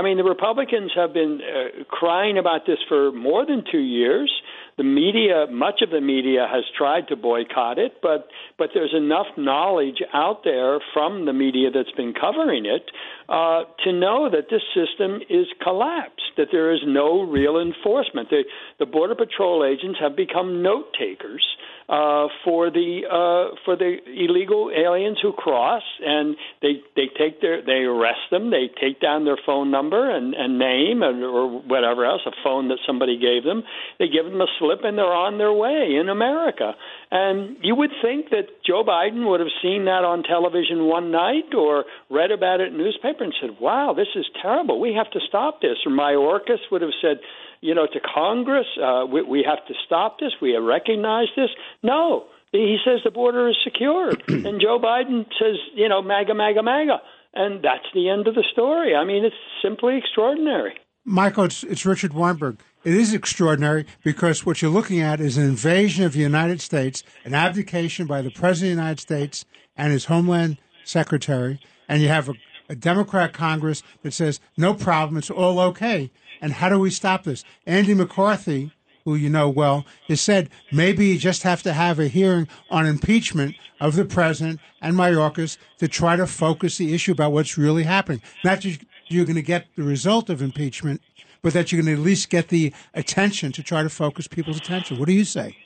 I 0.00 0.02
mean, 0.02 0.16
the 0.16 0.24
Republicans 0.24 0.92
have 0.96 1.12
been 1.12 1.40
uh, 1.44 1.84
crying 1.84 2.38
about 2.38 2.62
this 2.66 2.78
for 2.88 3.12
more 3.12 3.44
than 3.44 3.64
two 3.70 3.84
years. 3.84 4.32
The 4.78 4.82
media, 4.82 5.44
much 5.50 5.82
of 5.82 5.90
the 5.90 6.00
media, 6.00 6.48
has 6.50 6.64
tried 6.74 7.08
to 7.08 7.16
boycott 7.16 7.78
it, 7.78 8.00
but 8.00 8.28
but 8.56 8.70
there's 8.72 8.94
enough 8.96 9.26
knowledge 9.36 10.00
out 10.14 10.40
there 10.42 10.78
from 10.94 11.26
the 11.26 11.34
media 11.34 11.68
that's 11.70 11.94
been 11.98 12.14
covering 12.18 12.64
it 12.64 12.90
uh, 13.28 13.64
to 13.84 13.92
know 13.92 14.30
that 14.30 14.48
this 14.48 14.62
system 14.72 15.20
is 15.28 15.46
collapsed. 15.62 16.32
That 16.38 16.48
there 16.50 16.72
is 16.72 16.80
no 16.86 17.20
real 17.20 17.60
enforcement. 17.60 18.30
The 18.30 18.44
the 18.78 18.86
border 18.86 19.14
patrol 19.14 19.66
agents 19.66 19.98
have 20.00 20.16
become 20.16 20.62
note 20.62 20.94
takers 20.98 21.44
uh, 21.90 22.28
for 22.44 22.70
the 22.70 23.02
uh, 23.02 23.56
for 23.64 23.74
the 23.74 23.98
illegal 24.06 24.70
aliens 24.70 25.18
who 25.20 25.32
cross, 25.32 25.82
and 26.00 26.36
they 26.62 26.78
they 26.94 27.10
take 27.18 27.40
their 27.40 27.66
they 27.66 27.82
arrest 27.82 28.30
them, 28.30 28.50
they 28.50 28.70
take 28.80 29.00
down 29.00 29.24
their 29.24 29.38
phone 29.44 29.72
number 29.72 30.08
and, 30.08 30.32
and 30.34 30.56
name 30.56 31.02
and, 31.02 31.24
or 31.24 31.60
whatever 31.62 32.06
else, 32.06 32.20
a 32.26 32.30
phone 32.44 32.68
that 32.68 32.78
somebody 32.86 33.18
gave 33.18 33.42
them. 33.42 33.64
They 33.98 34.06
give 34.06 34.24
them 34.24 34.40
a 34.40 34.46
slip, 34.60 34.84
and 34.84 34.96
they're 34.96 35.04
on 35.04 35.38
their 35.38 35.52
way 35.52 35.98
in 36.00 36.08
America. 36.08 36.74
And 37.10 37.56
you 37.60 37.74
would 37.74 37.90
think 38.00 38.30
that 38.30 38.62
Joe 38.64 38.84
Biden 38.86 39.28
would 39.28 39.40
have 39.40 39.50
seen 39.60 39.86
that 39.86 40.06
on 40.06 40.22
television 40.22 40.84
one 40.86 41.10
night 41.10 41.52
or 41.58 41.86
read 42.08 42.30
about 42.30 42.60
it 42.60 42.68
in 42.68 42.78
newspaper 42.78 43.24
and 43.24 43.34
said, 43.40 43.58
"Wow, 43.58 43.94
this 43.96 44.14
is 44.14 44.26
terrible. 44.40 44.78
We 44.78 44.94
have 44.94 45.10
to 45.10 45.20
stop 45.26 45.60
this." 45.60 45.78
Or 45.84 45.90
Mayorkas 45.90 46.62
would 46.70 46.82
have 46.82 46.94
said 47.02 47.18
you 47.60 47.74
know, 47.74 47.86
to 47.86 48.00
Congress, 48.00 48.66
uh, 48.82 49.04
we, 49.06 49.22
we 49.22 49.44
have 49.48 49.66
to 49.66 49.74
stop 49.86 50.18
this. 50.18 50.32
We 50.40 50.56
recognize 50.56 51.28
this. 51.36 51.50
No, 51.82 52.24
he 52.52 52.78
says 52.84 53.00
the 53.04 53.10
border 53.10 53.48
is 53.48 53.56
secure, 53.62 54.10
and 54.28 54.60
Joe 54.60 54.78
Biden 54.78 55.26
says, 55.38 55.56
you 55.74 55.88
know, 55.88 56.02
MAGA, 56.02 56.34
MAGA, 56.34 56.62
MAGA, 56.62 57.00
and 57.34 57.62
that's 57.62 57.86
the 57.94 58.08
end 58.08 58.26
of 58.26 58.34
the 58.34 58.44
story. 58.52 58.94
I 58.94 59.04
mean, 59.04 59.24
it's 59.24 59.36
simply 59.62 59.96
extraordinary. 59.96 60.74
Michael, 61.04 61.44
it's, 61.44 61.62
it's 61.64 61.86
Richard 61.86 62.12
Weinberg. 62.12 62.58
It 62.82 62.94
is 62.94 63.12
extraordinary 63.14 63.86
because 64.02 64.44
what 64.44 64.62
you're 64.62 64.70
looking 64.70 65.00
at 65.00 65.20
is 65.20 65.36
an 65.36 65.44
invasion 65.44 66.04
of 66.04 66.12
the 66.12 66.20
United 66.20 66.60
States, 66.60 67.02
an 67.24 67.34
abdication 67.34 68.06
by 68.06 68.22
the 68.22 68.30
President 68.30 68.72
of 68.72 68.76
the 68.76 68.82
United 68.82 69.00
States 69.00 69.44
and 69.76 69.92
his 69.92 70.06
Homeland 70.06 70.58
Secretary, 70.84 71.60
and 71.88 72.02
you 72.02 72.08
have 72.08 72.28
a, 72.28 72.34
a 72.68 72.74
Democrat 72.74 73.32
Congress 73.32 73.82
that 74.02 74.12
says, 74.12 74.40
no 74.56 74.74
problem, 74.74 75.18
it's 75.18 75.30
all 75.30 75.60
okay. 75.60 76.10
And 76.40 76.52
how 76.52 76.68
do 76.68 76.78
we 76.78 76.90
stop 76.90 77.24
this? 77.24 77.44
Andy 77.66 77.94
McCarthy, 77.94 78.72
who 79.04 79.14
you 79.14 79.30
know 79.30 79.48
well, 79.48 79.84
has 80.08 80.20
said 80.20 80.50
maybe 80.72 81.06
you 81.06 81.18
just 81.18 81.42
have 81.42 81.62
to 81.62 81.72
have 81.72 81.98
a 81.98 82.08
hearing 82.08 82.48
on 82.70 82.86
impeachment 82.86 83.56
of 83.80 83.96
the 83.96 84.04
president 84.04 84.60
and 84.80 84.94
Mayorkas 84.94 85.56
to 85.78 85.88
try 85.88 86.16
to 86.16 86.26
focus 86.26 86.78
the 86.78 86.94
issue 86.94 87.12
about 87.12 87.32
what's 87.32 87.56
really 87.56 87.84
happening. 87.84 88.22
Not 88.44 88.60
just 88.60 88.80
you're 89.08 89.24
going 89.24 89.36
to 89.36 89.42
get 89.42 89.66
the 89.76 89.82
result 89.82 90.30
of 90.30 90.42
impeachment, 90.42 91.00
but 91.42 91.52
that 91.54 91.72
you're 91.72 91.82
going 91.82 91.94
to 91.94 92.00
at 92.00 92.04
least 92.04 92.30
get 92.30 92.48
the 92.48 92.72
attention 92.94 93.52
to 93.52 93.62
try 93.62 93.82
to 93.82 93.88
focus 93.88 94.28
people's 94.28 94.56
attention. 94.56 94.98
What 94.98 95.08
do 95.08 95.14
you 95.14 95.24
say? 95.24 95.56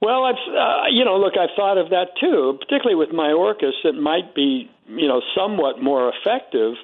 Well, 0.00 0.24
I've 0.24 0.34
uh, 0.34 0.88
you 0.90 1.04
know, 1.04 1.16
look, 1.16 1.34
I've 1.38 1.54
thought 1.56 1.78
of 1.78 1.90
that 1.90 2.08
too, 2.20 2.58
particularly 2.60 2.94
with 2.94 3.08
Mayorkas. 3.10 3.72
It 3.84 3.94
might 3.94 4.34
be 4.34 4.70
you 4.86 5.08
know 5.08 5.22
somewhat 5.34 5.82
more 5.82 6.12
effective, 6.12 6.74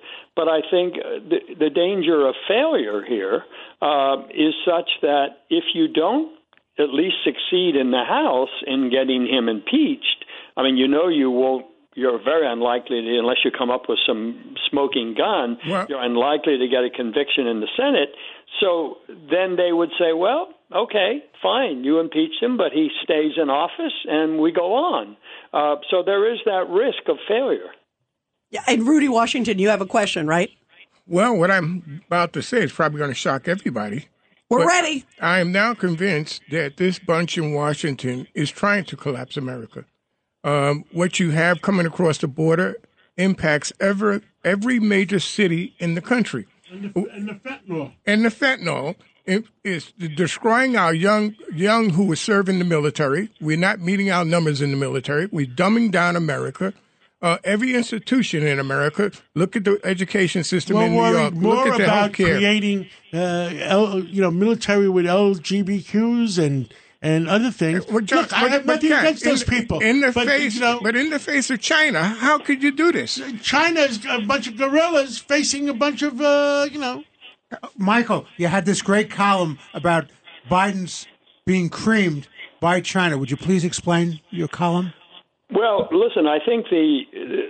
but 0.41 0.49
I 0.49 0.61
think 0.70 0.95
the, 0.95 1.41
the 1.64 1.68
danger 1.68 2.26
of 2.26 2.34
failure 2.49 3.03
here 3.07 3.45
uh, 3.82 4.16
is 4.30 4.55
such 4.64 4.88
that 5.03 5.45
if 5.51 5.64
you 5.74 5.86
don't 5.86 6.32
at 6.78 6.88
least 6.95 7.16
succeed 7.24 7.76
in 7.76 7.91
the 7.91 8.05
House 8.09 8.55
in 8.66 8.88
getting 8.91 9.26
him 9.26 9.51
impeached, 9.51 10.24
I 10.57 10.62
mean, 10.62 10.78
you 10.78 10.88
know, 10.88 11.09
you 11.09 11.30
won't. 11.30 11.66
You're 11.95 12.22
very 12.22 12.47
unlikely 12.51 13.03
to, 13.03 13.18
unless 13.18 13.38
you 13.45 13.51
come 13.51 13.68
up 13.68 13.82
with 13.88 13.99
some 14.07 14.55
smoking 14.70 15.14
gun. 15.18 15.59
Well- 15.68 15.86
you're 15.91 16.03
unlikely 16.03 16.57
to 16.59 16.68
get 16.68 16.84
a 16.84 16.91
conviction 17.03 17.47
in 17.47 17.61
the 17.61 17.68
Senate. 17.76 18.11
So 18.61 18.99
then 19.09 19.57
they 19.57 19.72
would 19.72 19.91
say, 19.99 20.12
well, 20.14 20.49
okay, 20.74 21.22
fine, 21.43 21.84
you 21.84 21.99
impeach 21.99 22.41
him, 22.41 22.57
but 22.57 22.72
he 22.72 22.88
stays 23.05 23.32
in 23.36 23.51
office, 23.51 23.97
and 24.07 24.38
we 24.41 24.53
go 24.53 24.68
on. 24.74 25.16
Uh, 25.53 25.76
so 25.91 26.03
there 26.03 26.32
is 26.32 26.38
that 26.47 26.64
risk 26.70 27.03
of 27.09 27.16
failure. 27.28 27.70
Yeah, 28.51 28.62
and 28.66 28.86
Rudy 28.86 29.09
Washington, 29.09 29.59
you 29.59 29.68
have 29.68 29.80
a 29.80 29.86
question, 29.86 30.26
right? 30.26 30.51
Well, 31.07 31.36
what 31.36 31.51
I'm 31.51 32.03
about 32.07 32.32
to 32.34 32.42
say 32.42 32.62
is 32.62 32.72
probably 32.72 32.98
going 32.98 33.11
to 33.11 33.14
shock 33.14 33.48
everybody. 33.48 34.07
We're 34.48 34.66
ready. 34.66 35.05
I 35.20 35.38
am 35.38 35.53
now 35.53 35.74
convinced 35.74 36.42
that 36.51 36.76
this 36.76 36.98
bunch 36.98 37.38
in 37.38 37.53
Washington 37.53 38.26
is 38.34 38.51
trying 38.51 38.84
to 38.86 38.96
collapse 38.96 39.36
America. 39.36 39.84
Um, 40.42 40.84
what 40.92 41.20
you 41.20 41.30
have 41.30 41.62
coming 41.62 41.86
across 41.86 42.18
the 42.18 42.26
border 42.26 42.76
impacts 43.16 43.72
ever 43.78 44.22
every 44.44 44.80
major 44.80 45.20
city 45.20 45.74
in 45.78 45.94
the 45.94 46.01
country. 46.01 46.46
And 46.72 46.92
the, 46.92 47.07
and 47.12 47.28
the 47.28 47.34
fentanyl. 47.34 47.92
And 48.07 48.24
the 48.24 48.28
fentanyl 48.30 48.96
is 49.62 49.92
destroying 49.92 50.76
our 50.76 50.94
young 50.94 51.36
young 51.53 51.90
who 51.90 52.11
are 52.11 52.16
serving 52.16 52.59
the 52.59 52.64
military. 52.64 53.30
We're 53.40 53.57
not 53.57 53.80
meeting 53.80 54.11
our 54.11 54.24
numbers 54.24 54.61
in 54.61 54.70
the 54.70 54.76
military. 54.76 55.26
We're 55.26 55.46
dumbing 55.46 55.90
down 55.92 56.16
America. 56.16 56.72
Uh, 57.23 57.37
every 57.45 57.75
institution 57.75 58.47
in 58.47 58.59
America. 58.59 59.11
Look 59.35 59.55
at 59.55 59.64
the 59.64 59.79
education 59.85 60.43
system 60.43 60.77
We're 60.77 60.87
in 60.87 60.93
New 60.93 60.99
worried 60.99 61.21
York. 61.21 61.35
more 61.35 61.55
Look 61.57 61.66
at 61.66 61.77
the 61.79 61.85
about 61.85 62.12
healthcare. 62.12 62.37
creating, 62.39 62.87
uh, 63.12 63.51
L, 63.61 64.01
you 64.01 64.23
know, 64.23 64.31
military 64.31 64.89
with 64.89 65.05
LGBTQs 65.05 66.39
and 66.43 66.73
and 67.03 67.29
other 67.31 67.51
things. 67.51 67.87
Well, 67.89 68.01
John, 68.03 68.23
Look, 68.23 68.33
I 68.35 68.41
but- 68.43 68.51
have 68.53 68.66
but 68.66 68.73
nothing 68.75 68.93
against 68.93 69.23
in 69.25 69.31
those 69.31 69.45
the- 69.45 69.51
people. 69.51 69.81
In 69.81 70.01
the 70.03 70.12
but, 70.12 70.27
face, 70.27 70.55
you 70.57 70.61
know, 70.61 70.81
but 70.83 70.95
in 70.97 71.09
the 71.11 71.18
face 71.18 71.49
of 71.51 71.59
China, 71.61 72.03
how 72.05 72.39
could 72.39 72.62
you 72.62 72.71
do 72.73 72.93
this? 72.93 73.18
China's 73.43 74.01
a 74.09 74.21
bunch 74.21 74.47
of 74.49 74.57
gorillas 74.59 75.18
facing 75.18 75.68
a 75.71 75.75
bunch 75.75 76.03
of, 76.03 76.21
uh, 76.21 76.66
you 76.71 76.79
know. 76.79 77.03
Michael, 77.77 78.27
you 78.37 78.49
had 78.49 78.64
this 78.66 78.81
great 78.83 79.11
column 79.11 79.59
about 79.75 80.11
Biden's 80.51 81.07
being 81.47 81.68
creamed 81.71 82.29
by 82.61 82.81
China. 82.83 83.16
Would 83.16 83.31
you 83.31 83.37
please 83.39 83.64
explain 83.64 84.21
your 84.31 84.49
column? 84.49 84.93
Well, 85.53 85.88
listen, 85.90 86.26
I 86.26 86.38
think 86.44 86.66
the 86.70 87.03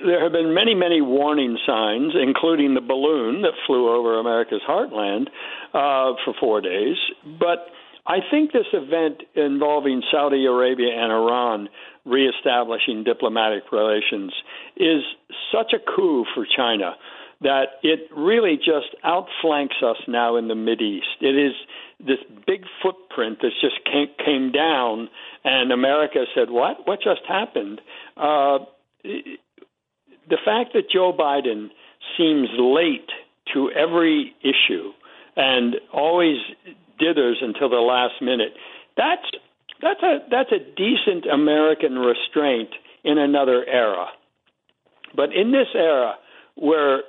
there 0.07 0.23
have 0.23 0.33
been 0.33 0.55
many, 0.55 0.75
many 0.75 1.03
warning 1.03 1.59
signs, 1.67 2.15
including 2.15 2.75
the 2.75 2.81
balloon 2.81 3.43
that 3.43 3.53
flew 3.67 3.95
over 3.95 4.19
America's 4.19 4.63
heartland 4.67 5.29
uh, 5.75 6.17
for 6.25 6.35
four 6.41 6.61
days. 6.63 6.97
But 7.39 7.67
I 8.07 8.19
think 8.31 8.53
this 8.53 8.67
event 8.73 9.23
involving 9.35 10.03
Saudi 10.11 10.47
Arabia 10.47 10.95
and 10.95 11.13
Iran 11.13 11.69
reestablishing 12.07 13.05
diplomatic 13.05 13.71
relations 13.71 14.33
is 14.77 15.03
such 15.53 15.75
a 15.75 15.79
coup 15.79 16.25
for 16.35 16.47
China 16.57 16.97
that 17.43 17.81
it 17.83 18.01
really 18.15 18.57
just 18.57 18.95
outflanks 19.03 19.77
us 19.83 19.97
now 20.07 20.37
in 20.37 20.49
the 20.49 20.55
Mideast. 20.55 21.21
It 21.21 21.37
is 21.37 21.55
this 21.99 22.19
big 22.47 22.65
footprint 22.83 23.39
that 23.41 23.51
just 23.61 23.85
came, 23.85 24.09
came 24.25 24.53
down, 24.53 25.09
and 25.45 25.73
America 25.73 26.25
said, 26.35 26.51
"What? 26.51 26.87
What 26.87 27.01
just 27.03 27.23
happened?" 27.27 27.81
Uh, 28.17 28.61
the 29.03 30.39
fact 30.45 30.73
that 30.75 30.91
Joe 30.93 31.13
Biden 31.13 31.71
seems 32.17 32.49
late 32.59 33.11
to 33.55 33.71
every 33.73 34.35
issue 34.43 34.93
and 35.37 35.77
always 35.93 36.37
dithers 37.01 37.43
until 37.43 37.69
the 37.69 37.77
last 37.77 38.21
minute. 38.21 38.55
That's 38.97 39.27
that's 39.81 40.03
a 40.03 40.19
that's 40.31 40.53
a 40.53 40.59
decent 40.59 41.27
American 41.27 41.99
restraint 41.99 42.71
in 43.05 43.19
another 43.19 43.65
era. 43.67 44.09
But 45.17 45.35
in 45.35 45.53
this 45.53 45.69
era 45.75 46.15
where 46.55 47.03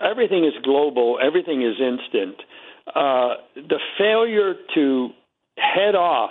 everything 0.00 0.44
is 0.44 0.52
global, 0.62 1.18
everything 1.22 1.62
is 1.62 1.74
instant, 1.80 2.36
uh, 2.94 3.34
the 3.54 3.78
failure 3.98 4.54
to 4.74 5.10
head 5.56 5.94
off 5.94 6.30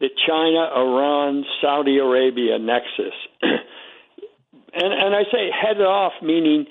the 0.00 0.08
China, 0.26 0.68
Iran, 0.76 1.44
Saudi 1.60 1.98
Arabia 1.98 2.58
nexus, 2.58 3.14
and, 3.42 4.92
and 4.92 5.14
I 5.14 5.22
say 5.30 5.50
head 5.50 5.80
off 5.80 6.12
meaning 6.22 6.66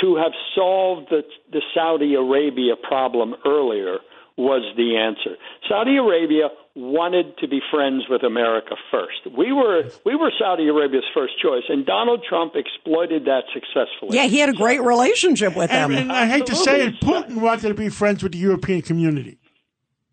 to 0.00 0.16
have 0.16 0.32
solved 0.54 1.08
the, 1.10 1.22
the 1.52 1.62
Saudi 1.74 2.14
Arabia 2.14 2.74
problem 2.76 3.34
earlier 3.46 3.98
was 4.36 4.62
the 4.76 4.96
answer. 4.96 5.36
Saudi 5.68 5.96
Arabia 5.96 6.48
wanted 6.76 7.38
to 7.38 7.46
be 7.46 7.60
friends 7.70 8.04
with 8.08 8.24
America 8.24 8.74
first. 8.90 9.36
We 9.36 9.52
were 9.52 9.84
we 10.04 10.16
were 10.16 10.32
Saudi 10.38 10.68
Arabia's 10.68 11.04
first 11.14 11.34
choice, 11.40 11.62
and 11.68 11.86
Donald 11.86 12.24
Trump 12.28 12.54
exploited 12.56 13.26
that 13.26 13.44
successfully. 13.52 14.16
Yeah, 14.16 14.26
he 14.26 14.38
had 14.38 14.48
a 14.48 14.54
great 14.54 14.82
relationship 14.82 15.56
with 15.56 15.70
them. 15.70 15.92
And, 15.92 16.00
and 16.00 16.12
I 16.12 16.26
hate 16.26 16.46
to 16.46 16.56
say 16.56 16.86
it, 16.86 17.00
Putin 17.00 17.40
wanted 17.40 17.68
to 17.68 17.74
be 17.74 17.88
friends 17.88 18.22
with 18.22 18.32
the 18.32 18.38
European 18.38 18.82
community. 18.82 19.38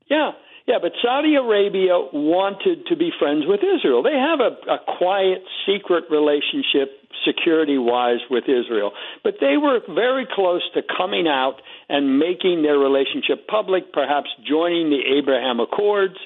Yeah, 0.07 0.31
yeah, 0.67 0.77
but 0.81 0.91
Saudi 1.01 1.35
Arabia 1.35 1.97
wanted 2.13 2.85
to 2.87 2.95
be 2.95 3.09
friends 3.17 3.45
with 3.47 3.61
Israel. 3.63 4.03
They 4.03 4.13
have 4.13 4.39
a, 4.39 4.53
a 4.71 4.77
quiet, 4.99 5.41
secret 5.65 6.05
relationship, 6.11 6.93
security 7.25 7.79
wise, 7.79 8.19
with 8.29 8.43
Israel. 8.43 8.91
But 9.23 9.35
they 9.41 9.57
were 9.57 9.79
very 9.89 10.27
close 10.31 10.61
to 10.75 10.81
coming 10.95 11.27
out 11.27 11.61
and 11.89 12.19
making 12.19 12.61
their 12.61 12.77
relationship 12.77 13.47
public, 13.47 13.91
perhaps 13.91 14.29
joining 14.47 14.91
the 14.91 15.01
Abraham 15.17 15.59
Accords. 15.59 16.17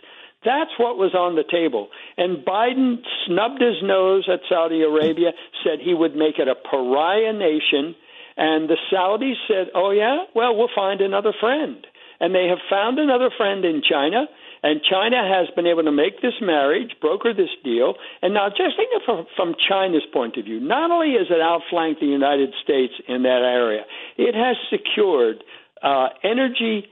That's 0.45 0.71
what 0.77 0.97
was 0.97 1.15
on 1.15 1.35
the 1.35 1.43
table. 1.43 1.89
And 2.17 2.45
Biden 2.45 3.01
snubbed 3.25 3.61
his 3.61 3.81
nose 3.81 4.29
at 4.31 4.41
Saudi 4.47 4.83
Arabia, 4.83 5.31
said 5.63 5.79
he 5.81 5.93
would 5.93 6.15
make 6.15 6.37
it 6.37 6.47
a 6.47 6.55
pariah 6.55 7.33
nation. 7.33 7.95
And 8.37 8.69
the 8.69 8.77
Saudis 8.91 9.41
said, 9.47 9.73
oh, 9.73 9.91
yeah? 9.91 10.25
Well, 10.35 10.55
we'll 10.55 10.69
find 10.75 11.01
another 11.01 11.33
friend. 11.39 11.85
And 12.19 12.33
they 12.33 12.47
have 12.47 12.59
found 12.69 12.99
another 12.99 13.29
friend 13.35 13.65
in 13.65 13.81
China. 13.81 14.27
And 14.61 14.81
China 14.81 15.17
has 15.21 15.47
been 15.55 15.67
able 15.67 15.83
to 15.83 15.91
make 15.91 16.21
this 16.21 16.33
marriage, 16.41 16.95
broker 16.99 17.33
this 17.33 17.53
deal. 17.63 17.95
And 18.21 18.33
now, 18.33 18.49
just 18.49 18.77
think 18.77 18.89
of 18.97 19.25
from, 19.35 19.55
China's 19.69 20.05
point 20.11 20.37
of 20.37 20.45
view. 20.45 20.59
Not 20.59 20.91
only 20.91 21.13
has 21.17 21.27
it 21.29 21.41
outflanked 21.41 22.01
the 22.01 22.07
United 22.07 22.53
States 22.63 22.93
in 23.07 23.23
that 23.23 23.41
area, 23.43 23.81
it 24.17 24.33
has 24.33 24.55
secured 24.69 25.43
uh, 25.83 26.09
energy 26.23 26.87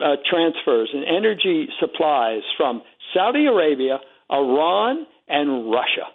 uh, 0.00 0.16
transfers 0.28 0.90
and 0.92 1.04
energy 1.04 1.68
supplies 1.78 2.42
from 2.56 2.82
Saudi 3.14 3.46
Arabia, 3.46 3.98
Iran, 4.30 5.06
and 5.28 5.70
Russia. 5.70 6.06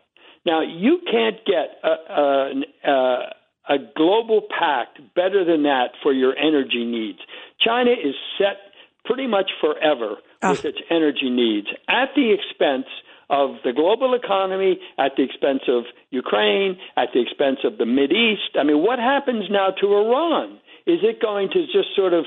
Now, 0.45 0.61
you 0.61 0.99
can't 1.11 1.37
get 1.45 1.79
a, 1.83 2.13
a, 2.13 2.61
a, 2.85 2.91
uh, 2.91 3.29
a 3.67 3.77
global 3.95 4.41
pact 4.47 4.99
better 5.15 5.43
than 5.43 5.63
that 5.63 5.89
for 6.03 6.13
your 6.13 6.37
energy 6.37 6.85
needs. 6.85 7.19
China 7.59 7.91
is 7.91 8.13
set 8.37 8.57
pretty 9.05 9.27
much 9.27 9.49
forever 9.59 10.17
ah. 10.41 10.51
with 10.51 10.65
its 10.65 10.77
energy 10.89 11.29
needs 11.29 11.67
at 11.87 12.09
the 12.15 12.33
expense 12.33 12.87
of 13.29 13.57
the 13.63 13.73
global 13.73 14.13
economy, 14.13 14.79
at 14.99 15.13
the 15.17 15.23
expense 15.23 15.61
of 15.67 15.85
Ukraine, 16.11 16.77
at 16.95 17.09
the 17.13 17.21
expense 17.21 17.59
of 17.63 17.79
the 17.79 17.85
Mid 17.85 18.11
East. 18.11 18.53
I 18.59 18.63
mean, 18.63 18.83
what 18.83 18.99
happens 18.99 19.45
now 19.49 19.69
to 19.81 19.87
Iran? 19.87 20.59
Is 20.85 20.99
it 21.01 21.19
going 21.19 21.49
to 21.49 21.65
just 21.65 21.95
sort 21.95 22.13
of 22.13 22.25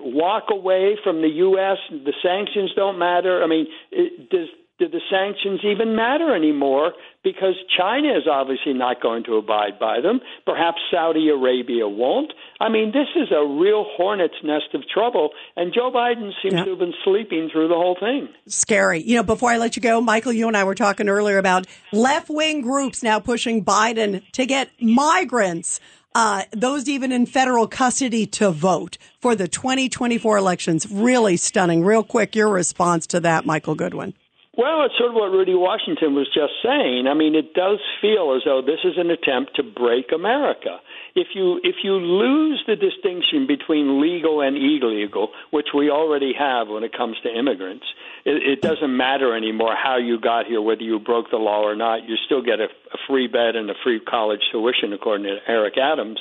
walk 0.00 0.44
away 0.50 0.96
from 1.04 1.22
the 1.22 1.28
U.S.? 1.28 1.78
The 1.90 2.12
sanctions 2.22 2.72
don't 2.76 2.98
matter. 2.98 3.42
I 3.42 3.46
mean, 3.46 3.66
it, 3.90 4.30
does 4.30 4.48
do 4.78 4.88
the 4.88 5.00
sanctions 5.10 5.60
even 5.62 5.94
matter 5.94 6.34
anymore? 6.34 6.92
Because 7.22 7.52
China 7.76 8.16
is 8.16 8.22
obviously 8.26 8.72
not 8.72 9.02
going 9.02 9.24
to 9.24 9.34
abide 9.36 9.78
by 9.78 10.00
them. 10.00 10.20
Perhaps 10.46 10.78
Saudi 10.90 11.28
Arabia 11.28 11.86
won't. 11.86 12.32
I 12.62 12.70
mean, 12.70 12.90
this 12.92 13.08
is 13.14 13.28
a 13.30 13.44
real 13.46 13.84
hornet's 13.98 14.40
nest 14.42 14.72
of 14.72 14.80
trouble, 14.88 15.30
and 15.54 15.74
Joe 15.74 15.90
Biden 15.94 16.30
seems 16.40 16.54
Yeah. 16.54 16.64
to 16.64 16.70
have 16.70 16.78
been 16.78 16.94
sleeping 17.04 17.50
through 17.52 17.68
the 17.68 17.74
whole 17.74 17.94
thing. 18.00 18.30
Scary. 18.46 19.02
You 19.02 19.16
know, 19.16 19.22
before 19.22 19.50
I 19.50 19.58
let 19.58 19.76
you 19.76 19.82
go, 19.82 20.00
Michael, 20.00 20.32
you 20.32 20.48
and 20.48 20.56
I 20.56 20.64
were 20.64 20.74
talking 20.74 21.10
earlier 21.10 21.36
about 21.36 21.66
left 21.92 22.30
wing 22.30 22.62
groups 22.62 23.02
now 23.02 23.20
pushing 23.20 23.62
Biden 23.62 24.22
to 24.32 24.46
get 24.46 24.70
migrants, 24.80 25.78
uh, 26.14 26.42
those 26.52 26.88
even 26.88 27.12
in 27.12 27.26
federal 27.26 27.68
custody, 27.68 28.26
to 28.26 28.50
vote 28.50 28.98
for 29.20 29.34
the 29.34 29.48
2024 29.48 30.36
elections. 30.36 30.86
Really 30.90 31.36
stunning. 31.36 31.84
Real 31.84 32.02
quick, 32.02 32.34
your 32.34 32.48
response 32.48 33.06
to 33.08 33.20
that, 33.20 33.46
Michael 33.46 33.74
Goodwin. 33.74 34.14
Well, 34.56 34.84
it's 34.84 34.98
sort 34.98 35.10
of 35.10 35.14
what 35.14 35.30
Rudy 35.30 35.54
Washington 35.54 36.14
was 36.14 36.26
just 36.34 36.52
saying. 36.62 37.06
I 37.06 37.14
mean, 37.14 37.34
it 37.34 37.54
does 37.54 37.78
feel 38.00 38.34
as 38.36 38.42
though 38.44 38.60
this 38.60 38.80
is 38.84 38.98
an 38.98 39.10
attempt 39.10 39.56
to 39.56 39.62
break 39.62 40.12
America. 40.12 40.80
If 41.14 41.28
you 41.34 41.60
if 41.62 41.76
you 41.82 41.94
lose 41.94 42.62
the 42.66 42.76
distinction 42.76 43.46
between 43.46 44.00
legal 44.00 44.40
and 44.40 44.56
illegal, 44.56 45.30
which 45.50 45.68
we 45.74 45.90
already 45.90 46.32
have 46.38 46.68
when 46.68 46.84
it 46.84 46.92
comes 46.96 47.16
to 47.22 47.28
immigrants, 47.36 47.84
it, 48.24 48.42
it 48.42 48.62
doesn't 48.62 48.96
matter 48.96 49.36
anymore 49.36 49.74
how 49.74 49.96
you 49.96 50.20
got 50.20 50.46
here, 50.46 50.60
whether 50.60 50.82
you 50.82 50.98
broke 50.98 51.30
the 51.30 51.36
law 51.36 51.62
or 51.62 51.74
not. 51.74 52.08
You 52.08 52.16
still 52.26 52.42
get 52.42 52.60
a, 52.60 52.66
a 52.66 52.98
free 53.08 53.26
bed 53.26 53.56
and 53.56 53.70
a 53.70 53.74
free 53.82 54.00
college 54.00 54.40
tuition, 54.52 54.92
according 54.92 55.26
to 55.26 55.38
Eric 55.46 55.78
Adams. 55.78 56.18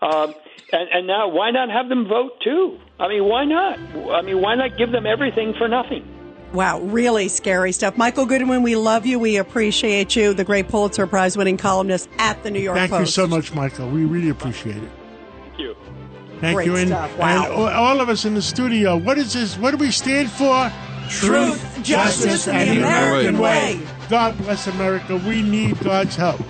Um, 0.00 0.34
and, 0.72 0.88
and 0.92 1.06
now, 1.06 1.28
why 1.28 1.50
not 1.50 1.68
have 1.70 1.88
them 1.88 2.08
vote 2.08 2.40
too? 2.42 2.78
I 2.98 3.08
mean, 3.08 3.24
why 3.24 3.44
not? 3.44 3.78
I 4.10 4.22
mean, 4.22 4.40
why 4.40 4.54
not 4.54 4.78
give 4.78 4.92
them 4.92 5.06
everything 5.06 5.54
for 5.58 5.68
nothing? 5.68 6.19
Wow, 6.52 6.80
really 6.80 7.28
scary 7.28 7.70
stuff. 7.70 7.96
Michael 7.96 8.26
Goodwin, 8.26 8.62
we 8.62 8.74
love 8.74 9.06
you. 9.06 9.18
We 9.18 9.36
appreciate 9.36 10.16
you. 10.16 10.34
The 10.34 10.44
great 10.44 10.68
Pulitzer 10.68 11.06
Prize 11.06 11.36
winning 11.36 11.56
columnist 11.56 12.08
at 12.18 12.42
the 12.42 12.50
New 12.50 12.60
York 12.60 12.76
Thank 12.76 12.90
Post. 12.90 13.00
you 13.00 13.22
so 13.22 13.26
much, 13.28 13.54
Michael. 13.54 13.88
We 13.88 14.04
really 14.04 14.30
appreciate 14.30 14.76
it. 14.76 14.90
Thank 15.44 15.58
you. 15.60 15.76
Thank 16.40 16.56
Great 16.56 16.66
you. 16.66 16.76
And, 16.76 16.88
stuff. 16.88 17.16
Wow. 17.18 17.44
and 17.44 17.74
all 17.74 18.00
of 18.00 18.08
us 18.08 18.24
in 18.24 18.34
the 18.34 18.42
studio, 18.42 18.96
what 18.96 19.16
is 19.16 19.32
this? 19.32 19.56
What 19.58 19.70
do 19.70 19.76
we 19.76 19.92
stand 19.92 20.30
for? 20.30 20.72
Truth, 21.08 21.82
justice, 21.82 22.48
and 22.48 22.68
the 22.68 22.78
American 22.78 23.38
way. 23.38 23.80
God 24.08 24.36
bless 24.38 24.66
America. 24.66 25.16
We 25.16 25.42
need 25.42 25.78
God's 25.80 26.16
help. 26.16 26.40